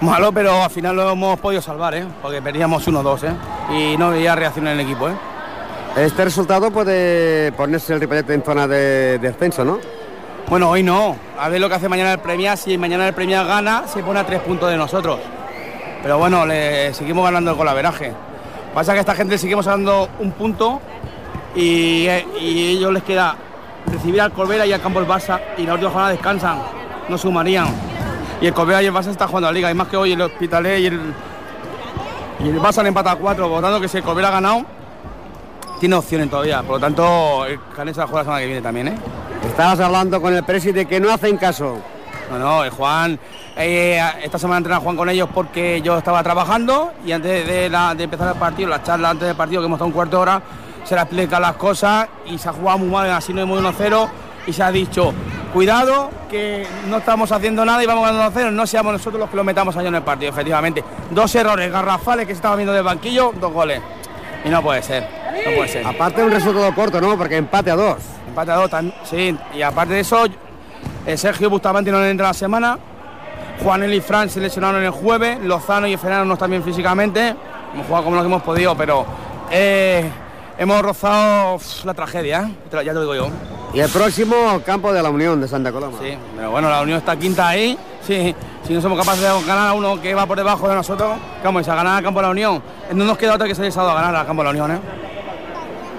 Malo, 0.00 0.32
pero 0.32 0.62
al 0.62 0.70
final 0.70 0.94
lo 0.94 1.10
hemos 1.10 1.40
podido 1.40 1.60
salvar, 1.60 1.94
¿eh? 1.94 2.06
Porque 2.22 2.40
perdíamos 2.40 2.86
1-2, 2.86 3.24
¿eh? 3.24 3.74
Y 3.76 3.96
no 3.96 4.10
veía 4.10 4.36
reacción 4.36 4.68
en 4.68 4.78
el 4.78 4.86
equipo, 4.86 5.08
¿eh? 5.08 5.14
Este 5.96 6.24
resultado 6.24 6.70
puede 6.70 7.50
ponerse 7.52 7.92
el 7.94 8.00
Ripollet 8.00 8.30
en 8.30 8.42
zona 8.42 8.68
de 8.68 9.18
descenso, 9.18 9.64
¿no? 9.64 9.78
Bueno, 10.48 10.70
hoy 10.70 10.82
no. 10.82 11.16
A 11.38 11.48
ver 11.48 11.60
lo 11.60 11.68
que 11.68 11.74
hace 11.74 11.88
mañana 11.88 12.12
el 12.12 12.20
Premia. 12.20 12.56
Si 12.56 12.78
mañana 12.78 13.08
el 13.08 13.14
Premia 13.14 13.42
gana, 13.42 13.88
se 13.88 14.02
pone 14.02 14.20
a 14.20 14.24
tres 14.24 14.40
puntos 14.40 14.70
de 14.70 14.76
nosotros. 14.76 15.18
Pero 16.02 16.18
bueno, 16.18 16.46
le 16.46 16.94
seguimos 16.94 17.24
ganando 17.24 17.50
el 17.50 17.56
golaveraje. 17.56 18.12
Pasa 18.72 18.92
que 18.92 18.98
a 18.98 19.00
esta 19.00 19.14
gente 19.14 19.34
le 19.34 19.38
seguimos 19.38 19.66
dando 19.66 20.08
un 20.20 20.30
punto 20.32 20.80
y, 21.54 22.06
eh, 22.06 22.26
y 22.40 22.76
ellos 22.76 22.92
les 22.92 23.02
queda 23.02 23.36
recibir 23.90 24.20
al 24.20 24.32
Corbera 24.32 24.66
y 24.66 24.72
al 24.72 24.80
Campo 24.80 25.00
del 25.00 25.08
Barça 25.08 25.40
y 25.56 25.62
la 25.66 25.74
última 25.74 25.90
jornada 25.90 26.10
descansan, 26.12 26.58
no 27.08 27.18
sumarían. 27.18 27.66
Y 28.40 28.46
el 28.46 28.54
Corbera 28.54 28.82
y 28.82 28.86
el 28.86 28.92
Barça 28.94 29.08
están 29.10 29.28
jugando 29.28 29.48
a 29.48 29.50
la 29.52 29.54
liga, 29.54 29.70
y 29.70 29.74
más 29.74 29.88
que 29.88 29.96
hoy 29.96 30.12
el 30.12 30.20
Hospitalet 30.20 30.80
y 30.80 30.86
el, 30.86 31.00
y 32.44 32.48
el 32.48 32.60
Barça 32.60 32.78
han 32.78 32.86
empatado 32.86 33.16
a 33.16 33.18
cuatro, 33.18 33.48
por 33.48 33.56
lo 33.56 33.62
tanto 33.62 33.80
que 33.80 33.88
si 33.88 33.96
el 33.98 34.02
Corbera 34.04 34.28
ha 34.28 34.32
ganado, 34.32 34.64
tiene 35.80 35.94
opciones 35.96 36.28
todavía. 36.30 36.62
Por 36.62 36.76
lo 36.76 36.80
tanto, 36.80 37.44
el 37.46 37.58
se 37.58 37.84
la 38.00 38.06
juega 38.06 38.18
la 38.18 38.24
semana 38.24 38.40
que 38.40 38.46
viene 38.46 38.62
también, 38.62 38.88
¿eh? 38.88 38.94
Estabas 39.46 39.80
hablando 39.80 40.20
con 40.20 40.34
el 40.34 40.42
presidente 40.44 40.86
que 40.86 41.00
no 41.00 41.10
hacen 41.12 41.36
caso. 41.36 41.78
No, 42.30 42.38
no, 42.38 42.64
el 42.64 42.70
Juan, 42.70 43.18
eh, 43.56 43.98
esta 44.22 44.38
semana 44.38 44.58
entrena 44.58 44.80
Juan 44.80 44.96
con 44.96 45.08
ellos 45.08 45.28
porque 45.32 45.80
yo 45.80 45.96
estaba 45.96 46.22
trabajando 46.22 46.92
y 47.06 47.12
antes 47.12 47.46
de, 47.46 47.70
la- 47.70 47.94
de 47.94 48.04
empezar 48.04 48.28
el 48.28 48.38
partido, 48.38 48.68
la 48.68 48.82
charla 48.82 49.10
antes 49.10 49.26
del 49.28 49.36
partido, 49.36 49.62
que 49.62 49.66
hemos 49.66 49.76
estado 49.76 49.86
un 49.86 49.92
cuarto 49.92 50.16
de 50.18 50.22
hora, 50.22 50.42
se 50.88 50.94
le 50.94 51.02
explican 51.02 51.42
las 51.42 51.56
cosas 51.56 52.08
y 52.24 52.38
se 52.38 52.48
ha 52.48 52.52
jugado 52.52 52.78
muy 52.78 52.88
mal, 52.88 53.10
así 53.10 53.34
no 53.34 53.42
hemos 53.42 53.62
1-0 53.62 54.08
y 54.46 54.52
se 54.54 54.62
ha 54.62 54.72
dicho, 54.72 55.12
cuidado 55.52 56.10
que 56.30 56.66
no 56.88 56.96
estamos 56.96 57.30
haciendo 57.30 57.62
nada 57.62 57.84
y 57.84 57.86
vamos 57.86 58.06
ganando 58.06 58.40
1-0, 58.40 58.50
no 58.52 58.66
seamos 58.66 58.94
nosotros 58.94 59.20
los 59.20 59.28
que 59.28 59.36
lo 59.36 59.44
metamos 59.44 59.76
allá 59.76 59.88
en 59.88 59.96
el 59.96 60.02
partido, 60.02 60.30
efectivamente. 60.30 60.82
Dos 61.10 61.34
errores 61.34 61.70
garrafales 61.70 62.26
que 62.26 62.32
se 62.32 62.36
estaban 62.36 62.56
viendo 62.56 62.72
del 62.72 62.84
banquillo, 62.84 63.34
dos 63.38 63.52
goles. 63.52 63.82
Y 64.46 64.48
no 64.48 64.62
puede 64.62 64.82
ser, 64.82 65.06
no 65.44 65.56
puede 65.56 65.68
ser. 65.68 65.86
Aparte 65.86 66.22
un 66.22 66.30
resultado 66.30 66.74
corto, 66.74 67.02
¿no? 67.02 67.18
Porque 67.18 67.36
empate 67.36 67.70
a 67.70 67.76
dos. 67.76 67.98
Empate 68.26 68.50
a 68.50 68.54
dos, 68.54 68.70
sí. 69.04 69.36
Y 69.54 69.60
aparte 69.60 69.92
de 69.92 70.00
eso, 70.00 70.24
eh, 71.04 71.18
Sergio 71.18 71.50
Bustamante 71.50 71.90
no 71.90 72.00
le 72.00 72.08
entra 72.08 72.28
la 72.28 72.34
semana. 72.34 72.78
Juanel 73.62 73.92
y 73.92 74.00
Fran 74.00 74.30
se 74.30 74.40
lesionaron 74.40 74.82
el 74.82 74.90
jueves. 74.90 75.38
Lozano 75.42 75.86
y 75.86 75.98
Fernando 75.98 76.24
no 76.24 76.34
están 76.34 76.50
bien 76.50 76.62
físicamente. 76.62 77.34
Hemos 77.74 77.86
jugado 77.86 78.04
como 78.04 78.16
lo 78.16 78.22
que 78.22 78.28
hemos 78.28 78.42
podido, 78.42 78.74
pero 78.74 79.04
eh, 79.50 80.10
hemos 80.58 80.82
rozado 80.82 81.58
la 81.84 81.94
tragedia, 81.94 82.40
¿eh? 82.42 82.54
Ya 82.72 82.84
te 82.84 82.94
lo 82.94 83.00
digo 83.00 83.14
yo. 83.14 83.28
Y 83.72 83.80
el 83.80 83.88
próximo, 83.90 84.60
campo 84.64 84.92
de 84.92 85.02
la 85.02 85.10
Unión 85.10 85.40
de 85.40 85.48
Santa 85.48 85.70
Coloma. 85.70 85.98
Sí, 86.02 86.16
pero 86.36 86.50
bueno, 86.50 86.68
la 86.68 86.82
Unión 86.82 86.98
está 86.98 87.16
quinta 87.16 87.48
ahí. 87.48 87.78
Sí, 88.02 88.34
si 88.66 88.72
no 88.72 88.80
somos 88.80 88.98
capaces 88.98 89.22
de 89.22 89.46
ganar 89.46 89.68
a 89.68 89.72
uno 89.74 90.00
que 90.00 90.14
va 90.14 90.26
por 90.26 90.38
debajo 90.38 90.68
de 90.68 90.74
nosotros, 90.74 91.16
¿qué 91.40 91.44
vamos 91.44 91.68
a 91.68 91.74
ganar 91.74 91.98
al 91.98 92.02
campo 92.02 92.20
de 92.20 92.26
la 92.26 92.30
Unión? 92.30 92.62
No 92.94 93.04
nos 93.04 93.18
queda 93.18 93.34
otra 93.34 93.46
que 93.46 93.54
salir 93.54 93.70
sábado 93.70 93.92
a 93.92 94.00
ganar 94.00 94.16
al 94.16 94.26
campo 94.26 94.42
de 94.42 94.44
la 94.44 94.50
Unión, 94.50 94.70
¿eh? 94.72 94.80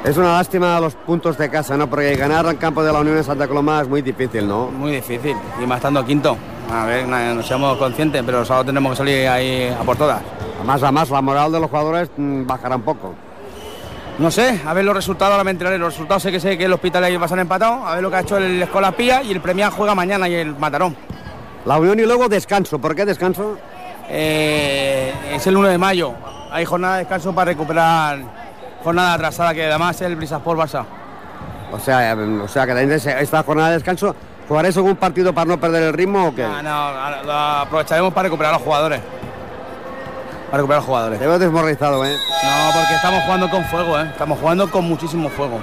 Es 0.03 0.17
una 0.17 0.33
lástima 0.33 0.79
los 0.79 0.95
puntos 0.95 1.37
de 1.37 1.49
casa, 1.49 1.75
¿no? 1.77 1.89
Porque 1.89 2.15
ganar 2.15 2.47
al 2.47 2.57
campo 2.57 2.81
de 2.83 2.91
la 2.91 2.99
Unión 2.99 3.17
de 3.17 3.23
Santa 3.23 3.47
Coloma 3.47 3.81
es 3.81 3.87
muy 3.87 4.01
difícil, 4.01 4.47
¿no? 4.47 4.67
Muy 4.67 4.93
difícil, 4.93 5.35
y 5.61 5.65
más 5.65 5.77
estando 5.77 6.03
quinto. 6.05 6.37
A 6.73 6.85
ver, 6.85 7.07
no 7.07 7.43
seamos 7.43 7.77
conscientes, 7.77 8.23
pero 8.25 8.45
sábado 8.45 8.65
tenemos 8.65 8.91
que 8.91 8.97
salir 8.97 9.27
ahí 9.27 9.75
a 9.77 9.83
por 9.83 9.97
todas. 9.97 10.21
Además, 10.57 10.83
además, 10.83 11.09
la 11.09 11.21
moral 11.21 11.51
de 11.51 11.59
los 11.59 11.69
jugadores 11.69 12.09
mm, 12.15 12.45
bajará 12.45 12.75
un 12.77 12.81
poco. 12.83 13.13
No 14.19 14.29
sé, 14.29 14.59
a 14.65 14.73
ver 14.73 14.83
los 14.83 14.93
resultados, 14.93 15.31
ahora 15.31 15.45
me 15.45 15.51
enteraré. 15.51 15.77
Los 15.77 15.93
resultados 15.93 16.21
sé 16.23 16.31
que 16.31 16.41
sé 16.41 16.57
que 16.57 16.65
el 16.65 16.73
hospital 16.73 17.05
ahí 17.05 17.17
pasan 17.17 17.39
empatado, 17.39 17.87
a 17.87 17.93
ver 17.93 18.03
lo 18.03 18.09
que 18.09 18.17
ha 18.17 18.19
hecho 18.19 18.35
el 18.35 18.61
Escola 18.61 18.91
Pía 18.91 19.23
y 19.23 19.31
el 19.31 19.39
Premia 19.39 19.71
juega 19.71 19.95
mañana 19.95 20.27
y 20.27 20.35
el 20.35 20.57
Matarón. 20.57 20.93
La 21.65 21.77
Unión 21.77 21.97
y 21.99 22.03
luego 22.03 22.27
descanso. 22.27 22.79
¿Por 22.79 22.95
qué 22.95 23.05
descanso? 23.05 23.57
Eh, 24.09 25.13
es 25.31 25.47
el 25.47 25.55
1 25.55 25.69
de 25.69 25.77
mayo, 25.77 26.13
hay 26.51 26.65
jornada 26.65 26.95
de 26.95 26.99
descanso 27.01 27.33
para 27.33 27.51
recuperar 27.51 28.19
jornada 28.83 29.13
atrasada, 29.13 29.53
que 29.53 29.65
además 29.65 29.95
es 29.95 30.01
el 30.01 30.17
Brisaspor 30.17 30.57
Barça. 30.57 30.83
O 31.71 31.79
sea, 31.79 32.11
eh, 32.11 32.15
o 32.15 32.47
sea 32.47 32.65
que 32.65 32.73
también 32.73 32.91
esta 32.91 33.43
jornada 33.43 33.69
de 33.69 33.75
descanso, 33.75 34.13
¿jugaréis 34.49 34.75
algún 34.75 34.97
partido 34.97 35.31
para 35.31 35.45
no 35.45 35.59
perder 35.59 35.83
el 35.83 35.93
ritmo 35.93 36.27
o 36.27 36.35
qué? 36.35 36.43
No, 36.43 36.69
ahora 36.69 37.23
lo 37.23 37.31
aprovecharemos 37.31 38.13
para 38.13 38.23
recuperar 38.23 38.53
a 38.53 38.57
los 38.57 38.65
jugadores. 38.65 38.99
Para 40.49 40.57
recuperar 40.57 40.77
a 40.77 40.79
los 40.79 40.85
jugadores. 40.85 41.19
Te 41.19 41.27
veo 41.27 41.39
desmoralizado, 41.39 42.05
¿eh? 42.05 42.15
No, 42.43 42.73
porque 42.73 42.95
estamos 42.95 43.23
jugando 43.23 43.49
con 43.49 43.63
fuego, 43.65 43.99
¿eh? 43.99 44.07
Estamos 44.09 44.39
jugando 44.39 44.71
con 44.71 44.85
muchísimo 44.85 45.29
fuego. 45.29 45.59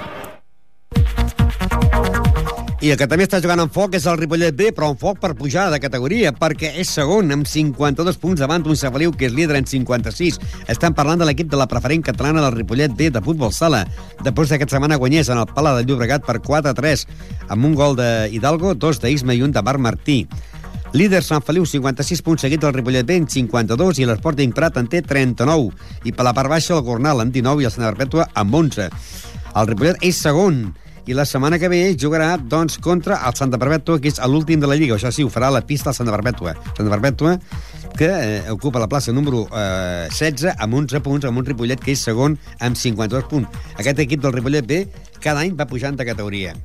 I 2.77 2.91
el 2.93 2.97
que 2.99 3.07
també 3.09 3.25
està 3.25 3.39
jugant 3.41 3.57
amb 3.57 3.73
foc 3.73 3.95
és 3.97 4.03
el 4.05 4.19
Ripollet 4.19 4.53
B, 4.53 4.67
però 4.71 4.91
amb 4.91 4.99
foc 5.01 5.17
per 5.17 5.31
pujar 5.35 5.63
de 5.73 5.79
categoria, 5.81 6.29
perquè 6.29 6.69
és 6.77 6.91
segon 6.93 7.33
amb 7.33 7.47
52 7.49 8.19
punts 8.21 8.43
davant 8.43 8.61
d'un 8.61 8.77
Cefaliu 8.77 9.15
que 9.17 9.25
és 9.25 9.33
líder 9.33 9.57
en 9.57 9.65
56. 9.65 10.37
Estan 10.69 10.93
parlant 10.93 11.17
de 11.17 11.25
l'equip 11.25 11.49
de 11.49 11.57
la 11.57 11.65
preferent 11.67 12.05
catalana 12.05 12.43
del 12.45 12.53
Ripollet 12.53 12.93
B 12.93 13.09
de 13.09 13.23
futbol 13.25 13.49
sala. 13.51 13.81
Després 14.21 14.53
d'aquesta 14.53 14.77
setmana 14.77 14.99
guanyés 15.01 15.33
en 15.33 15.41
el 15.41 15.49
Pala 15.49 15.73
de 15.73 15.87
Llobregat 15.87 16.23
per 16.27 16.37
4-3, 16.37 17.07
amb 17.49 17.65
un 17.65 17.73
gol 17.73 17.97
de 17.97 18.29
Hidalgo, 18.29 18.75
dos 18.77 19.01
d'Isma 19.01 19.33
i 19.33 19.41
un 19.41 19.57
de 19.57 19.65
Bar 19.65 19.79
Martí. 19.81 20.27
Líder 20.97 21.19
Sant 21.21 21.43
Feliu, 21.45 21.61
56 21.69 22.23
punts 22.25 22.41
seguit 22.41 22.63
del 22.63 22.71
Ripollet 22.73 23.05
B 23.05 23.19
en 23.19 23.27
52 23.29 23.99
i 24.01 24.05
l'Sporting 24.09 24.49
Prat 24.55 24.79
en 24.81 24.87
té 24.89 25.03
39. 25.05 25.67
I 26.09 26.13
per 26.15 26.25
la 26.25 26.33
part 26.33 26.49
baixa 26.49 26.73
el 26.73 26.81
Gornal 26.87 27.21
amb 27.21 27.35
19 27.35 27.61
i 27.61 27.67
el 27.69 27.73
Sant 27.75 27.85
Perpètua 27.85 28.25
amb 28.41 28.55
11. 28.57 28.87
El 29.61 29.69
Ripollet 29.69 30.01
és 30.07 30.17
segon 30.25 30.63
i 31.05 31.13
la 31.13 31.27
setmana 31.29 31.59
que 31.61 31.69
ve 31.69 31.83
jugarà 31.93 32.31
doncs, 32.41 32.79
contra 32.81 33.19
el 33.29 33.37
Santa 33.37 33.59
Perpètua, 33.61 34.01
que 34.01 34.09
és 34.09 34.17
l'últim 34.25 34.63
de 34.63 34.71
la 34.71 34.79
Lliga. 34.79 34.97
Això 34.97 35.13
sí, 35.13 35.21
ho 35.21 35.29
farà 35.29 35.51
a 35.51 35.57
la 35.59 35.61
pista 35.69 35.91
del 35.91 35.99
Santa 35.99 36.17
Perpètua. 36.17 36.55
Santa 36.71 36.89
Perpètua, 36.89 37.37
que 37.93 38.09
eh, 38.09 38.41
ocupa 38.49 38.81
la 38.81 38.89
plaça 38.89 39.13
número 39.13 39.45
eh, 39.53 40.09
16 40.09 40.57
amb 40.57 40.81
11 40.81 41.05
punts, 41.05 41.29
amb 41.29 41.37
un 41.37 41.45
Ripollet 41.45 41.83
que 41.83 41.93
és 41.93 42.09
segon 42.09 42.41
amb 42.57 42.73
52 42.73 43.29
punts. 43.29 43.69
Aquest 43.77 44.01
equip 44.01 44.25
del 44.25 44.33
Ripollet 44.33 44.65
B 44.65 44.87
cada 45.21 45.45
any 45.45 45.53
va 45.53 45.69
pujant 45.69 45.93
de 45.93 46.09
categoria. 46.09 46.57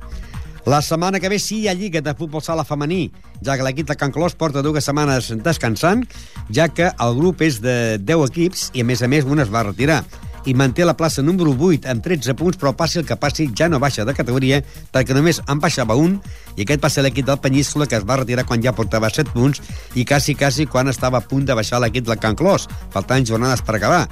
La 0.65 0.81
setmana 0.81 1.19
que 1.19 1.27
ve 1.27 1.39
sí 1.43 1.61
hi 1.61 1.67
ha 1.67 1.73
Lliga 1.75 1.99
de 2.01 2.13
Futbol 2.15 2.41
Sala 2.41 2.63
Femení, 2.63 3.11
ja 3.43 3.57
que 3.59 3.65
l'equip 3.65 3.87
de 3.89 3.97
Can 3.99 4.13
Clos 4.15 4.37
porta 4.39 4.61
dues 4.63 4.85
setmanes 4.87 5.33
descansant, 5.43 6.05
ja 6.49 6.69
que 6.71 6.87
el 6.87 7.17
grup 7.17 7.43
és 7.43 7.59
de 7.63 7.97
10 7.99 8.29
equips 8.29 8.69
i, 8.71 8.79
a 8.79 8.87
més 8.87 9.03
a 9.03 9.09
més, 9.11 9.27
un 9.27 9.43
es 9.43 9.51
va 9.51 9.65
retirar 9.67 10.03
i 10.45 10.53
manté 10.53 10.83
la 10.83 10.95
plaça 10.95 11.23
número 11.23 11.53
8 11.55 11.87
amb 11.91 12.03
13 12.03 12.35
punts, 12.39 12.57
però 12.59 12.73
passi 12.75 12.99
el 12.99 13.07
que 13.07 13.15
passi, 13.19 13.49
ja 13.55 13.69
no 13.71 13.79
baixa 13.79 14.05
de 14.05 14.15
categoria, 14.15 14.61
perquè 14.91 15.15
només 15.15 15.39
en 15.47 15.61
baixava 15.63 15.95
un, 15.99 16.17
i 16.57 16.63
aquest 16.65 16.83
va 16.83 16.91
ser 16.91 17.03
l'equip 17.05 17.27
del 17.27 17.39
Penyíscola, 17.43 17.87
que 17.87 17.99
es 17.99 18.07
va 18.07 18.19
retirar 18.19 18.45
quan 18.47 18.63
ja 18.63 18.75
portava 18.75 19.11
7 19.11 19.31
punts, 19.33 19.61
i 19.95 20.05
quasi, 20.05 20.35
quasi 20.35 20.67
quan 20.67 20.91
estava 20.91 21.19
a 21.21 21.27
punt 21.27 21.47
de 21.47 21.55
baixar 21.55 21.79
l'equip 21.83 22.07
del 22.07 22.19
Can 22.19 22.35
Clos, 22.39 22.67
faltant 22.91 23.27
jornades 23.27 23.63
per 23.63 23.77
acabar. 23.77 24.07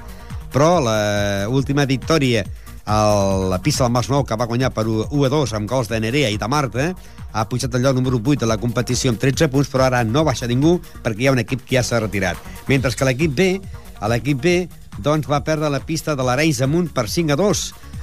Però 0.51 0.79
la 0.83 1.47
última 1.47 1.85
victòria 1.87 2.43
a 2.85 3.47
la 3.49 3.59
pista 3.61 3.83
del 3.85 3.93
Masnou, 3.93 4.23
que 4.25 4.35
va 4.35 4.45
guanyar 4.49 4.71
per 4.73 4.85
1 4.87 5.25
a 5.25 5.29
2 5.29 5.53
amb 5.53 5.69
gols 5.69 5.87
de 5.89 5.99
Nerea 5.99 6.29
i 6.33 6.37
de 6.37 6.47
Marta, 6.47 6.93
ha 7.33 7.45
pujat 7.47 7.73
el 7.75 7.81
lloc 7.85 7.95
número 7.95 8.17
8 8.19 8.39
de 8.41 8.49
la 8.49 8.57
competició 8.57 9.11
amb 9.11 9.19
13 9.21 9.47
punts, 9.53 9.69
però 9.71 9.85
ara 9.87 10.03
no 10.03 10.23
baixa 10.27 10.47
ningú 10.47 10.79
perquè 11.03 11.21
hi 11.21 11.27
ha 11.27 11.35
un 11.35 11.39
equip 11.39 11.61
que 11.65 11.77
ja 11.77 11.83
s'ha 11.83 11.99
retirat. 12.01 12.37
Mentre 12.67 12.91
que 12.91 13.05
l'equip 13.05 13.31
B, 13.37 13.61
a 14.01 14.09
l'equip 14.09 14.41
B, 14.41 14.55
doncs 14.99 15.29
va 15.29 15.43
perdre 15.43 15.69
la 15.69 15.79
pista 15.79 16.15
de 16.15 16.23
l'Arenys 16.23 16.61
amunt 16.65 16.89
per 16.91 17.07
5 17.09 17.31
a 17.31 17.37
2, 17.39 17.61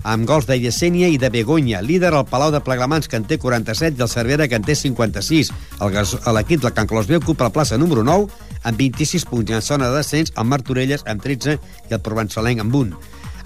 amb 0.08 0.24
gols 0.26 0.46
de 0.46 0.56
Yesenia 0.56 1.08
i 1.10 1.18
de 1.18 1.28
Begonya. 1.28 1.82
Líder 1.82 2.14
el 2.14 2.24
Palau 2.24 2.50
de 2.54 2.60
Plegamans, 2.64 3.08
que 3.08 3.16
en 3.18 3.26
té 3.28 3.36
47, 3.36 3.98
i 3.98 4.02
el 4.02 4.08
Cervera, 4.08 4.46
que 4.48 4.54
en 4.56 4.62
té 4.64 4.74
56. 4.78 5.50
El 5.82 5.90
gas- 5.92 6.16
L'equip 6.32 6.62
del 6.62 6.72
Can 6.72 6.86
Clos 6.86 7.06
B 7.10 7.16
ocupa 7.18 7.44
la 7.44 7.52
plaça 7.52 7.76
número 7.76 8.04
9, 8.04 8.28
amb 8.62 8.78
26 8.78 9.26
punts, 9.26 9.50
i 9.50 9.54
en 9.58 9.62
zona 9.62 9.90
de 9.90 9.96
descens, 9.98 10.32
el 10.36 10.44
Martorelles 10.48 11.04
amb 11.06 11.20
13 11.22 11.58
i 11.90 11.94
el 11.94 12.00
Provençalenc 12.00 12.60
amb 12.64 12.74
1. 12.74 12.96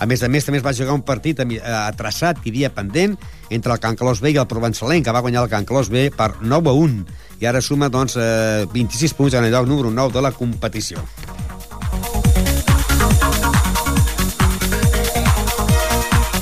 A 0.03 0.07
més 0.11 0.23
a 0.27 0.29
més, 0.29 0.43
també 0.43 0.59
es 0.59 0.65
va 0.67 0.73
jugar 0.75 0.97
un 0.99 1.05
partit 1.07 1.39
eh, 1.45 1.59
atrasat 1.63 2.41
hi 2.43 2.51
havia 2.51 2.73
pendent 2.75 3.15
entre 3.55 3.71
el 3.77 3.79
Can 3.79 3.95
Clos 4.01 4.19
B 4.25 4.33
i 4.35 4.41
el 4.41 4.49
Provençalenc, 4.51 5.07
que 5.07 5.15
va 5.15 5.23
guanyar 5.23 5.45
el 5.45 5.53
Can 5.53 5.69
Clos 5.69 5.93
B 5.95 6.09
per 6.11 6.33
9 6.41 6.73
a 6.73 6.75
1. 6.75 7.05
I 7.39 7.47
ara 7.47 7.63
suma 7.63 7.87
doncs, 7.87 8.17
eh, 8.19 8.67
26 8.75 9.15
punts 9.15 9.39
en 9.39 9.47
el 9.47 9.55
lloc 9.55 9.71
número 9.71 9.95
9 9.95 10.11
de 10.19 10.25
la 10.27 10.33
competició. 10.35 11.07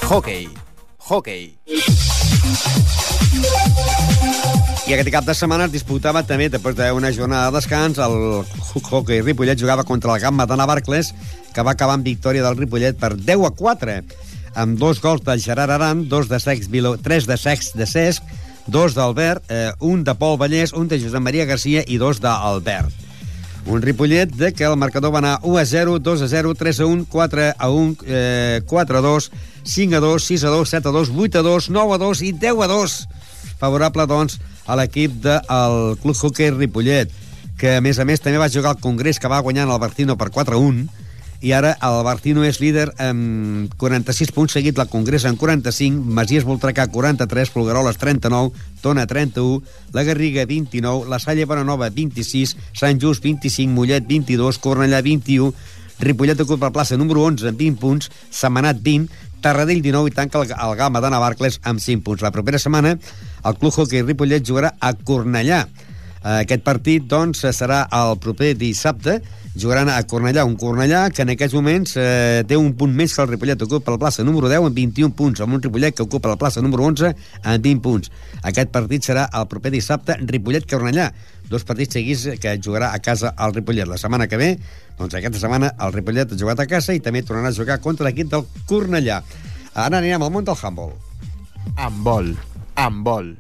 Hockey. 0.09 0.49
Hockey. 1.11 1.59
I 4.91 4.95
aquest 4.97 5.13
cap 5.15 5.23
de 5.23 5.35
setmana 5.39 5.69
es 5.69 5.71
disputava 5.71 6.25
també, 6.27 6.49
després 6.51 6.75
d'una 6.75 7.13
jornada 7.15 7.47
de 7.47 7.61
descans, 7.61 8.01
el 8.03 8.41
hockey 8.89 9.21
Ripollet 9.23 9.61
jugava 9.61 9.85
contra 9.87 10.11
el 10.11 10.19
Gamma 10.19 10.49
de 10.51 10.57
Navarcles, 10.59 11.13
que 11.55 11.63
va 11.63 11.77
acabar 11.77 11.95
amb 11.95 12.09
victòria 12.09 12.43
del 12.43 12.57
Ripollet 12.59 12.99
per 12.99 13.13
10 13.15 13.45
a 13.47 13.53
4, 13.55 13.95
amb 14.59 14.81
dos 14.83 14.99
gols 14.99 15.23
del 15.23 15.39
Gerard 15.45 15.77
Aran, 15.77 16.09
dos 16.11 16.27
de 16.27 16.41
Sex 16.43 16.67
Viló, 16.75 16.97
tres 16.99 17.31
de 17.31 17.37
Sex 17.39 17.71
de 17.79 17.87
Cesc, 17.87 18.35
dos 18.67 18.99
d'Albert, 18.99 19.47
eh, 19.47 19.71
un 19.79 20.03
de 20.03 20.17
Pol 20.19 20.35
Vallès, 20.43 20.75
un 20.75 20.91
de 20.91 20.99
Josep 20.99 21.23
Maria 21.23 21.47
Garcia 21.47 21.87
i 21.87 22.03
dos 22.03 22.19
d'Albert. 22.19 22.91
Un 23.71 23.87
Ripollet 23.87 24.35
de 24.43 24.51
que 24.51 24.67
el 24.67 24.75
marcador 24.75 25.15
va 25.15 25.23
anar 25.23 25.39
1 25.45 25.57
a 25.63 25.67
0, 25.71 25.99
2 26.03 26.27
a 26.27 26.35
0, 26.35 26.59
3 26.59 26.83
a 26.83 26.91
1, 26.91 27.07
4 27.15 27.51
a 27.55 27.71
1, 27.71 27.97
eh, 28.09 28.61
4 28.67 28.99
a 28.99 29.07
2, 29.07 29.33
5 29.63 30.01
a 30.03 30.07
2, 30.11 30.31
6 30.35 30.51
a 30.51 30.57
2, 30.59 30.79
7 30.81 30.89
a 30.89 30.99
2, 30.99 31.15
8 31.15 31.39
a 31.39 31.43
2, 31.47 31.71
9 31.79 31.95
a 31.95 32.07
2 32.09 32.23
i 32.27 32.33
10 32.33 32.65
a 32.65 32.75
2. 32.75 33.03
Favorable, 33.61 34.11
doncs, 34.11 34.41
a 34.67 34.77
l'equip 34.79 35.21
del 35.25 35.99
Club 36.03 36.17
Hockey 36.17 36.51
Ripollet, 36.55 37.13
que, 37.61 37.77
a 37.77 37.85
més 37.85 38.01
a 38.01 38.07
més, 38.09 38.23
també 38.25 38.41
va 38.41 38.51
jugar 38.53 38.75
al 38.75 38.83
Congrés, 38.83 39.21
que 39.21 39.29
va 39.29 39.43
guanyar 39.45 39.69
en 39.69 39.75
el 39.75 39.81
Bertino 39.83 40.17
per 40.17 40.31
4 40.33 40.57
a 40.57 40.61
1, 40.61 40.89
i 41.41 41.55
ara 41.57 41.73
el 41.87 42.03
Bartino 42.05 42.43
és 42.45 42.59
líder 42.61 42.91
amb 43.01 43.73
46 43.81 44.33
punts, 44.37 44.53
seguit 44.53 44.77
la 44.77 44.85
Congressa 44.93 45.31
amb 45.31 45.41
45, 45.41 46.03
Masies 46.05 46.45
Voltrecà 46.45 46.85
43, 46.93 47.53
Folgueroles 47.55 47.97
39, 47.97 48.53
Tona 48.85 49.07
31, 49.09 49.63
la 49.97 50.05
Garriga 50.05 50.45
29, 50.45 51.09
la 51.09 51.19
Salle 51.19 51.49
Bonanova 51.49 51.89
26, 51.89 52.57
Sant 52.77 53.01
Just 53.01 53.25
25, 53.25 53.73
Mollet 53.73 54.05
22, 54.05 54.61
Cornellà 54.61 55.01
21, 55.01 55.55
Ripollet 56.01 56.45
ocupa 56.45 56.69
la 56.69 56.77
plaça 56.77 57.01
número 57.01 57.25
11 57.25 57.49
amb 57.49 57.61
20 57.61 57.81
punts, 57.81 58.13
Semanat 58.29 58.85
20, 58.85 59.09
Tarradell 59.43 59.83
19 59.83 60.11
i 60.11 60.15
tanca 60.17 60.41
el, 60.43 60.53
el 60.53 60.77
Gama 60.79 61.03
de 61.03 61.11
Navarcles 61.13 61.61
amb 61.65 61.81
5 61.81 62.05
punts. 62.07 62.25
La 62.25 62.33
propera 62.35 62.61
setmana 62.61 62.97
el 62.97 63.57
Club 63.57 63.73
Hockey 63.73 64.03
Ripollet 64.05 64.47
jugarà 64.47 64.75
a 64.79 64.93
Cornellà. 64.95 65.65
Eh, 66.21 66.41
Aquest 66.43 66.65
partit, 66.65 67.07
doncs, 67.09 67.47
serà 67.57 67.87
el 67.97 68.19
proper 68.21 68.55
dissabte. 68.61 69.21
Jugaran 69.57 69.89
a 69.91 69.97
Cornellà, 70.07 70.45
un 70.47 70.55
Cornellà 70.61 71.09
que 71.11 71.25
en 71.25 71.33
aquests 71.33 71.57
moments 71.57 71.97
eh, 71.99 72.45
té 72.47 72.59
un 72.61 72.71
punt 72.79 72.93
més 72.95 73.17
que 73.17 73.25
el 73.25 73.33
Ripollet, 73.33 73.65
ocupa 73.67 73.97
la 73.97 73.99
plaça 73.99 74.23
número 74.23 74.49
10 74.53 74.69
amb 74.69 74.77
21 74.77 75.17
punts, 75.19 75.43
amb 75.43 75.57
un 75.57 75.65
Ripollet 75.65 75.97
que 75.97 76.07
ocupa 76.07 76.31
la 76.31 76.39
plaça 76.39 76.63
número 76.63 76.85
11 76.87 77.11
amb 77.43 77.65
20 77.65 77.83
punts. 77.83 78.13
Aquest 78.47 78.71
partit 78.71 79.09
serà 79.09 79.27
el 79.35 79.49
proper 79.51 79.73
dissabte 79.75 80.21
Ripollet-Cornellà, 80.21 81.09
dos 81.51 81.67
partits 81.67 81.99
seguits 81.99 82.39
que 82.39 82.55
jugarà 82.63 82.93
a 82.95 83.03
casa 83.03 83.35
el 83.35 83.57
Ripollet. 83.57 83.89
La 83.91 83.99
setmana 83.99 84.29
que 84.31 84.39
ve, 84.39 84.53
doncs 85.01 85.17
aquesta 85.17 85.41
setmana 85.41 85.73
el 85.87 85.95
Ripollet 85.97 86.35
ha 86.35 86.41
jugat 86.41 86.61
a 86.61 86.69
casa 86.69 86.97
i 86.97 87.01
també 87.05 87.25
tornarà 87.25 87.49
a 87.53 87.57
jugar 87.57 87.81
contra 87.81 88.07
l'equip 88.09 88.29
del 88.33 88.45
Cornellà. 88.69 89.23
Ara 89.75 90.01
anirem 90.01 90.23
al 90.27 90.33
món 90.35 90.45
del 90.45 90.59
handball. 90.61 90.93
Vol. 92.05 92.35
Amb 92.77 93.07
vol. 93.07 93.37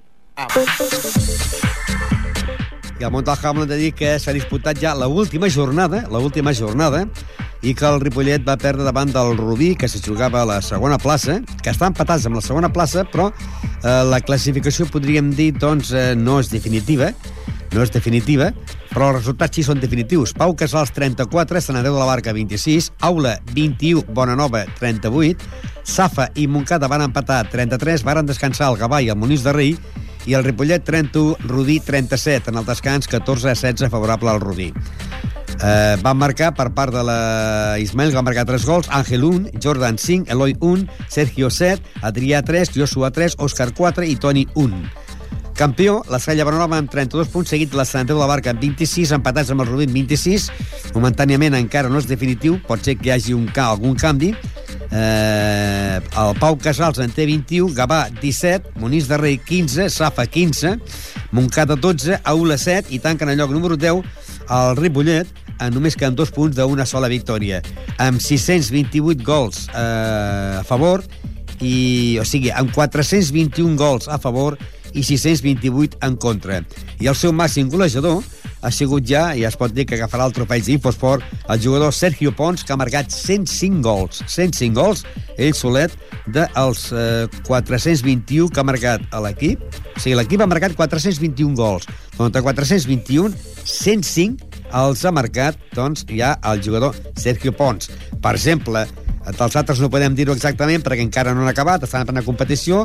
I 3.00 3.04
al 3.04 3.12
Montal 3.14 3.38
Hamlet 3.42 3.70
de 3.70 3.76
dir 3.80 3.90
que 3.96 4.10
s'ha 4.20 4.34
disputat 4.36 4.76
ja 4.76 4.90
la 4.92 5.06
última 5.08 5.48
jornada, 5.48 6.02
la 6.12 6.20
última 6.20 6.52
jornada, 6.52 7.06
i 7.64 7.72
que 7.72 7.86
el 7.88 7.96
Ripollet 8.02 8.44
va 8.44 8.58
perdre 8.60 8.84
davant 8.84 9.08
del 9.08 9.38
Rubí, 9.38 9.70
que 9.74 9.88
se 9.88 10.02
jugava 10.04 10.42
a 10.42 10.48
la 10.48 10.58
segona 10.60 10.98
plaça, 11.00 11.38
que 11.64 11.72
està 11.72 11.88
empatats 11.88 12.26
amb 12.28 12.36
la 12.36 12.42
segona 12.44 12.68
plaça, 12.68 13.06
però 13.08 13.30
eh, 13.32 14.02
la 14.04 14.20
classificació, 14.20 14.84
podríem 14.92 15.30
dir, 15.32 15.54
doncs, 15.56 15.94
eh, 15.96 16.12
no 16.12 16.36
és 16.42 16.52
definitiva, 16.52 17.08
no 17.72 17.80
és 17.80 17.94
definitiva, 17.94 18.50
però 18.90 19.08
els 19.14 19.22
resultats 19.22 19.56
sí 19.56 19.64
són 19.64 19.80
definitius. 19.80 20.36
Pau 20.36 20.52
Casals, 20.52 20.92
34, 20.92 21.64
Sant 21.64 21.80
Andreu 21.80 21.96
de 21.96 22.02
la 22.02 22.10
Barca, 22.10 22.36
26, 22.36 22.90
Aula, 23.08 23.38
21, 23.54 24.04
Bonanova, 24.12 24.66
38, 24.76 25.48
Safa 25.88 26.28
i 26.36 26.44
Montcada 26.52 26.92
van 26.92 27.08
empatar 27.08 27.46
33, 27.48 28.04
varen 28.04 28.28
descansar 28.28 28.68
el 28.74 28.80
Gavà 28.84 29.00
i 29.00 29.08
el 29.08 29.16
Monís 29.16 29.48
de 29.48 29.56
Rei, 29.56 29.74
i 30.26 30.34
el 30.34 30.44
Ripollet 30.44 30.84
31, 30.84 31.36
Rudí 31.46 31.80
37, 31.80 32.50
en 32.50 32.58
el 32.58 32.66
descans 32.66 33.08
14 33.08 33.48
a 33.48 33.54
16 33.54 33.90
favorable 33.90 34.30
al 34.30 34.40
Rudí. 34.40 34.72
Eh, 35.62 35.96
van 36.00 36.16
marcar 36.16 36.54
per 36.56 36.70
part 36.72 36.94
de 36.94 37.02
la 37.04 37.76
que 37.76 38.14
va 38.16 38.22
marcar 38.22 38.46
3 38.48 38.64
gols, 38.64 38.88
Àngel 38.88 39.24
1, 39.24 39.50
Jordan 39.62 39.98
5, 39.98 40.30
Eloi 40.32 40.56
1, 40.58 40.86
Sergio 41.08 41.50
7, 41.50 41.82
Adrià 42.00 42.42
3, 42.42 42.72
Joshua 42.74 43.10
3, 43.10 43.36
Òscar 43.38 43.74
4 43.74 44.04
i 44.08 44.16
Toni 44.16 44.46
1. 44.54 44.80
Campió, 45.60 46.02
la 46.08 46.16
Salla 46.18 46.46
Bonanova 46.48 46.78
amb 46.80 46.88
32 46.88 47.28
punts, 47.28 47.50
seguit 47.52 47.74
la 47.76 47.84
Sant 47.84 48.00
Andreu 48.06 48.16
de 48.16 48.22
la 48.24 48.28
Barca 48.30 48.48
amb 48.54 48.62
26, 48.64 49.10
empatats 49.12 49.50
amb 49.52 49.60
el 49.60 49.68
Rubí 49.68 49.84
amb 49.84 49.92
26. 49.92 50.46
Momentàniament 50.94 51.52
encara 51.58 51.90
no 51.92 52.00
és 52.00 52.06
definitiu, 52.08 52.54
pot 52.64 52.80
ser 52.80 52.94
que 52.96 53.10
hi 53.10 53.12
hagi 53.12 53.34
un, 53.36 53.44
ca- 53.52 53.66
algun 53.74 53.92
canvi. 54.00 54.30
Eh, 54.88 55.98
el 56.00 56.32
Pau 56.40 56.56
Casals 56.64 57.02
en 57.04 57.12
té 57.12 57.26
21, 57.28 57.74
Gavà 57.76 58.06
17, 58.22 58.72
Monís 58.80 59.04
de 59.12 59.18
Rei 59.20 59.36
15, 59.36 59.90
Safa 59.92 60.24
15, 60.24 60.78
Montcada 61.36 61.76
12, 61.76 62.22
Aula 62.24 62.56
7 62.56 62.88
i 62.96 63.02
tanquen 63.04 63.28
el 63.28 63.36
lloc 63.44 63.52
número 63.52 63.76
10 63.76 64.00
el 64.50 64.76
Ripollet 64.80 65.28
en 65.60 65.76
només 65.76 65.94
queden 65.94 66.16
dos 66.16 66.32
punts 66.32 66.56
d'una 66.56 66.88
sola 66.88 67.12
victòria 67.12 67.60
amb 68.00 68.16
628 68.24 69.22
gols 69.28 69.66
eh, 69.68 70.56
a 70.58 70.64
favor 70.66 71.04
i, 71.60 72.16
o 72.18 72.24
sigui, 72.24 72.48
amb 72.50 72.72
421 72.72 73.76
gols 73.76 74.08
a 74.08 74.16
favor 74.18 74.56
i 74.94 75.04
628 75.06 75.98
en 76.06 76.16
contra. 76.20 76.60
I 77.00 77.10
el 77.10 77.16
seu 77.18 77.32
màxim 77.36 77.70
golejador 77.70 78.22
ha 78.60 78.70
sigut 78.74 79.06
ja, 79.08 79.30
i 79.36 79.46
es 79.48 79.56
pot 79.56 79.72
dir 79.72 79.86
que 79.88 79.96
agafarà 79.96 80.26
el 80.28 80.34
trofeig 80.36 80.66
d'Infosport, 80.66 81.24
el 81.48 81.62
jugador 81.62 81.94
Sergio 81.96 82.32
Pons, 82.36 82.64
que 82.64 82.74
ha 82.74 82.78
marcat 82.80 83.10
105 83.12 83.80
gols. 83.84 84.20
105 84.26 84.76
gols, 84.76 85.04
ell 85.38 85.56
solet, 85.56 85.96
dels 86.28 86.90
eh, 86.92 87.26
421 87.46 88.50
que 88.52 88.60
ha 88.60 88.66
marcat 88.66 89.06
a 89.10 89.22
l'equip. 89.24 89.62
O 89.96 90.02
sigui, 90.02 90.16
l'equip 90.18 90.44
ha 90.44 90.50
marcat 90.50 90.76
421 90.76 91.56
gols. 91.56 91.88
De 92.20 92.42
421, 92.44 93.32
105 93.64 94.50
els 94.76 95.04
ha 95.04 95.12
marcat, 95.14 95.56
doncs, 95.74 96.04
ja 96.12 96.34
el 96.50 96.60
jugador 96.64 96.96
Sergio 97.16 97.54
Pons. 97.56 97.88
Per 98.20 98.34
exemple, 98.36 98.84
dels 99.30 99.56
altres 99.56 99.80
no 99.80 99.90
podem 99.92 100.14
dir-ho 100.16 100.36
exactament 100.36 100.84
perquè 100.84 101.04
encara 101.04 101.34
no 101.34 101.44
han 101.44 101.52
acabat, 101.52 101.84
estan 101.84 102.04
en 102.04 102.12
plena 102.12 102.26
competició, 102.26 102.84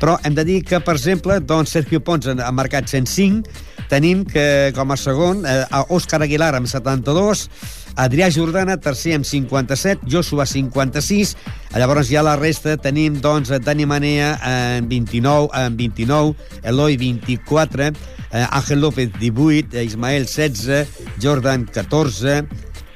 però 0.00 0.18
hem 0.24 0.34
de 0.34 0.44
dir 0.46 0.58
que, 0.66 0.80
per 0.84 0.96
exemple, 0.98 1.38
doncs 1.40 1.76
Sergio 1.76 2.00
Pons 2.04 2.28
ha 2.32 2.50
marcat 2.52 2.90
105, 2.90 3.48
tenim 3.90 4.24
que 4.26 4.72
com 4.76 4.90
a 4.90 4.98
segon 4.98 5.44
eh, 5.46 5.64
Òscar 5.92 6.22
Aguilar 6.24 6.54
amb 6.56 6.68
72, 6.70 7.48
Adrià 7.94 8.26
Jordana, 8.34 8.74
tercer 8.82 9.14
amb 9.14 9.26
57, 9.26 10.08
Joshua 10.10 10.46
56, 10.50 11.36
llavors 11.78 12.10
ja 12.10 12.24
la 12.26 12.34
resta 12.40 12.74
tenim 12.82 13.20
doncs 13.22 13.52
Dani 13.62 13.86
Manea 13.86 14.32
amb 14.42 14.90
29, 14.90 15.52
amb 15.54 15.78
29, 15.78 16.34
Eloi 16.66 16.98
24, 16.98 17.92
eh, 18.32 18.46
Ángel 18.50 18.82
López 18.82 19.14
18, 19.20 19.76
eh, 19.78 19.84
Ismael 19.86 20.26
16, 20.26 20.88
Jordan 21.22 21.68
14, 21.70 22.42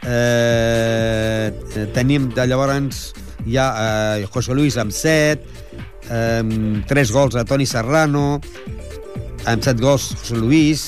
eh, 0.02 1.86
tenim 1.94 2.32
llavors 2.34 3.12
ja 3.46 3.70
eh, 4.18 4.26
José 4.34 4.54
Luis 4.54 4.76
amb 4.82 4.90
7, 4.90 5.67
eh, 6.10 6.82
3 6.88 7.12
gols 7.14 7.36
a 7.36 7.44
Toni 7.48 7.66
Serrano, 7.66 8.40
amb 9.46 9.64
7 9.64 9.80
gols 9.82 10.10
José 10.16 10.40
Luis 10.40 10.82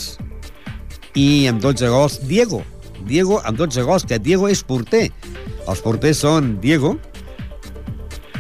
i 1.14 1.46
amb 1.50 1.62
12 1.62 1.88
gols 1.92 2.20
Diego. 2.26 2.62
Diego 3.06 3.40
amb 3.44 3.58
12 3.58 3.84
gols, 3.86 4.04
que 4.04 4.18
Diego 4.18 4.48
és 4.48 4.62
porter. 4.64 5.08
Els 5.68 5.84
porters 5.84 6.20
són 6.24 6.56
Diego 6.60 6.96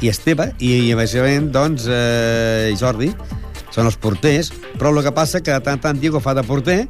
i 0.00 0.08
Esteve, 0.08 0.50
i, 0.58 0.72
i 0.88 0.96
bàsicament, 0.96 1.50
doncs, 1.52 1.86
eh, 1.90 2.72
Jordi, 2.80 3.10
són 3.70 3.86
els 3.86 3.98
porters, 4.00 4.50
però 4.78 4.92
el 4.94 5.04
que 5.04 5.14
passa 5.14 5.42
que 5.44 5.52
de 5.52 5.62
tant 5.64 5.80
tant 5.80 6.00
Diego 6.00 6.20
fa 6.20 6.34
de 6.34 6.44
porter 6.46 6.84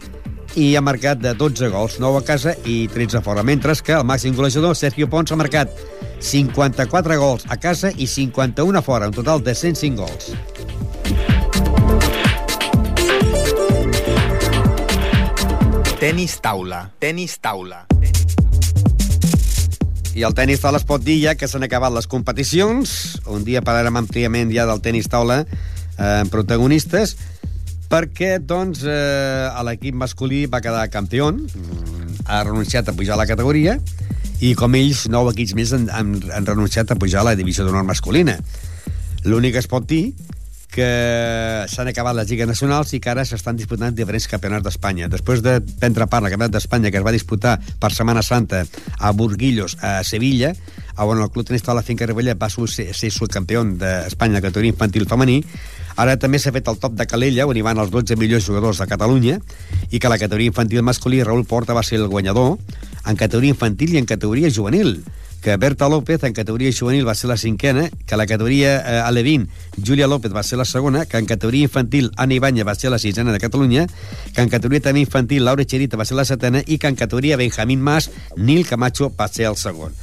i 0.58 0.74
ha 0.74 0.82
marcat 0.82 1.20
de 1.22 1.34
12 1.38 1.70
gols, 1.70 1.98
9 2.02 2.22
a 2.22 2.26
casa 2.26 2.54
i 2.66 2.84
13 2.90 3.18
a 3.18 3.22
fora, 3.22 3.44
mentre 3.46 3.74
que 3.84 3.94
el 3.98 4.06
màxim 4.06 4.34
golejador, 4.34 4.74
Sergio 4.76 5.08
Pons, 5.10 5.30
ha 5.30 5.38
marcat 5.38 5.70
54 6.20 7.16
gols 7.18 7.46
a 7.48 7.56
casa 7.56 7.90
i 7.96 8.06
51 8.06 8.78
a 8.78 8.82
fora, 8.82 9.08
un 9.08 9.16
total 9.16 9.42
de 9.42 9.54
105 9.54 9.96
gols. 9.96 10.32
Tenis 16.00 16.38
taula. 16.40 16.86
Tenis 16.98 17.34
taula. 17.40 17.82
I 20.16 20.24
el 20.26 20.32
tenis 20.34 20.62
taula 20.62 20.80
es 20.80 20.86
pot 20.88 21.02
dir 21.04 21.18
ja 21.22 21.34
que 21.36 21.48
s'han 21.48 21.66
acabat 21.66 21.92
les 21.92 22.08
competicions. 22.08 22.94
Un 23.28 23.44
dia 23.44 23.60
parlarem 23.64 24.00
àmpliament 24.00 24.52
ja 24.52 24.64
del 24.68 24.80
tenis 24.80 25.10
taula 25.12 25.42
eh, 25.44 26.24
protagonistes, 26.32 27.16
perquè 27.92 28.38
doncs, 28.40 28.84
eh, 28.88 29.50
l'equip 29.68 29.96
masculí 30.00 30.46
va 30.50 30.62
quedar 30.64 30.88
campió, 30.88 31.30
ha 32.26 32.42
renunciat 32.48 32.88
a 32.88 32.96
pujar 32.96 33.18
a 33.18 33.20
la 33.20 33.28
categoria, 33.28 33.76
i 34.40 34.54
com 34.56 34.74
ells, 34.78 35.04
nou 35.12 35.28
equips 35.30 35.54
més 35.58 35.72
han, 35.76 35.86
han, 35.92 36.14
han 36.32 36.48
renunciat 36.48 36.90
a 36.90 36.96
pujar 37.00 37.20
a 37.20 37.30
la 37.30 37.36
divisió 37.36 37.66
d'honor 37.66 37.84
masculina. 37.88 38.38
L'únic 39.28 39.52
que 39.56 39.60
es 39.60 39.68
pot 39.68 39.84
dir 39.88 40.14
que 40.70 41.66
s'han 41.70 41.90
acabat 41.90 42.16
les 42.16 42.30
lligues 42.30 42.48
nacionals 42.48 42.94
i 42.94 43.00
que 43.02 43.10
ara 43.12 43.24
s'estan 43.26 43.58
disputant 43.58 43.94
diferents 43.94 44.28
campionats 44.30 44.64
d'Espanya. 44.64 45.10
Després 45.12 45.42
de 45.42 45.58
prendre 45.60 46.06
part 46.06 46.24
al 46.24 46.32
campionat 46.32 46.54
d'Espanya 46.54 46.90
que 46.90 47.00
es 47.02 47.06
va 47.06 47.14
disputar 47.14 47.58
per 47.80 47.92
Setmana 47.92 48.22
Santa 48.22 48.64
a 48.98 49.12
Burguillos, 49.12 49.76
a 49.82 50.00
Sevilla, 50.04 50.54
on 51.00 51.20
el 51.20 51.30
Club 51.32 51.46
Tenis 51.48 51.64
Taula 51.64 51.82
Finca 51.82 52.06
Ribella 52.06 52.36
va 52.36 52.50
ser, 52.50 52.90
ser 52.94 53.10
subcampió 53.10 53.64
d'Espanya 53.64 54.38
de 54.38 54.46
categoria 54.48 54.74
infantil 54.76 55.08
femení, 55.08 55.42
Ara 56.00 56.14
també 56.16 56.38
s'ha 56.40 56.52
fet 56.54 56.68
el 56.70 56.78
top 56.80 56.94
de 56.96 57.04
Calella, 57.04 57.44
on 57.50 57.58
hi 57.58 57.64
van 57.66 57.80
els 57.82 57.90
12 57.92 58.16
millors 58.16 58.46
jugadors 58.46 58.78
de 58.80 58.86
Catalunya, 58.88 59.40
i 59.90 59.98
que 59.98 60.08
la 60.08 60.16
categoria 60.16 60.48
infantil 60.48 60.84
masculí 60.86 61.22
Raül 61.22 61.44
Porta 61.44 61.76
va 61.76 61.82
ser 61.84 61.98
el 61.98 62.08
guanyador 62.08 62.56
en 63.04 63.18
categoria 63.20 63.52
infantil 63.52 63.94
i 63.94 64.00
en 64.00 64.08
categoria 64.08 64.52
juvenil 64.54 65.00
que 65.40 65.56
Berta 65.56 65.88
López 65.88 66.22
en 66.24 66.32
categoria 66.32 66.72
juvenil 66.76 67.06
va 67.06 67.14
ser 67.14 67.28
la 67.28 67.36
cinquena, 67.36 67.88
que 68.06 68.16
la 68.16 68.26
categoria 68.26 68.76
eh, 68.78 69.00
Alevín, 69.00 69.48
Júlia 69.76 70.06
López 70.06 70.34
va 70.34 70.42
ser 70.42 70.58
la 70.58 70.64
segona, 70.64 71.06
que 71.06 71.18
en 71.18 71.26
categoria 71.26 71.64
infantil 71.64 72.12
Anna 72.16 72.34
Ibanya 72.34 72.64
va 72.64 72.74
ser 72.74 72.90
la 72.90 72.98
sisena 72.98 73.32
de 73.32 73.40
Catalunya, 73.40 73.86
que 74.34 74.42
en 74.42 74.48
categoria 74.48 74.84
també 74.84 75.00
infantil 75.00 75.44
Laura 75.44 75.64
Cherita 75.64 75.96
va 75.96 76.04
ser 76.04 76.20
la 76.20 76.28
setena 76.28 76.62
i 76.66 76.78
que 76.78 76.88
en 76.88 76.96
categoria 76.96 77.40
Benjamín 77.40 77.80
Mas, 77.80 78.10
Nil 78.36 78.66
Camacho 78.66 79.12
va 79.16 79.28
ser 79.28 79.48
el 79.48 79.56
segon. 79.56 79.96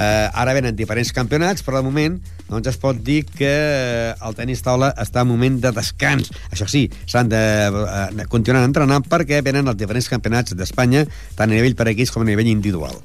Eh, 0.00 0.28
ara 0.32 0.54
venen 0.56 0.74
diferents 0.74 1.12
campionats, 1.12 1.62
però 1.62 1.78
de 1.78 1.86
moment 1.86 2.16
doncs 2.48 2.68
es 2.72 2.78
pot 2.80 2.96
dir 2.96 3.22
que 3.28 3.48
eh, 3.48 4.14
el 4.24 4.36
tenis 4.36 4.64
taula 4.64 4.90
està 5.00 5.22
en 5.22 5.30
moment 5.30 5.60
de 5.60 5.72
descans. 5.76 6.32
Això 6.50 6.68
sí, 6.68 6.86
s'han 7.06 7.30
de 7.32 7.42
eh, 7.68 8.26
continuar 8.32 8.64
entrenant 8.66 9.04
perquè 9.08 9.42
venen 9.44 9.68
els 9.68 9.78
diferents 9.78 10.08
campionats 10.12 10.56
d'Espanya, 10.56 11.04
tant 11.36 11.50
a 11.50 11.54
nivell 11.54 11.76
per 11.76 11.90
equips 11.92 12.12
com 12.14 12.24
a 12.24 12.28
nivell 12.28 12.50
individual. 12.50 12.96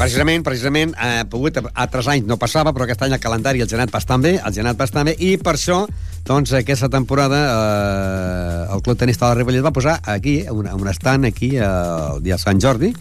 Precisament, 0.00 0.44
precisament, 0.44 0.94
eh, 0.96 1.24
pogut, 1.30 1.58
altres 1.74 2.08
anys 2.08 2.28
no 2.28 2.38
passava, 2.40 2.72
però 2.72 2.86
aquest 2.86 3.04
any 3.04 3.16
el 3.16 3.20
calendari 3.20 3.60
el 3.64 3.68
genat 3.68 3.92
bastant 3.92 4.24
bé, 4.24 4.38
el 4.38 4.54
genat 4.56 4.78
bastant 4.80 5.10
bé, 5.10 5.14
i 5.18 5.34
per 5.36 5.54
això, 5.58 5.82
doncs, 6.26 6.54
aquesta 6.56 6.88
temporada 6.92 7.40
eh, 7.50 8.74
el 8.74 8.82
Club 8.86 8.98
Tenista 8.98 9.28
de 9.28 9.34
la 9.34 9.40
Ripollet 9.40 9.66
va 9.66 9.74
posar 9.76 9.98
aquí, 10.14 10.40
un, 10.48 10.70
un 10.72 10.88
estant 10.88 11.28
aquí, 11.28 11.52
eh, 11.56 11.68
el 11.68 12.24
dia 12.24 12.38
de 12.38 12.42
Sant 12.42 12.62
Jordi, 12.62 12.94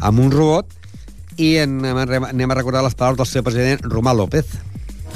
amb 0.00 0.24
un 0.24 0.32
robot, 0.32 0.72
i 1.38 1.54
en, 1.62 1.78
anem 1.84 2.50
a 2.50 2.58
recordar 2.58 2.82
les 2.86 2.98
paraules 2.98 3.20
del 3.20 3.30
seu 3.30 3.46
president, 3.46 3.84
Romà 3.86 4.16
López. 4.16 4.58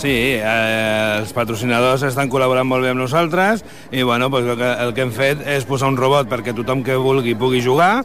Sí, 0.01 0.13
eh, 0.41 1.19
els 1.21 1.33
patrocinadors 1.37 2.03
estan 2.09 2.31
col·laborant 2.33 2.67
molt 2.67 2.85
bé 2.85 2.93
amb 2.93 3.03
nosaltres 3.03 3.61
i 3.93 4.03
bueno, 4.03 4.31
pues 4.33 4.47
el, 4.49 4.57
que, 4.57 4.71
el 4.87 4.95
que 4.97 5.05
hem 5.05 5.13
fet 5.15 5.43
és 5.47 5.67
posar 5.69 5.91
un 5.93 5.99
robot 6.01 6.31
perquè 6.31 6.55
tothom 6.57 6.81
que 6.87 6.97
vulgui 6.97 7.37
pugui 7.39 7.61
jugar 7.63 8.01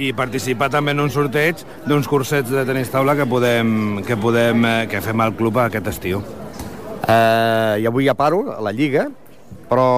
i 0.00 0.12
participar 0.16 0.70
també 0.72 0.94
en 0.94 1.02
un 1.04 1.10
sorteig 1.12 1.60
d'uns 1.86 2.08
cursets 2.08 2.50
de 2.52 2.64
tenis 2.68 2.92
taula 2.92 3.16
que 3.18 3.26
podem, 3.28 4.02
que 4.06 4.16
podem 4.16 4.64
eh, 4.64 4.76
que 4.90 5.02
fem 5.04 5.20
al 5.20 5.34
club 5.36 5.58
aquest 5.62 5.90
estiu. 5.92 6.22
Eh, 7.02 7.82
I 7.82 7.88
avui 7.90 8.06
ja 8.06 8.14
paro, 8.14 8.44
a 8.54 8.60
la 8.64 8.72
Lliga, 8.72 9.08
però 9.68 9.88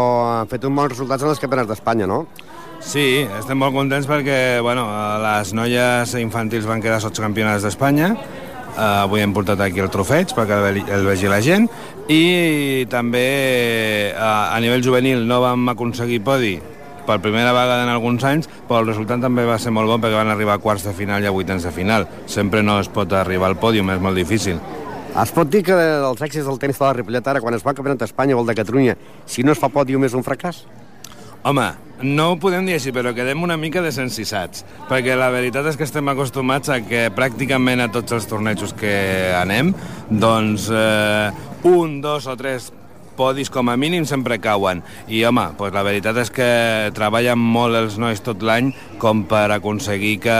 han 0.40 0.50
fet 0.50 0.64
uns 0.64 0.76
bons 0.76 0.94
resultats 0.94 1.22
en 1.22 1.34
els 1.34 1.42
campionats 1.42 1.70
d'Espanya, 1.70 2.08
no? 2.10 2.24
Sí, 2.84 3.24
estem 3.38 3.56
molt 3.56 3.72
contents 3.72 4.08
perquè 4.08 4.60
bueno, 4.60 4.84
les 5.22 5.54
noies 5.56 6.16
infantils 6.20 6.66
van 6.68 6.82
quedar 6.84 7.00
sots 7.00 7.22
campionats 7.22 7.64
d'Espanya 7.64 8.12
Uh, 8.74 9.04
avui 9.06 9.22
hem 9.22 9.30
portat 9.30 9.60
aquí 9.62 9.78
el 9.78 9.86
trofeig 9.86 10.32
perquè 10.34 10.56
el, 10.72 10.80
el 10.90 11.04
vegi 11.06 11.28
la 11.30 11.36
gent 11.38 11.68
i 12.10 12.82
també 12.90 13.28
uh, 14.10 14.50
a 14.50 14.58
nivell 14.58 14.82
juvenil 14.82 15.22
no 15.30 15.38
vam 15.44 15.68
aconseguir 15.70 16.18
podi 16.26 16.56
per 17.06 17.20
primera 17.24 17.52
vegada 17.52 17.84
en 17.84 17.92
alguns 17.92 18.24
anys, 18.24 18.48
però 18.68 18.82
el 18.82 18.90
resultat 18.92 19.22
també 19.24 19.44
va 19.48 19.58
ser 19.58 19.72
molt 19.74 19.90
bon 19.90 20.02
perquè 20.02 20.18
van 20.18 20.32
arribar 20.32 20.58
a 20.58 20.62
quarts 20.62 20.86
de 20.88 20.94
final 20.96 21.22
i 21.22 21.30
a 21.30 21.34
vuitens 21.34 21.66
de 21.66 21.72
final. 21.74 22.08
Sempre 22.26 22.62
no 22.62 22.78
es 22.80 22.88
pot 22.88 23.12
arribar 23.12 23.52
al 23.52 23.58
pòdium, 23.60 23.92
és 23.94 24.02
molt 24.02 24.18
difícil. 24.18 24.60
Es 25.14 25.30
pot 25.30 25.46
dir 25.46 25.62
que 25.62 25.74
els 25.78 26.22
èxits 26.26 26.48
del 26.48 26.58
tenis 26.58 26.80
de 26.80 26.88
la 26.88 26.94
Ripollet 26.96 27.28
ara, 27.30 27.40
quan 27.40 27.54
es 27.54 27.62
va 27.62 27.74
campionat 27.74 28.00
d'Espanya 28.02 28.34
o 28.34 28.40
el 28.42 28.48
de 28.50 28.56
Catalunya, 28.58 28.96
si 29.30 29.44
no 29.46 29.54
es 29.54 29.60
fa 29.62 29.70
pòdium 29.70 30.08
és 30.08 30.16
un 30.18 30.26
fracàs? 30.26 30.64
Home, 31.44 31.68
no 32.02 32.30
ho 32.32 32.36
podem 32.40 32.66
dir 32.66 32.74
així, 32.78 32.90
però 32.90 33.12
quedem 33.14 33.42
una 33.44 33.58
mica 33.60 33.82
desencisats, 33.84 34.64
perquè 34.88 35.14
la 35.14 35.28
veritat 35.30 35.68
és 35.70 35.76
que 35.78 35.86
estem 35.86 36.08
acostumats 36.10 36.72
a 36.72 36.80
que 36.82 37.10
pràcticament 37.14 37.84
a 37.84 37.90
tots 37.92 38.16
els 38.16 38.26
tornejos 38.26 38.74
que 38.80 38.94
anem, 39.38 39.74
doncs 40.08 40.70
eh, 40.72 41.30
un, 41.68 42.00
dos 42.02 42.26
o 42.26 42.34
tres 42.40 42.72
podis 43.16 43.50
com 43.50 43.70
a 43.70 43.76
mínim 43.80 44.06
sempre 44.08 44.40
cauen. 44.42 44.82
I, 45.08 45.24
home, 45.24 45.46
doncs 45.58 45.74
la 45.74 45.84
veritat 45.86 46.18
és 46.22 46.32
que 46.34 46.48
treballen 46.96 47.38
molt 47.40 47.78
els 47.78 47.98
nois 47.98 48.22
tot 48.24 48.42
l'any 48.42 48.72
com 49.02 49.24
per 49.30 49.46
aconseguir 49.54 50.16
que, 50.24 50.38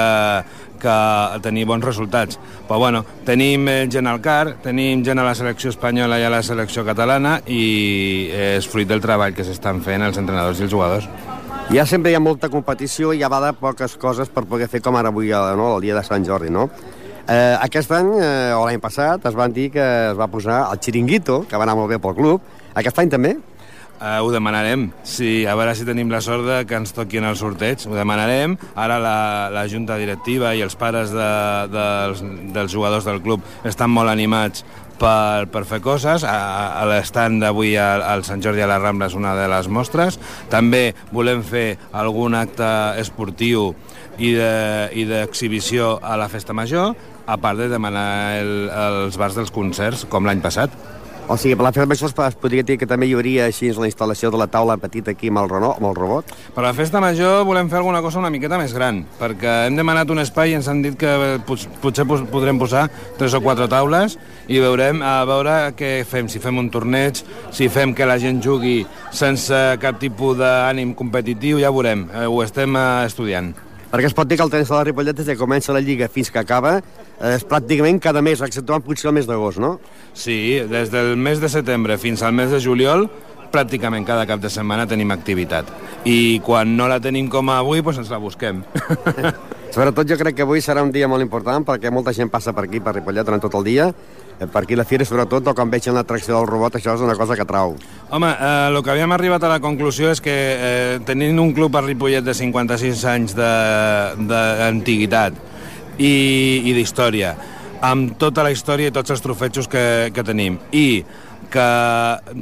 que 0.83 0.97
tenir 1.45 1.67
bons 1.71 1.85
resultats. 1.85 2.39
Però 2.69 2.81
bueno, 2.83 3.05
tenim 3.27 3.69
gent 3.93 4.11
al 4.11 4.21
CAR, 4.25 4.57
tenim 4.65 5.05
gent 5.07 5.21
a 5.21 5.27
la 5.27 5.37
selecció 5.39 5.73
espanyola 5.75 6.19
i 6.21 6.27
a 6.27 6.33
la 6.33 6.43
selecció 6.47 6.85
catalana 6.87 7.39
i 7.47 8.31
és 8.35 8.69
fruit 8.69 8.89
del 8.89 9.03
treball 9.05 9.37
que 9.37 9.47
s'estan 9.47 9.83
fent 9.85 10.05
els 10.05 10.21
entrenadors 10.21 10.61
i 10.61 10.69
els 10.69 10.75
jugadors. 10.75 11.09
Ja 11.73 11.87
sempre 11.89 12.13
hi 12.13 12.17
ha 12.19 12.21
molta 12.21 12.51
competició 12.53 13.15
i 13.15 13.23
ja 13.23 13.31
va 13.33 13.41
de 13.41 13.55
poques 13.57 13.97
coses 13.97 14.29
per 14.29 14.45
poder 14.45 14.69
fer 14.69 14.83
com 14.85 14.99
ara 15.01 15.09
avui, 15.09 15.31
no? 15.33 15.77
el 15.79 15.87
dia 15.87 15.97
de 15.97 16.03
Sant 16.05 16.27
Jordi, 16.27 16.53
no? 16.53 16.69
Eh, 17.25 17.57
aquest 17.57 17.93
any, 17.97 18.11
eh, 18.21 18.53
o 18.53 18.67
l'any 18.67 18.83
passat, 18.83 19.25
es 19.25 19.37
van 19.37 19.53
dir 19.53 19.71
que 19.73 19.85
es 20.11 20.19
va 20.19 20.29
posar 20.29 20.67
el 20.69 20.81
xiringuito, 20.85 21.47
que 21.49 21.57
va 21.57 21.65
anar 21.65 21.77
molt 21.79 21.89
bé 21.89 21.99
pel 21.99 22.17
club. 22.19 22.43
Aquest 22.75 22.99
any 22.99 23.11
també? 23.13 23.37
Uh, 23.95 24.19
ho 24.21 24.31
demanarem. 24.35 24.89
Sí, 25.07 25.47
a 25.47 25.55
veure 25.55 25.73
si 25.79 25.87
tenim 25.87 26.11
la 26.11 26.19
sort 26.21 26.43
de 26.45 26.57
que 26.67 26.75
ens 26.77 26.91
toqui 26.93 27.21
en 27.21 27.29
el 27.29 27.37
sorteig. 27.39 27.87
Ho 27.87 27.95
demanarem. 27.95 28.57
Ara 28.75 28.99
la, 29.01 29.19
la 29.55 29.63
junta 29.71 29.97
directiva 30.01 30.51
i 30.59 30.65
els 30.67 30.75
pares 30.77 31.15
de, 31.15 31.29
dels, 31.71 32.25
dels 32.53 32.75
jugadors 32.75 33.07
del 33.07 33.23
club 33.23 33.45
estan 33.65 33.95
molt 33.95 34.11
animats 34.11 34.65
per, 34.99 35.47
per 35.55 35.63
fer 35.71 35.79
coses. 35.85 36.27
A, 36.27 36.35
a 36.83 36.85
l'estant 36.91 37.39
d'avui 37.41 37.77
al, 37.79 38.03
al 38.03 38.27
Sant 38.27 38.43
Jordi 38.43 38.65
a 38.67 38.69
la 38.71 38.81
Rambla 38.83 39.09
és 39.13 39.17
una 39.19 39.37
de 39.39 39.47
les 39.53 39.71
mostres. 39.71 40.19
També 40.51 40.89
volem 41.15 41.45
fer 41.47 41.79
algun 41.95 42.35
acte 42.35 42.69
esportiu 43.01 43.71
i 44.19 44.35
d'exhibició 44.35 45.95
de, 46.01 46.11
a 46.11 46.19
la 46.19 46.29
Festa 46.31 46.55
Major, 46.55 46.93
a 47.27 47.39
part 47.41 47.63
de 47.63 47.71
demanar 47.71 48.11
el, 48.43 48.53
els 48.69 49.17
bars 49.23 49.39
dels 49.39 49.55
concerts, 49.55 50.05
com 50.11 50.27
l'any 50.27 50.43
passat. 50.45 50.75
O 51.27 51.39
sigui, 51.41 51.55
per 51.57 51.65
la 51.65 51.71
festa 51.73 51.89
major 51.89 52.11
es 52.29 52.35
podria 52.37 52.63
dir 52.69 52.75
que 52.77 52.85
també 52.85 53.07
hi 53.09 53.15
hauria 53.17 53.47
així 53.49 53.71
la 53.73 53.89
instal·lació 53.89 54.29
de 54.29 54.37
la 54.37 54.47
taula 54.47 54.77
petita 54.77 55.15
aquí 55.15 55.31
amb 55.33 55.41
el, 55.41 55.49
Renault, 55.49 55.79
amb 55.81 55.89
el 55.89 55.97
robot? 55.97 56.35
Per 56.53 56.65
la 56.67 56.75
festa 56.77 57.01
major 57.01 57.47
volem 57.49 57.71
fer 57.73 57.79
alguna 57.81 58.03
cosa 58.05 58.21
una 58.21 58.29
miqueta 58.29 58.59
més 58.61 58.75
gran, 58.77 59.01
perquè 59.17 59.55
hem 59.71 59.81
demanat 59.81 60.13
un 60.13 60.21
espai 60.21 60.53
i 60.53 60.59
ens 60.59 60.69
han 60.69 60.85
dit 60.85 60.99
que 61.01 61.41
potser 61.49 62.05
podrem 62.05 62.61
posar 62.61 62.91
tres 63.17 63.33
o 63.33 63.41
quatre 63.41 63.71
taules 63.73 64.19
i 64.53 64.61
veurem 64.61 65.01
a 65.01 65.17
veure 65.25 65.59
què 65.79 65.95
fem, 66.05 66.29
si 66.29 66.45
fem 66.45 66.61
un 66.61 66.69
torneig, 66.69 67.25
si 67.57 67.73
fem 67.73 67.97
que 67.97 68.05
la 68.05 68.21
gent 68.21 68.45
jugui 68.45 68.83
sense 69.09 69.65
cap 69.81 69.97
tipus 70.03 70.37
d'ànim 70.43 70.93
competitiu, 70.93 71.57
ja 71.65 71.73
veurem, 71.73 72.05
eh, 72.13 72.29
ho 72.29 72.43
estem 72.45 72.77
eh, 72.77 72.91
estudiant. 73.09 73.55
Perquè 73.95 74.09
es 74.11 74.15
pot 74.19 74.27
dir 74.27 74.35
que 74.35 74.43
el 74.43 74.51
tenis 74.51 74.67
de 74.67 74.75
la 74.75 74.83
Ripollet, 74.89 75.15
des 75.15 75.29
que 75.29 75.37
comença 75.39 75.71
la 75.71 75.79
Lliga 75.79 76.09
fins 76.11 76.27
que 76.35 76.41
acaba, 76.41 76.81
és 77.23 77.45
pràcticament 77.47 78.01
cada 78.03 78.25
mes, 78.27 78.41
exceptuant 78.43 78.83
potser 78.83 79.13
el 79.13 79.15
mes 79.15 79.29
d'agost, 79.29 79.61
no? 79.63 79.77
Sí, 80.19 80.59
des 80.67 80.91
del 80.91 81.13
mes 81.15 81.39
de 81.39 81.47
setembre 81.53 81.95
fins 82.03 82.25
al 82.27 82.35
mes 82.35 82.51
de 82.51 82.59
juliol, 82.59 83.07
pràcticament 83.55 84.03
cada 84.03 84.27
cap 84.27 84.43
de 84.43 84.51
setmana 84.51 84.89
tenim 84.91 85.15
activitat. 85.15 85.71
I 86.11 86.41
quan 86.43 86.75
no 86.75 86.91
la 86.91 86.99
tenim 86.99 87.31
com 87.31 87.55
avui, 87.55 87.87
doncs 87.87 88.03
ens 88.03 88.11
la 88.11 88.19
busquem. 88.19 88.65
Sobretot 89.75 90.11
jo 90.11 90.19
crec 90.19 90.41
que 90.41 90.43
avui 90.43 90.59
serà 90.59 90.83
un 90.83 90.91
dia 90.91 91.07
molt 91.07 91.23
important 91.23 91.63
perquè 91.63 91.95
molta 91.95 92.11
gent 92.19 92.35
passa 92.35 92.51
per 92.51 92.67
aquí, 92.67 92.83
per 92.83 92.99
Ripollet, 92.99 93.31
durant 93.31 93.47
tot 93.47 93.55
el 93.63 93.71
dia, 93.71 93.93
Eh, 93.93 94.24
per 94.39 94.63
aquí 94.63 94.77
la 94.77 94.85
fira, 94.85 95.05
sobretot, 95.07 95.47
o 95.47 95.55
quan 95.55 95.71
vegin 95.71 95.95
l'atracció 95.95 96.37
del 96.37 96.49
robot, 96.49 96.75
això 96.79 96.95
és 96.97 97.03
una 97.05 97.17
cosa 97.19 97.37
que 97.39 97.47
trau. 97.49 97.77
Home, 98.11 98.31
eh, 98.31 98.69
el 98.69 98.83
que 98.83 98.91
havíem 98.95 99.13
arribat 99.15 99.43
a 99.45 99.49
la 99.55 99.61
conclusió 99.63 100.11
és 100.11 100.21
que 100.21 100.35
eh, 100.35 100.99
tenint 101.07 101.39
un 101.41 101.53
club 101.55 101.77
a 101.77 101.83
Ripollet 101.85 102.25
de 102.25 102.35
56 102.35 103.05
anys 103.15 103.35
d'antiguitat 104.29 105.33
i, 105.99 106.15
i 106.67 106.73
d'història, 106.75 107.35
amb 107.85 108.17
tota 108.19 108.43
la 108.43 108.51
història 108.55 108.89
i 108.91 108.95
tots 108.95 109.11
els 109.15 109.23
trofetxos 109.23 109.69
que, 109.71 110.11
que 110.15 110.23
tenim, 110.27 110.59
i 110.73 111.05
que 111.55 111.69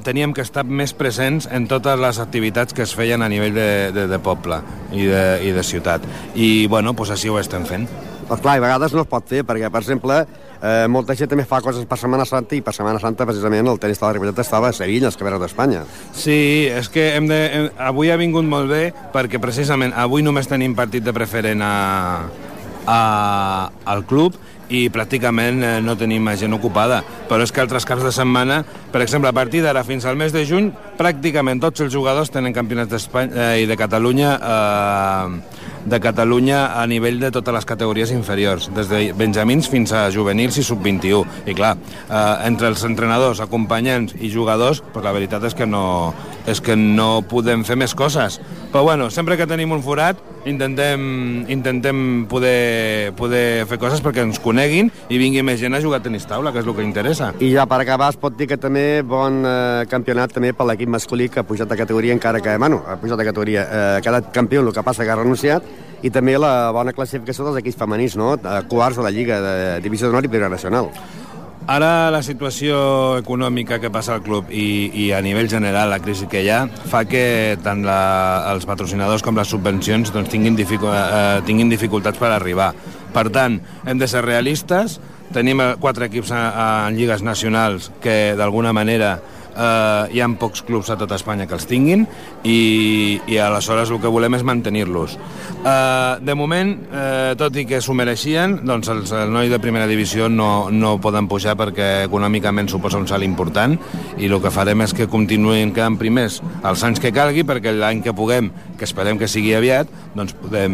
teníem 0.06 0.32
que 0.32 0.40
estar 0.44 0.64
més 0.64 0.94
presents 0.96 1.48
en 1.52 1.66
totes 1.68 1.98
les 2.00 2.20
activitats 2.22 2.72
que 2.72 2.84
es 2.86 2.94
feien 2.96 3.20
a 3.20 3.28
nivell 3.28 3.52
de, 3.52 3.68
de, 3.92 4.06
de 4.08 4.18
poble 4.22 4.62
i 4.94 5.04
de, 5.10 5.24
i 5.44 5.52
de 5.52 5.64
ciutat. 5.66 6.06
I, 6.32 6.66
bueno, 6.72 6.94
doncs 6.96 7.12
així 7.18 7.28
ho 7.28 7.36
estem 7.40 7.66
fent. 7.68 7.84
Doncs 8.28 8.40
clar, 8.40 8.56
a 8.56 8.64
vegades 8.64 8.94
no 8.96 9.04
es 9.04 9.10
pot 9.10 9.28
fer, 9.28 9.42
perquè, 9.44 9.68
per 9.72 9.82
exemple, 9.82 10.22
eh, 10.62 10.86
molta 10.88 11.16
gent 11.18 11.30
també 11.32 11.44
fa 11.48 11.60
coses 11.64 11.84
per 11.88 11.98
Setmana 12.00 12.26
Santa 12.28 12.56
i 12.56 12.62
per 12.64 12.74
Setmana 12.76 13.02
Santa 13.02 13.26
precisament 13.28 13.68
el 13.68 13.80
tenis 13.82 14.00
de 14.00 14.06
la 14.06 14.12
Ripollet 14.14 14.38
estava 14.44 14.70
a 14.70 14.76
Sevilla, 14.76 15.10
els 15.10 15.18
caberats 15.18 15.42
d'Espanya. 15.42 15.84
Sí, 16.14 16.70
és 16.70 16.88
que 16.92 17.12
hem 17.16 17.28
de, 17.30 17.42
hem, 17.58 17.68
avui 17.90 18.12
ha 18.12 18.20
vingut 18.20 18.46
molt 18.48 18.70
bé 18.70 18.84
perquè 19.14 19.42
precisament 19.42 19.94
avui 19.98 20.22
només 20.22 20.50
tenim 20.50 20.76
partit 20.78 21.04
de 21.04 21.14
preferent 21.16 21.62
a, 21.66 21.74
a, 22.86 23.02
al 23.84 24.06
club 24.08 24.38
i 24.72 24.86
pràcticament 24.92 25.60
eh, 25.62 25.72
no 25.84 25.96
tenim 26.00 26.30
gent 26.38 26.56
ocupada. 26.56 27.02
Però 27.28 27.44
és 27.44 27.52
que 27.52 27.60
altres 27.60 27.84
caps 27.88 28.04
de 28.06 28.12
setmana, 28.14 28.62
per 28.92 29.02
exemple, 29.04 29.28
a 29.28 29.36
partir 29.36 29.60
d'ara 29.64 29.84
fins 29.84 30.06
al 30.08 30.16
mes 30.16 30.32
de 30.32 30.46
juny, 30.48 30.70
pràcticament 30.98 31.60
tots 31.60 31.84
els 31.84 31.92
jugadors 31.92 32.32
tenen 32.32 32.56
campionats 32.56 32.92
d'Espanya 32.92 33.50
eh, 33.52 33.62
i 33.64 33.68
de 33.68 33.76
Catalunya 33.76 34.32
eh, 34.38 35.61
de 35.84 36.00
Catalunya 36.00 36.80
a 36.80 36.86
nivell 36.86 37.18
de 37.20 37.30
totes 37.34 37.54
les 37.54 37.66
categories 37.66 38.12
inferiors, 38.14 38.68
des 38.74 38.88
de 38.90 39.02
benjamins 39.18 39.68
fins 39.68 39.92
a 39.92 40.08
juvenils 40.14 40.58
i 40.58 40.66
sub-21. 40.66 41.24
I 41.46 41.56
clar, 41.58 41.74
eh, 41.76 42.36
entre 42.46 42.68
els 42.72 42.84
entrenadors, 42.86 43.40
acompanyants 43.40 44.14
i 44.20 44.30
jugadors, 44.30 44.82
pues 44.92 45.04
la 45.04 45.14
veritat 45.14 45.44
és 45.44 45.54
que 45.58 45.66
no, 45.66 46.14
és 46.46 46.60
que 46.60 46.76
no 46.76 47.22
podem 47.28 47.62
fer 47.66 47.76
més 47.78 47.94
coses. 47.94 48.40
Però 48.72 48.82
bueno, 48.86 49.10
sempre 49.10 49.36
que 49.36 49.46
tenim 49.46 49.72
un 49.74 49.82
forat 49.84 50.18
intentem, 50.48 51.44
intentem 51.52 52.24
poder, 52.30 53.12
poder 53.18 53.66
fer 53.70 53.78
coses 53.78 54.02
perquè 54.02 54.24
ens 54.24 54.40
coneguin 54.42 54.90
i 55.12 55.20
vingui 55.20 55.44
més 55.46 55.60
gent 55.60 55.76
a 55.76 55.82
jugar 55.84 56.00
a 56.00 56.06
tenis 56.06 56.26
taula, 56.26 56.52
que 56.52 56.62
és 56.62 56.66
el 56.66 56.74
que 56.76 56.86
interessa. 56.86 57.32
I 57.40 57.52
ja 57.54 57.66
per 57.70 57.82
acabar 57.82 58.10
es 58.12 58.18
pot 58.20 58.36
dir 58.38 58.48
que 58.50 58.58
també 58.60 59.02
bon 59.06 59.42
eh, 59.46 59.84
campionat 59.90 60.34
també 60.34 60.52
per 60.56 60.66
l'equip 60.68 60.90
masculí 60.90 61.28
que 61.30 61.42
ha 61.42 61.46
pujat 61.46 61.70
de 61.70 61.78
categoria 61.78 62.16
encara 62.16 62.42
que, 62.42 62.56
bueno, 62.58 62.82
ha 62.86 62.98
pujat 62.98 63.20
de 63.20 63.28
categoria, 63.28 63.62
eh, 63.62 63.86
ha 63.98 64.04
quedat 64.04 64.32
campió, 64.34 64.62
el 64.62 64.74
que 64.74 64.82
passa 64.82 65.04
que 65.06 65.14
ha 65.14 65.20
renunciat, 65.20 65.66
i 66.02 66.10
també 66.10 66.34
la 66.40 66.72
bona 66.74 66.94
classificació 66.96 67.46
dels 67.46 67.60
equips 67.62 67.78
femenins, 67.78 68.16
no? 68.18 68.34
Quarts 68.68 68.98
de 68.98 69.04
la 69.06 69.12
Lliga 69.14 69.38
de 69.40 69.58
Divisió 69.84 70.08
d'Honor 70.08 70.26
i 70.26 70.32
Primera 70.32 70.50
Nacional. 70.50 70.90
Ara 71.70 72.10
la 72.10 72.24
situació 72.26 72.76
econòmica 73.20 73.78
que 73.78 73.90
passa 73.94 74.16
al 74.16 74.22
club 74.26 74.48
i, 74.50 74.90
i 74.98 75.04
a 75.14 75.20
nivell 75.22 75.46
general 75.48 75.92
la 75.92 76.00
crisi 76.02 76.26
que 76.26 76.40
hi 76.42 76.48
ha 76.50 76.64
fa 76.90 77.04
que 77.06 77.54
tant 77.62 77.84
la, 77.86 78.50
els 78.50 78.66
patrocinadors 78.66 79.22
com 79.22 79.38
les 79.38 79.52
subvencions 79.54 80.10
doncs, 80.10 80.32
tinguin, 80.32 80.58
dificu 80.58 80.90
eh, 80.90 81.38
tinguin 81.46 81.70
dificultats 81.70 82.18
per 82.18 82.32
arribar. 82.34 82.72
Per 83.14 83.28
tant, 83.30 83.60
hem 83.86 84.00
de 84.00 84.08
ser 84.10 84.24
realistes, 84.26 84.98
tenim 85.32 85.62
quatre 85.80 86.10
equips 86.10 86.32
en 86.34 86.98
lligues 86.98 87.22
nacionals 87.22 87.92
que 88.02 88.34
d'alguna 88.36 88.74
manera 88.74 89.20
eh, 89.52 90.16
hi 90.16 90.20
ha 90.20 90.28
pocs 90.38 90.64
clubs 90.66 90.90
a 90.90 90.96
tota 91.00 91.16
Espanya 91.18 91.46
que 91.46 91.56
els 91.56 91.66
tinguin 91.68 92.06
i, 92.44 93.20
i 93.28 93.38
aleshores 93.38 93.90
el 93.92 94.00
que 94.02 94.10
volem 94.12 94.38
és 94.38 94.44
mantenir-los. 94.46 95.16
Eh, 95.62 96.12
de 96.24 96.36
moment, 96.38 96.74
eh, 96.92 97.34
tot 97.38 97.56
i 97.60 97.66
que 97.68 97.82
s'ho 97.84 97.94
mereixien, 97.96 98.60
doncs 98.66 98.90
els, 98.92 99.12
el 99.16 99.32
noi 99.32 99.52
de 99.52 99.60
primera 99.62 99.86
divisió 99.90 100.28
no, 100.32 100.68
no 100.72 100.96
poden 101.02 101.28
pujar 101.30 101.56
perquè 101.58 101.90
econòmicament 102.08 102.70
suposa 102.72 103.00
un 103.00 103.08
salt 103.10 103.26
important 103.26 103.76
i 104.18 104.30
el 104.30 104.38
que 104.42 104.52
farem 104.54 104.84
és 104.86 104.96
que 104.96 105.10
continuïn 105.10 105.74
quedant 105.76 105.98
primers 106.00 106.40
els 106.64 106.82
anys 106.86 107.02
que 107.02 107.12
calgui 107.14 107.46
perquè 107.46 107.74
l'any 107.74 108.02
que 108.02 108.14
puguem, 108.16 108.50
que 108.82 108.88
esperem 108.90 109.14
que 109.14 109.30
sigui 109.30 109.52
aviat, 109.54 109.86
doncs 110.18 110.34
podem, 110.34 110.72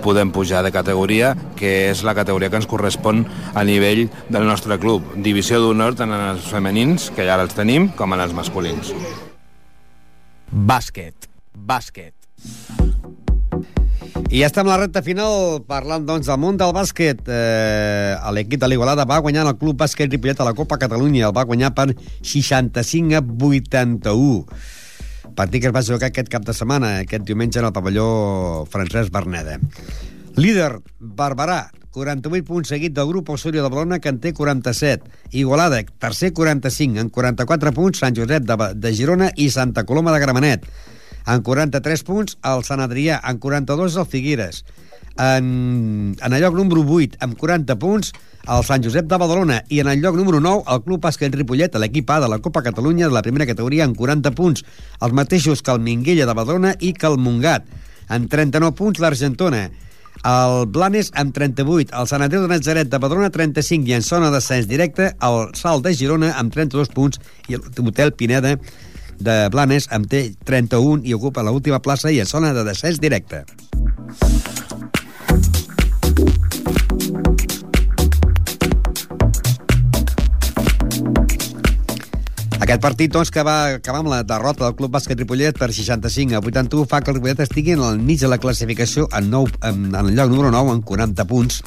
podem 0.00 0.30
pujar 0.32 0.62
de 0.64 0.72
categoria, 0.72 1.34
que 1.60 1.90
és 1.90 2.00
la 2.06 2.14
categoria 2.16 2.48
que 2.48 2.56
ens 2.56 2.68
correspon 2.70 3.26
a 3.52 3.66
nivell 3.68 4.06
del 4.32 4.48
nostre 4.48 4.78
club. 4.80 5.04
Divisió 5.20 5.60
d'honor 5.60 5.98
tant 5.98 6.14
en 6.14 6.24
els 6.30 6.48
femenins, 6.48 7.10
que 7.12 7.28
ja 7.28 7.36
els 7.36 7.52
tenim, 7.52 7.90
com 7.98 8.16
en 8.16 8.24
els 8.24 8.32
masculins. 8.32 8.94
Bàsquet. 10.48 11.28
Bàsquet. 11.52 12.16
I 14.32 14.40
ja 14.40 14.48
estem 14.48 14.64
a 14.64 14.72
la 14.72 14.80
recta 14.86 15.04
final 15.04 15.60
parlant 15.68 16.08
doncs, 16.08 16.32
del 16.32 16.40
món 16.40 16.56
del 16.56 16.72
bàsquet. 16.72 17.28
Eh, 17.28 18.16
L'equip 18.36 18.64
de 18.64 18.72
l'Igualada 18.72 19.04
va 19.08 19.20
guanyar 19.20 19.44
el 19.44 19.56
Club 19.60 19.76
Bàsquet 19.84 20.08
Ripollet 20.08 20.40
a 20.40 20.48
la 20.48 20.56
Copa 20.56 20.80
Catalunya. 20.80 21.28
El 21.28 21.36
va 21.36 21.44
guanyar 21.48 21.74
per 21.76 21.90
65 21.92 23.20
a 23.20 23.22
81. 23.22 24.77
Partit 25.38 25.62
que 25.62 25.68
es 25.70 25.74
va 25.74 25.84
jugar 25.86 26.08
aquest 26.10 26.26
cap 26.32 26.42
de 26.42 26.50
setmana, 26.50 26.96
aquest 27.04 27.22
diumenge 27.22 27.60
en 27.60 27.68
el 27.68 27.74
pavelló 27.74 28.06
Francesc 28.72 29.12
Berneda. 29.14 29.60
Líder, 30.34 30.80
Barberà, 30.98 31.68
48 31.94 32.42
punts 32.46 32.72
seguit 32.74 32.96
del 32.96 33.06
grup 33.06 33.30
Osorio 33.30 33.62
de 33.62 33.70
Balona, 33.70 34.00
que 34.02 34.10
en 34.10 34.18
té 34.18 34.32
47. 34.34 35.06
Igualada, 35.38 35.78
tercer 36.02 36.32
45, 36.34 36.98
en 36.98 37.12
44 37.14 37.72
punts, 37.76 38.02
Sant 38.02 38.18
Josep 38.18 38.50
de, 38.50 38.56
de 38.74 38.92
Girona 38.98 39.30
i 39.36 39.46
Santa 39.54 39.86
Coloma 39.86 40.14
de 40.16 40.24
Gramenet. 40.26 40.66
En 41.28 41.46
43 41.46 42.02
punts, 42.08 42.38
el 42.42 42.66
Sant 42.66 42.82
Adrià. 42.82 43.20
En 43.22 43.38
42, 43.38 43.94
el 43.94 44.10
Figueres. 44.10 44.64
En, 45.18 46.16
en 46.18 46.32
el 46.32 46.42
lloc 46.42 46.58
número 46.58 46.82
8, 46.82 47.22
amb 47.22 47.38
40 47.38 47.78
punts, 47.78 48.10
el 48.48 48.64
Sant 48.64 48.84
Josep 48.84 49.08
de 49.08 49.18
Badalona. 49.20 49.62
I 49.68 49.80
en 49.82 49.90
el 49.92 50.00
lloc 50.00 50.16
número 50.16 50.40
9, 50.40 50.64
el 50.72 50.82
Club 50.86 51.02
Bàsquet 51.04 51.34
Ripollet, 51.36 51.74
l'equip 51.80 52.10
A 52.10 52.20
de 52.24 52.30
la 52.32 52.38
Copa 52.44 52.62
Catalunya 52.62 53.08
de 53.08 53.14
la 53.14 53.22
primera 53.22 53.46
categoria, 53.46 53.84
amb 53.84 53.96
40 53.96 54.32
punts. 54.38 54.64
Els 55.00 55.14
mateixos 55.14 55.62
que 55.62 55.74
el 55.74 55.84
Minguella 55.84 56.26
de 56.26 56.34
Badalona 56.34 56.74
i 56.80 56.94
que 56.94 57.06
el 57.10 57.18
Mungat. 57.20 57.68
En 58.08 58.28
39 58.28 58.74
punts, 58.78 59.02
l'Argentona 59.04 59.68
el 60.26 60.66
Blanes 60.66 61.12
amb 61.14 61.34
38, 61.34 61.92
el 61.94 62.08
Sant 62.10 62.24
Andreu 62.24 62.42
de 62.42 62.50
Nazaret 62.50 62.90
de 62.90 62.98
Badalona 62.98 63.30
35 63.30 63.86
i 63.86 63.94
en 63.94 64.02
zona 64.02 64.32
d'ascens 64.34 64.66
directe 64.66 65.12
el 65.22 65.38
Salt 65.54 65.86
de 65.86 65.94
Girona 65.94 66.32
amb 66.34 66.52
32 66.52 66.90
punts 66.90 67.20
i 67.48 67.54
l'Hotel 67.54 68.12
Pineda 68.12 68.56
de 69.18 69.36
Blanes 69.54 69.88
amb 69.94 70.10
té 70.10 70.28
31 70.44 71.06
i 71.06 71.14
ocupa 71.14 71.42
l'última 71.46 71.82
plaça 71.82 72.10
i 72.10 72.20
en 72.22 72.26
zona 72.26 72.52
de 72.54 72.64
descens 72.66 72.98
directe. 72.98 73.44
Aquest 82.68 82.82
partit, 82.84 83.08
doncs, 83.08 83.30
que 83.32 83.40
va 83.40 83.78
acabar 83.78 84.02
amb 84.02 84.10
la 84.12 84.18
derrota 84.28 84.66
del 84.66 84.74
Club 84.76 84.92
Bàsquet 84.92 85.16
Ripollet 85.16 85.56
per 85.56 85.70
65 85.72 86.36
a 86.36 86.40
81 86.42 86.84
fa 86.84 86.98
que 87.00 87.08
el 87.08 87.16
Ripollet 87.16 87.38
estigui 87.40 87.72
al 87.72 87.96
mig 87.96 88.20
de 88.20 88.28
la 88.28 88.36
classificació 88.36 89.06
en, 89.16 89.30
9, 89.32 89.54
en, 89.70 89.86
en 89.86 89.96
el 90.02 90.10
lloc 90.18 90.28
número 90.28 90.50
9 90.52 90.74
amb 90.74 90.84
40 90.84 91.24
punts. 91.30 91.62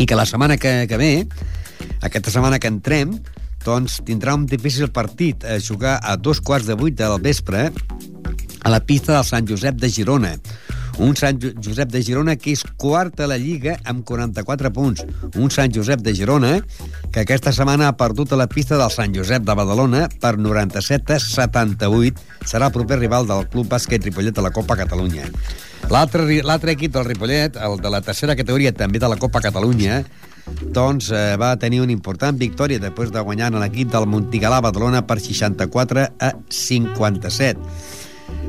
I 0.00 0.06
que 0.08 0.16
la 0.16 0.24
setmana 0.24 0.56
que, 0.56 0.72
que 0.88 0.96
ve, 0.96 1.10
aquesta 2.08 2.32
setmana 2.32 2.56
que 2.56 2.72
entrem, 2.72 3.18
doncs 3.66 3.98
tindrà 4.08 4.32
un 4.40 4.48
difícil 4.48 4.88
partit 4.96 5.44
a 5.44 5.58
jugar 5.60 5.98
a 6.00 6.16
dos 6.16 6.40
quarts 6.40 6.72
de 6.72 6.78
vuit 6.80 6.96
del 6.96 7.18
vespre 7.20 7.66
a 7.68 8.72
la 8.72 8.80
pista 8.80 9.18
del 9.18 9.28
Sant 9.28 9.44
Josep 9.52 9.76
de 9.76 9.92
Girona 9.92 10.38
un 10.98 11.16
Sant 11.18 11.40
Josep 11.42 11.90
de 11.90 12.02
Girona 12.04 12.36
que 12.38 12.52
és 12.54 12.62
quart 12.78 13.18
a 13.20 13.28
la 13.30 13.38
Lliga 13.40 13.76
amb 13.88 14.04
44 14.06 14.70
punts. 14.74 15.02
Un 15.34 15.50
Sant 15.50 15.72
Josep 15.74 16.02
de 16.04 16.14
Girona 16.14 16.52
que 17.12 17.24
aquesta 17.24 17.52
setmana 17.52 17.88
ha 17.88 17.96
perdut 17.98 18.32
a 18.32 18.38
la 18.40 18.48
pista 18.50 18.78
del 18.78 18.92
Sant 18.94 19.14
Josep 19.16 19.46
de 19.46 19.56
Badalona 19.58 20.06
per 20.20 20.36
97 20.38 21.16
a 21.16 21.20
78. 21.22 22.28
Serà 22.46 22.70
el 22.70 22.76
proper 22.76 23.00
rival 23.00 23.26
del 23.30 23.48
Club 23.50 23.70
Bàsquet 23.72 24.04
Ripollet 24.04 24.36
de 24.36 24.44
la 24.44 24.52
Copa 24.54 24.78
Catalunya. 24.78 25.26
L'altre 25.90 26.72
equip 26.72 26.94
del 26.94 27.04
Ripollet, 27.04 27.58
el 27.60 27.80
de 27.82 27.90
la 27.92 28.00
tercera 28.00 28.36
categoria 28.36 28.72
també 28.72 29.02
de 29.02 29.10
la 29.10 29.18
Copa 29.20 29.42
Catalunya, 29.44 30.04
doncs 30.76 31.10
eh, 31.10 31.36
va 31.40 31.54
tenir 31.60 31.80
una 31.80 31.92
important 31.94 32.36
victòria 32.36 32.80
després 32.80 33.12
de 33.12 33.20
guanyar 33.24 33.50
en 33.52 33.60
l'equip 33.62 33.90
del 33.92 34.06
Montigalà 34.08 34.60
Badalona 34.64 35.04
per 35.08 35.18
64 35.20 36.08
a 36.20 36.32
57. 36.48 38.03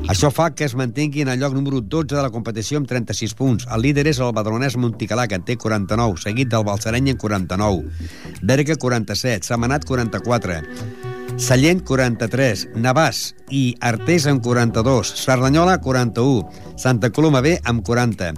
Això 0.06 0.30
fa 0.30 0.52
que 0.54 0.64
es 0.64 0.76
mantingui 0.78 1.24
en 1.24 1.28
el 1.32 1.40
lloc 1.40 1.54
número 1.56 1.80
12 1.80 2.14
de 2.14 2.22
la 2.22 2.30
competició 2.30 2.78
amb 2.78 2.86
36 2.86 3.34
punts. 3.34 3.66
El 3.74 3.82
líder 3.82 4.06
és 4.06 4.20
el 4.22 4.30
badalonès 4.36 4.76
Monticalà, 4.78 5.26
que 5.26 5.34
en 5.34 5.44
té 5.46 5.56
49, 5.58 6.20
seguit 6.22 6.52
del 6.52 6.64
Balsareny 6.68 7.10
en 7.10 7.18
49. 7.18 7.90
Berga, 8.42 8.76
47. 8.78 9.48
Semanat, 9.50 9.84
44. 9.84 10.60
Sallent, 11.36 11.82
43. 11.84 12.68
Navàs 12.78 13.32
i 13.50 13.64
Artés, 13.80 14.28
amb 14.30 14.44
42. 14.46 15.16
Cerdanyola, 15.24 15.80
41. 15.82 16.76
Santa 16.78 17.10
Coloma 17.10 17.42
B, 17.42 17.58
amb 17.64 17.82
40 17.82 18.34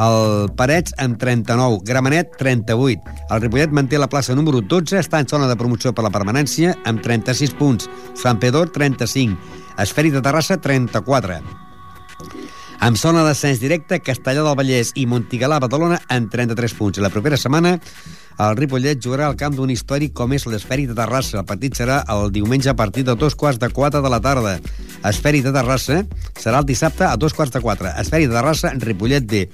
el 0.00 0.50
Parets 0.56 0.94
amb 0.98 1.18
39, 1.20 1.80
Gramenet 1.84 2.36
38. 2.38 3.00
El 3.30 3.40
Ripollet 3.42 3.72
manté 3.76 3.98
la 3.98 4.08
plaça 4.08 4.34
número 4.34 4.62
12, 4.62 4.96
està 4.98 5.20
en 5.20 5.28
zona 5.28 5.48
de 5.50 5.56
promoció 5.60 5.92
per 5.92 6.06
la 6.06 6.12
permanència 6.14 6.76
amb 6.88 7.02
36 7.04 7.52
punts. 7.58 7.90
Sant 8.16 8.40
Pedor 8.40 8.72
35, 8.72 9.36
Esfèric 9.80 10.12
de 10.12 10.20
Terrassa 10.20 10.58
34. 10.60 11.40
Amb 12.80 12.96
zona 12.96 13.20
d'ascens 13.24 13.60
directe, 13.60 13.98
Castellà 14.00 14.40
del 14.44 14.56
Vallès 14.56 14.94
i 14.96 15.06
Montigalà, 15.08 15.58
Badalona, 15.60 15.98
en 16.08 16.30
33 16.32 16.74
punts. 16.78 17.00
La 17.04 17.10
propera 17.12 17.36
setmana, 17.40 17.74
el 18.40 18.56
Ripollet 18.56 19.00
jugarà 19.04 19.26
al 19.28 19.36
camp 19.40 19.56
d'un 19.56 19.68
històric 19.72 20.14
com 20.16 20.32
és 20.32 20.46
l'Esfèric 20.48 20.88
de 20.88 20.96
Terrassa. 20.96 21.42
El 21.42 21.48
partit 21.48 21.76
serà 21.76 21.98
el 22.12 22.32
diumenge 22.32 22.72
a 22.72 22.76
partir 22.76 23.04
de 23.04 23.16
dos 23.20 23.36
quarts 23.36 23.60
de 23.60 23.68
quatre 23.68 24.00
de 24.00 24.12
la 24.12 24.20
tarda. 24.24 24.58
Esfèric 25.12 25.44
de 25.44 25.52
Terrassa 25.56 26.02
serà 26.40 26.60
el 26.60 26.68
dissabte 26.68 27.04
a 27.04 27.16
dos 27.20 27.36
quarts 27.36 27.52
de 27.52 27.60
quatre. 27.60 27.92
Esfèric 28.00 28.28
de 28.32 28.36
Terrassa, 28.36 28.72
Ripollet 28.80 29.28
B. 29.28 29.46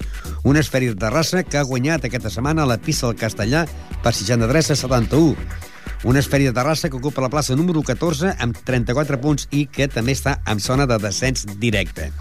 Un 0.43 0.59
Esfèric 0.59 0.95
de 0.95 1.03
Terrassa 1.07 1.43
que 1.43 1.59
ha 1.59 1.67
guanyat 1.67 2.07
aquesta 2.07 2.31
setmana 2.31 2.67
la 2.67 2.79
pista 2.79 3.07
del 3.07 3.19
Castellà 3.19 3.65
per 4.03 4.15
63 4.15 4.71
a 4.71 4.79
71 4.87 5.75
una 6.03 6.19
esfèria 6.19 6.51
de 6.51 6.57
Terrassa 6.57 6.89
que 6.89 6.97
ocupa 6.97 7.23
la 7.23 7.29
plaça 7.33 7.55
número 7.55 7.81
14 7.81 8.35
amb 8.43 8.57
34 8.65 9.17
punts 9.21 9.47
i 9.51 9.65
que 9.65 9.87
també 9.89 10.13
està 10.13 10.37
en 10.45 10.61
zona 10.61 10.85
de 10.85 10.99
descens 11.01 11.47
directe. 11.57 12.11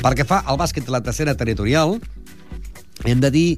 Pel 0.00 0.14
que 0.14 0.26
fa 0.28 0.42
al 0.46 0.60
bàsquet 0.60 0.86
de 0.86 0.94
la 0.94 1.02
tercera 1.02 1.34
territorial, 1.34 1.98
hem 3.04 3.20
de 3.20 3.30
dir 3.34 3.48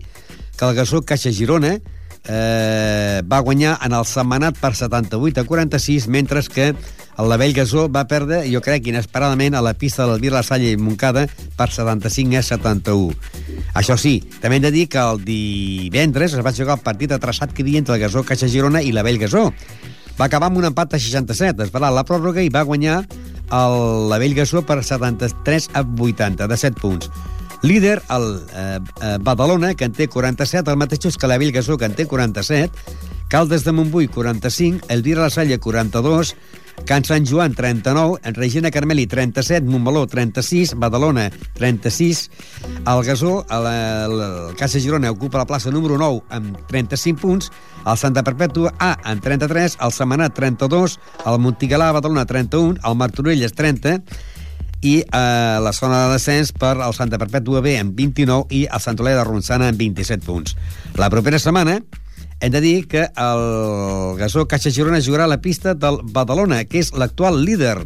que 0.56 0.64
el 0.64 0.74
Gasó 0.76 1.02
Caixa 1.04 1.32
Girona 1.32 1.76
eh, 1.76 3.22
va 3.28 3.42
guanyar 3.44 3.76
en 3.84 3.92
el 3.96 4.06
setmanat 4.08 4.58
per 4.60 4.74
78 4.74 5.44
a 5.44 5.44
46, 5.44 6.08
mentre 6.08 6.42
que 6.52 6.72
el 7.18 7.28
Lavell 7.30 7.54
Gasó 7.56 7.86
va 7.92 8.06
perdre, 8.08 8.42
jo 8.52 8.60
crec, 8.64 8.86
inesperadament 8.90 9.56
a 9.56 9.62
la 9.64 9.74
pista 9.74 10.02
de 10.02 10.10
l'Albir 10.10 10.32
La 10.34 10.42
Salle 10.44 10.72
i 10.72 10.80
Moncada 10.80 11.26
per 11.56 11.68
75 11.72 12.38
a 12.38 12.42
71. 12.44 13.14
Això 13.74 13.96
sí, 14.00 14.18
també 14.42 14.58
hem 14.58 14.66
de 14.66 14.72
dir 14.74 14.86
que 14.92 15.00
el 15.00 15.22
divendres 15.24 16.34
es 16.36 16.44
va 16.44 16.54
jugar 16.56 16.76
el 16.76 16.84
partit 16.84 17.12
atrasat 17.16 17.54
que 17.54 17.64
havia 17.64 17.80
entre 17.80 17.96
el 17.96 18.04
Gasó 18.04 18.24
Caixa 18.24 18.50
Girona 18.52 18.82
i 18.82 18.92
Lavell 18.92 19.20
Gasó. 19.22 19.48
Va 20.20 20.28
acabar 20.28 20.50
amb 20.50 20.60
un 20.60 20.68
empat 20.68 20.96
a 20.96 21.00
67, 21.00 21.64
es 21.64 21.72
va 21.72 21.90
la 21.90 22.04
pròrroga 22.04 22.44
i 22.44 22.52
va 22.52 22.64
guanyar 22.68 23.02
el 23.52 24.10
Lavell 24.10 24.36
Gasó 24.36 24.64
per 24.66 24.82
73 24.84 25.70
a 25.72 25.84
80, 25.84 26.46
de 26.48 26.56
7 26.56 26.80
punts. 26.80 27.10
Líder, 27.62 28.02
el 28.10 28.42
eh, 28.54 28.78
eh, 29.02 29.16
Badalona, 29.20 29.74
que 29.74 29.84
en 29.84 29.92
té 29.92 30.08
47, 30.08 30.70
el 30.70 30.76
mateix 30.76 31.16
que 31.16 31.26
la 31.26 31.38
Bellgasó, 31.38 31.78
que 31.78 31.86
en 31.86 31.94
té 31.94 32.06
47, 32.06 32.70
Caldes 33.28 33.64
de 33.64 33.72
Montbui, 33.72 34.08
45, 34.08 34.86
Elvira 34.88 35.22
La 35.22 35.30
Salle, 35.30 35.58
42, 35.58 36.36
Can 36.84 37.04
Sant 37.04 37.26
Joan, 37.26 37.54
39, 37.54 38.20
en 38.22 38.34
Regina 38.34 38.70
Carmeli, 38.70 39.06
37, 39.06 39.66
Montmeló, 39.66 40.06
36, 40.06 40.74
Badalona, 40.76 41.30
36, 41.54 42.30
el 42.86 43.02
Gasó, 43.04 43.46
el, 43.50 43.66
el, 43.66 44.20
el 44.20 44.56
Casa 44.56 44.78
Girona, 44.78 45.10
ocupa 45.10 45.38
la 45.38 45.48
plaça 45.48 45.72
número 45.72 45.96
9 45.98 46.22
amb 46.30 46.60
35 46.68 47.20
punts, 47.20 47.50
el 47.86 47.98
Santa 47.98 48.22
Perpètua 48.26 48.74
A 48.78 48.94
amb 49.02 49.24
33, 49.24 49.78
el 49.82 49.92
Semanat, 49.92 50.36
32, 50.36 50.98
el 51.26 51.38
Montigalà, 51.42 51.90
Badalona, 51.96 52.26
31, 52.28 52.82
el 52.84 52.98
Martorelles, 53.00 53.54
30, 53.56 54.00
i 54.86 55.00
eh, 55.00 55.58
la 55.62 55.72
zona 55.72 56.04
de 56.04 56.16
descens 56.16 56.52
per 56.52 56.76
al 56.78 56.94
Santa 56.94 57.18
Perpètua 57.18 57.62
B 57.64 57.76
amb 57.80 57.96
29 57.96 58.52
i 58.54 58.66
el 58.66 58.82
Sant 58.82 59.00
Olea 59.02 59.18
de 59.18 59.24
Ronçana 59.26 59.70
amb 59.72 59.80
27 59.80 60.26
punts. 60.26 60.56
La 61.00 61.10
propera 61.12 61.40
setmana 61.42 61.80
hem 62.40 62.52
de 62.52 62.60
dir 62.60 62.86
que 62.88 63.06
el 63.16 64.16
Gasó 64.18 64.46
Caixa 64.48 64.70
Girona 64.70 65.00
jugarà 65.00 65.24
a 65.24 65.32
la 65.32 65.40
pista 65.40 65.74
del 65.74 66.02
Badalona, 66.04 66.64
que 66.68 66.82
és 66.84 66.92
l'actual 66.92 67.40
líder 67.44 67.78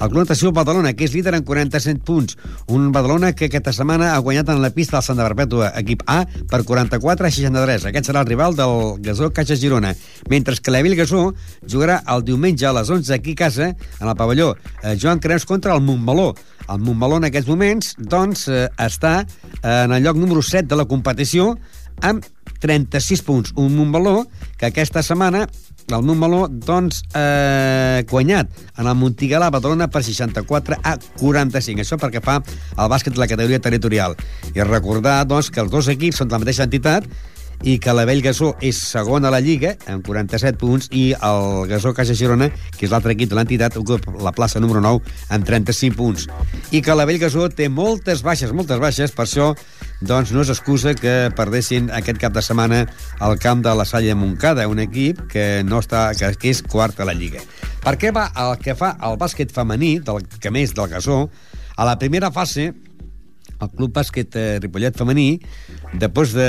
El 0.00 0.08
Club 0.08 0.22
Natació 0.22 0.48
Badalona, 0.56 0.94
que 0.96 1.04
és 1.04 1.12
líder 1.12 1.34
en 1.36 1.42
47 1.44 2.00
punts. 2.06 2.38
Un 2.72 2.86
Badalona 2.94 3.34
que 3.36 3.50
aquesta 3.50 3.74
setmana 3.76 4.14
ha 4.14 4.22
guanyat 4.24 4.48
en 4.48 4.62
la 4.62 4.70
pista 4.72 4.96
del 4.96 5.04
Santa 5.04 5.26
Perpètua, 5.26 5.74
equip 5.76 6.06
A, 6.08 6.22
per 6.48 6.62
44 6.64 7.28
a 7.28 7.30
63. 7.30 7.84
Aquest 7.90 8.08
serà 8.08 8.22
el 8.24 8.30
rival 8.30 8.56
del 8.56 9.02
Gasó 9.04 9.28
Caixa 9.36 9.58
Girona. 9.60 9.92
Mentre 10.32 10.56
que 10.56 10.72
l'Evil 10.72 10.96
Gasó 10.96 11.26
jugarà 11.68 11.98
el 12.14 12.24
diumenge 12.24 12.64
a 12.64 12.72
les 12.78 12.88
11 12.88 13.12
aquí 13.12 13.36
a 13.36 13.42
casa, 13.42 13.74
en 14.00 14.08
el 14.08 14.16
pavelló 14.16 14.54
eh, 14.56 14.96
Joan 14.96 15.20
Creus 15.20 15.44
contra 15.44 15.74
el 15.76 15.84
Montmeló. 15.84 16.32
El 16.70 16.80
Montmeló 16.80 17.20
en 17.20 17.28
aquests 17.28 17.50
moments 17.50 17.92
doncs, 17.98 18.48
eh, 18.48 18.70
està 18.80 19.26
en 19.60 19.92
el 19.92 20.02
lloc 20.06 20.16
número 20.16 20.40
7 20.40 20.64
de 20.70 20.80
la 20.80 20.88
competició 20.88 21.58
amb 22.00 22.24
36 22.60 23.24
punts. 23.26 23.52
Un 23.56 23.74
Montmeló 23.76 24.26
que 24.58 24.68
aquesta 24.70 25.02
setmana 25.02 25.46
el 25.90 26.04
Montmeló, 26.06 26.46
doncs, 26.48 27.02
eh, 27.14 28.04
guanyat 28.08 28.50
en 28.76 28.86
el 28.86 28.94
Montigalà 28.94 29.50
Badalona 29.50 29.88
per 29.90 30.04
64 30.06 30.78
a 30.84 30.96
45. 31.18 31.82
Això 31.82 31.98
perquè 31.98 32.22
fa 32.22 32.38
el 32.40 32.88
bàsquet 32.92 33.14
de 33.14 33.18
la 33.18 33.26
categoria 33.26 33.58
territorial. 33.58 34.14
I 34.54 34.62
recordar, 34.62 35.26
doncs, 35.26 35.50
que 35.50 35.60
els 35.60 35.70
dos 35.70 35.88
equips 35.88 36.22
són 36.22 36.28
de 36.28 36.36
la 36.36 36.44
mateixa 36.44 36.68
entitat 36.68 37.08
i 37.62 37.78
que 37.78 37.92
la 37.92 38.06
Vell 38.08 38.22
Gasó 38.24 38.54
és 38.64 38.78
segon 38.80 39.24
a 39.24 39.32
la 39.32 39.40
Lliga, 39.44 39.74
amb 39.90 40.06
47 40.06 40.56
punts, 40.60 40.88
i 40.96 41.10
el 41.12 41.68
Gasó 41.68 41.92
Caixa 41.92 42.16
Girona, 42.16 42.48
que 42.76 42.86
és 42.86 42.92
l'altre 42.92 43.12
equip 43.12 43.28
de 43.28 43.36
l'entitat, 43.36 43.76
ocupa 43.76 44.14
la 44.24 44.32
plaça 44.32 44.60
número 44.60 44.80
9 44.80 45.02
amb 45.28 45.44
35 45.44 45.96
punts. 45.96 46.28
I 46.72 46.80
que 46.80 46.96
la 46.96 47.04
Vell 47.04 47.20
Gasó 47.20 47.48
té 47.52 47.68
moltes 47.68 48.22
baixes, 48.22 48.54
moltes 48.56 48.80
baixes, 48.80 49.12
per 49.12 49.26
això 49.26 49.52
doncs 50.00 50.32
no 50.32 50.40
és 50.40 50.50
excusa 50.52 50.94
que 50.96 51.30
perdessin 51.36 51.90
aquest 51.92 52.20
cap 52.20 52.32
de 52.32 52.42
setmana 52.44 52.84
al 53.20 53.36
camp 53.38 53.62
de 53.64 53.74
la 53.76 53.84
Salle 53.84 54.12
de 54.12 54.18
Montcada, 54.18 54.68
un 54.68 54.80
equip 54.80 55.26
que 55.30 55.62
no 55.66 55.82
està 55.84 56.08
que 56.16 56.50
és 56.50 56.62
quart 56.62 57.00
a 57.00 57.08
la 57.08 57.14
Lliga. 57.14 57.42
Per 57.84 57.96
què 58.00 58.12
va 58.12 58.30
el 58.40 58.56
que 58.60 58.76
fa 58.76 58.94
el 59.04 59.18
bàsquet 59.20 59.52
femení, 59.52 59.98
del, 60.04 60.24
que 60.40 60.52
més 60.52 60.72
del 60.76 60.88
Gasó, 60.88 61.26
a 61.76 61.84
la 61.88 61.98
primera 61.98 62.32
fase 62.32 62.72
el 63.60 63.70
Club 63.76 63.92
Bàsquet 63.96 64.36
eh, 64.36 64.58
Ripollet 64.62 64.96
femení, 64.96 65.40
després 66.00 66.32
de 66.36 66.48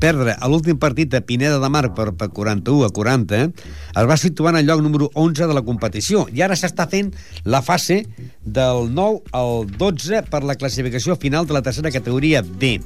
perdre 0.00 0.34
a 0.36 0.50
l'últim 0.50 0.78
partit 0.80 1.10
de 1.12 1.20
Pineda 1.24 1.60
de 1.62 1.70
Mar 1.72 1.86
per, 1.96 2.10
per 2.18 2.30
41 2.34 2.88
a 2.88 2.90
40, 2.96 3.40
es 3.46 4.10
va 4.10 4.18
situar 4.20 4.54
en 4.54 4.60
el 4.60 4.68
lloc 4.70 4.82
número 4.84 5.10
11 5.14 5.48
de 5.50 5.56
la 5.56 5.64
competició. 5.66 6.26
I 6.34 6.44
ara 6.46 6.58
s'està 6.58 6.88
fent 6.90 7.12
la 7.44 7.62
fase 7.62 8.02
del 8.44 8.90
9 8.94 9.34
al 9.36 9.66
12 9.78 10.24
per 10.30 10.42
la 10.44 10.58
classificació 10.58 11.16
final 11.20 11.46
de 11.46 11.56
la 11.56 11.62
tercera 11.62 11.92
categoria 11.94 12.42
B. 12.42 12.78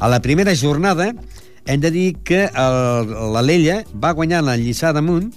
A 0.00 0.08
la 0.10 0.20
primera 0.20 0.54
jornada 0.56 1.12
hem 1.66 1.80
de 1.80 1.90
dir 1.90 2.08
que 2.24 2.44
el, 2.48 3.14
l'Alella 3.32 3.82
va 3.96 4.12
guanyar 4.16 4.42
la 4.44 4.58
Lliçà 4.60 4.92
damunt 4.92 5.30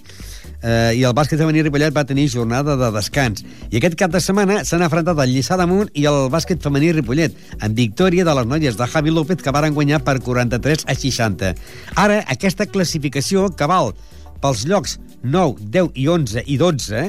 eh, 0.62 0.98
i 0.98 1.04
el 1.08 1.16
bàsquet 1.18 1.40
femení 1.42 1.64
Ripollet 1.66 1.96
va 1.96 2.06
tenir 2.08 2.28
jornada 2.32 2.78
de 2.80 2.90
descans. 2.96 3.44
I 3.72 3.80
aquest 3.80 3.98
cap 4.00 4.14
de 4.14 4.22
setmana 4.24 4.64
s'han 4.68 4.86
enfrontat 4.86 5.20
el 5.24 5.34
Lliçà 5.34 5.58
damunt 5.60 5.92
i 5.94 6.06
el 6.10 6.28
bàsquet 6.34 6.64
femení 6.64 6.94
Ripollet, 6.98 7.36
amb 7.60 7.78
victòria 7.78 8.26
de 8.28 8.36
les 8.40 8.50
noies 8.50 8.78
de 8.78 8.90
Javi 8.94 9.14
López 9.14 9.44
que 9.44 9.54
varen 9.56 9.76
guanyar 9.78 10.04
per 10.06 10.20
43 10.24 10.88
a 10.88 10.96
60. 10.96 11.54
Ara, 11.96 12.22
aquesta 12.28 12.70
classificació 12.70 13.50
que 13.56 13.70
val 13.70 13.94
pels 14.42 14.66
llocs 14.70 14.98
9, 15.24 15.66
10 15.74 15.96
i 15.98 16.08
11 16.08 16.46
i 16.46 16.58
12, 16.62 17.08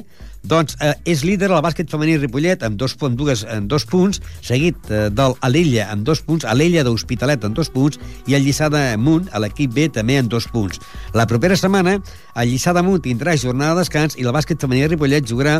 doncs 0.49 0.76
eh, 0.80 0.94
és 1.09 1.22
líder 1.26 1.51
el 1.53 1.61
bàsquet 1.64 1.90
femení 1.92 2.16
Ripollet 2.18 2.62
amb 2.66 2.78
dos, 2.80 2.94
amb 3.05 3.18
dues, 3.18 3.44
amb 3.44 3.68
dos 3.70 3.84
punts, 3.88 4.22
seguit 4.44 4.90
eh, 4.90 5.09
del 5.12 5.36
Alella 5.44 5.88
amb 5.92 6.07
dos 6.09 6.22
punts, 6.24 6.46
Alella 6.49 6.84
d'Hospitalet 6.86 7.44
amb 7.44 7.57
dos 7.59 7.70
punts 7.74 8.01
i 8.26 8.36
el 8.38 8.46
Lliçà 8.46 8.70
d'Amunt, 8.72 9.28
a 9.32 9.42
l'equip 9.42 9.74
B, 9.74 9.88
també 9.92 10.18
amb 10.18 10.32
dos 10.32 10.49
punts. 10.53 10.80
La 11.16 11.28
propera 11.28 11.57
setmana, 11.59 11.99
el 12.34 12.53
Lliçà 12.53 12.72
d'Amunt 12.76 13.05
tindrà 13.05 13.36
jornada 13.36 13.76
de 13.76 13.84
descans 13.84 14.16
i 14.16 14.24
el 14.24 14.34
bàsquet 14.34 14.61
femení 14.61 14.88
Ripollet 14.88 15.28
jugarà 15.28 15.59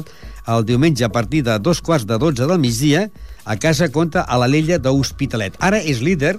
el 0.49 0.65
diumenge 0.65 1.05
a 1.05 1.13
partir 1.13 1.45
de 1.45 1.59
dos 1.61 1.83
quarts 1.85 2.07
de 2.09 2.19
12 2.19 2.49
del 2.49 2.61
migdia 2.63 3.09
a 3.45 3.57
casa 3.61 3.91
contra 3.93 4.25
l'Alella 4.41 4.81
d'Hospitalet. 4.81 5.61
Ara 5.61 5.81
és 5.81 6.01
líder, 6.05 6.39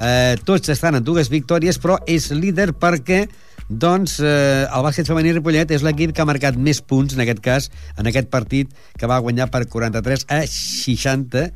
eh, 0.00 0.36
tots 0.44 0.72
estan 0.72 0.98
en 0.98 1.04
dues 1.04 1.30
victòries, 1.32 1.78
però 1.82 1.98
és 2.06 2.30
líder 2.32 2.72
perquè 2.78 3.26
doncs 3.68 4.18
eh, 4.24 4.64
el 4.64 4.84
bàsquet 4.86 5.08
femení 5.08 5.34
Ripollet 5.36 5.70
és 5.76 5.84
l'equip 5.84 6.14
que 6.16 6.24
ha 6.24 6.28
marcat 6.28 6.56
més 6.56 6.80
punts, 6.80 7.14
en 7.14 7.24
aquest 7.24 7.42
cas, 7.44 7.70
en 8.00 8.08
aquest 8.08 8.30
partit, 8.32 8.70
que 8.96 9.10
va 9.10 9.20
guanyar 9.20 9.50
per 9.52 9.66
43 9.68 10.24
a 10.32 10.42
60 10.48 11.48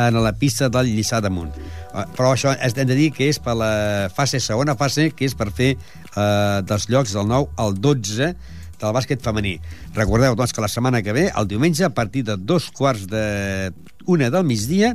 en 0.00 0.20
la 0.22 0.32
pista 0.38 0.68
del 0.70 0.92
Lliçà 0.94 1.18
damunt. 1.20 1.50
Eh, 1.50 2.06
Però 2.14 2.30
això 2.36 2.54
hem 2.54 2.86
de 2.86 2.94
dir 2.94 3.10
que 3.16 3.28
és 3.30 3.40
per 3.42 3.56
la 3.58 4.08
fase, 4.14 4.38
segona 4.40 4.76
fase, 4.78 5.10
que 5.10 5.26
és 5.26 5.34
per 5.34 5.50
fer 5.50 5.74
eh, 5.74 6.60
dels 6.62 6.86
llocs 6.88 7.16
del 7.16 7.26
9 7.26 7.50
al 7.58 7.74
12 7.74 8.30
del 8.80 8.94
bàsquet 8.96 9.20
femení. 9.20 9.58
Recordeu, 9.96 10.36
doncs, 10.38 10.54
que 10.54 10.62
la 10.62 10.70
setmana 10.70 11.02
que 11.02 11.12
ve, 11.12 11.26
el 11.36 11.48
diumenge, 11.50 11.84
a 11.84 11.92
partir 11.92 12.24
de 12.24 12.38
dos 12.38 12.70
quarts 12.70 13.08
de 13.10 13.72
una 14.06 14.30
del 14.30 14.46
migdia, 14.46 14.94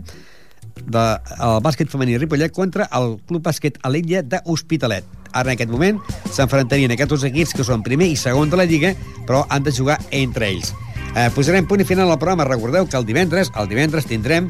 de, 0.83 1.03
el 1.39 1.59
bàsquet 1.65 1.91
femení 1.91 2.17
Ripollet 2.19 2.53
contra 2.55 2.89
el 2.95 3.15
Club 3.27 3.45
Bàsquet 3.45 3.79
Alella 3.83 4.23
d'Hospitalet. 4.23 5.05
Ara, 5.35 5.51
en 5.51 5.55
aquest 5.55 5.71
moment, 5.71 5.99
s'enfrontarien 6.31 6.93
aquests 6.95 7.11
dos 7.11 7.25
equips 7.27 7.55
que 7.55 7.65
són 7.67 7.83
primer 7.83 8.07
i 8.11 8.19
segon 8.19 8.51
de 8.51 8.59
la 8.59 8.67
Lliga, 8.67 8.93
però 9.27 9.43
han 9.49 9.65
de 9.65 9.73
jugar 9.75 9.99
entre 10.15 10.47
ells. 10.53 10.71
Eh, 11.15 11.29
posarem 11.31 11.67
punt 11.67 11.79
i 11.79 11.87
final 11.87 12.11
al 12.11 12.19
programa. 12.19 12.47
Recordeu 12.47 12.87
que 12.91 12.97
el 12.99 13.05
divendres, 13.07 13.51
el 13.55 13.69
divendres 13.71 14.07
tindrem 14.07 14.49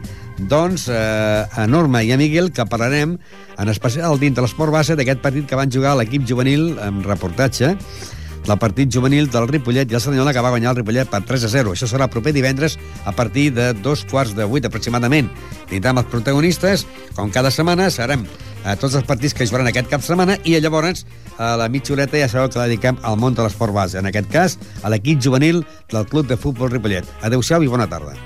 doncs, 0.49 0.87
eh, 0.89 1.45
a 1.45 1.65
Norma 1.69 2.01
i 2.03 2.11
a 2.11 2.17
Miguel, 2.17 2.51
que 2.51 2.65
parlarem 2.65 3.19
en 3.57 3.69
especial 3.69 4.19
dins 4.19 4.35
de 4.35 4.41
l'esport 4.41 4.73
base 4.73 4.97
d'aquest 4.97 5.21
partit 5.21 5.45
que 5.45 5.57
van 5.57 5.71
jugar 5.71 5.95
l'equip 5.97 6.25
juvenil 6.25 6.73
amb 6.81 7.05
reportatge 7.05 7.75
del 8.45 8.57
partit 8.61 8.91
juvenil 8.93 9.29
del 9.31 9.47
Ripollet 9.49 9.91
i 9.91 9.97
el 9.97 10.01
Cerdanyola 10.01 10.33
que 10.33 10.43
va 10.45 10.53
guanyar 10.53 10.71
el 10.71 10.79
Ripollet 10.79 11.09
per 11.09 11.23
3 11.25 11.47
a 11.47 11.51
0. 11.51 11.73
Això 11.73 11.89
serà 11.89 12.07
proper 12.11 12.33
divendres 12.35 12.77
a 13.05 13.13
partir 13.15 13.51
de 13.53 13.71
dos 13.73 14.05
quarts 14.09 14.35
de 14.37 14.45
vuit 14.45 14.65
aproximadament. 14.65 15.29
Tindrem 15.69 16.01
els 16.01 16.11
protagonistes, 16.11 16.85
com 17.17 17.33
cada 17.33 17.51
setmana, 17.51 17.89
serem 17.89 18.25
a 18.65 18.77
tots 18.79 18.95
els 18.97 19.05
partits 19.05 19.35
que 19.37 19.45
jugaran 19.45 19.69
aquest 19.69 19.91
cap 19.91 20.01
de 20.01 20.09
setmana 20.09 20.39
i 20.43 20.55
llavors 20.59 21.05
a 21.37 21.53
la 21.59 21.69
mitja 21.69 21.93
horeta 21.93 22.21
ja 22.21 22.29
sabeu 22.31 22.49
que 22.49 22.61
la 22.61 22.69
dediquem 22.69 22.97
al 23.03 23.19
món 23.21 23.35
de 23.35 23.45
l'esport 23.45 23.73
base. 23.73 23.99
En 23.99 24.09
aquest 24.09 24.31
cas, 24.31 24.57
a 24.81 24.89
l'equip 24.93 25.21
juvenil 25.21 25.65
del 25.91 26.09
Club 26.09 26.29
de 26.29 26.37
Futbol 26.37 26.71
Ripollet. 26.71 27.05
Adéu-siau 27.21 27.65
i 27.65 27.71
bona 27.71 27.89
tarda. 27.89 28.17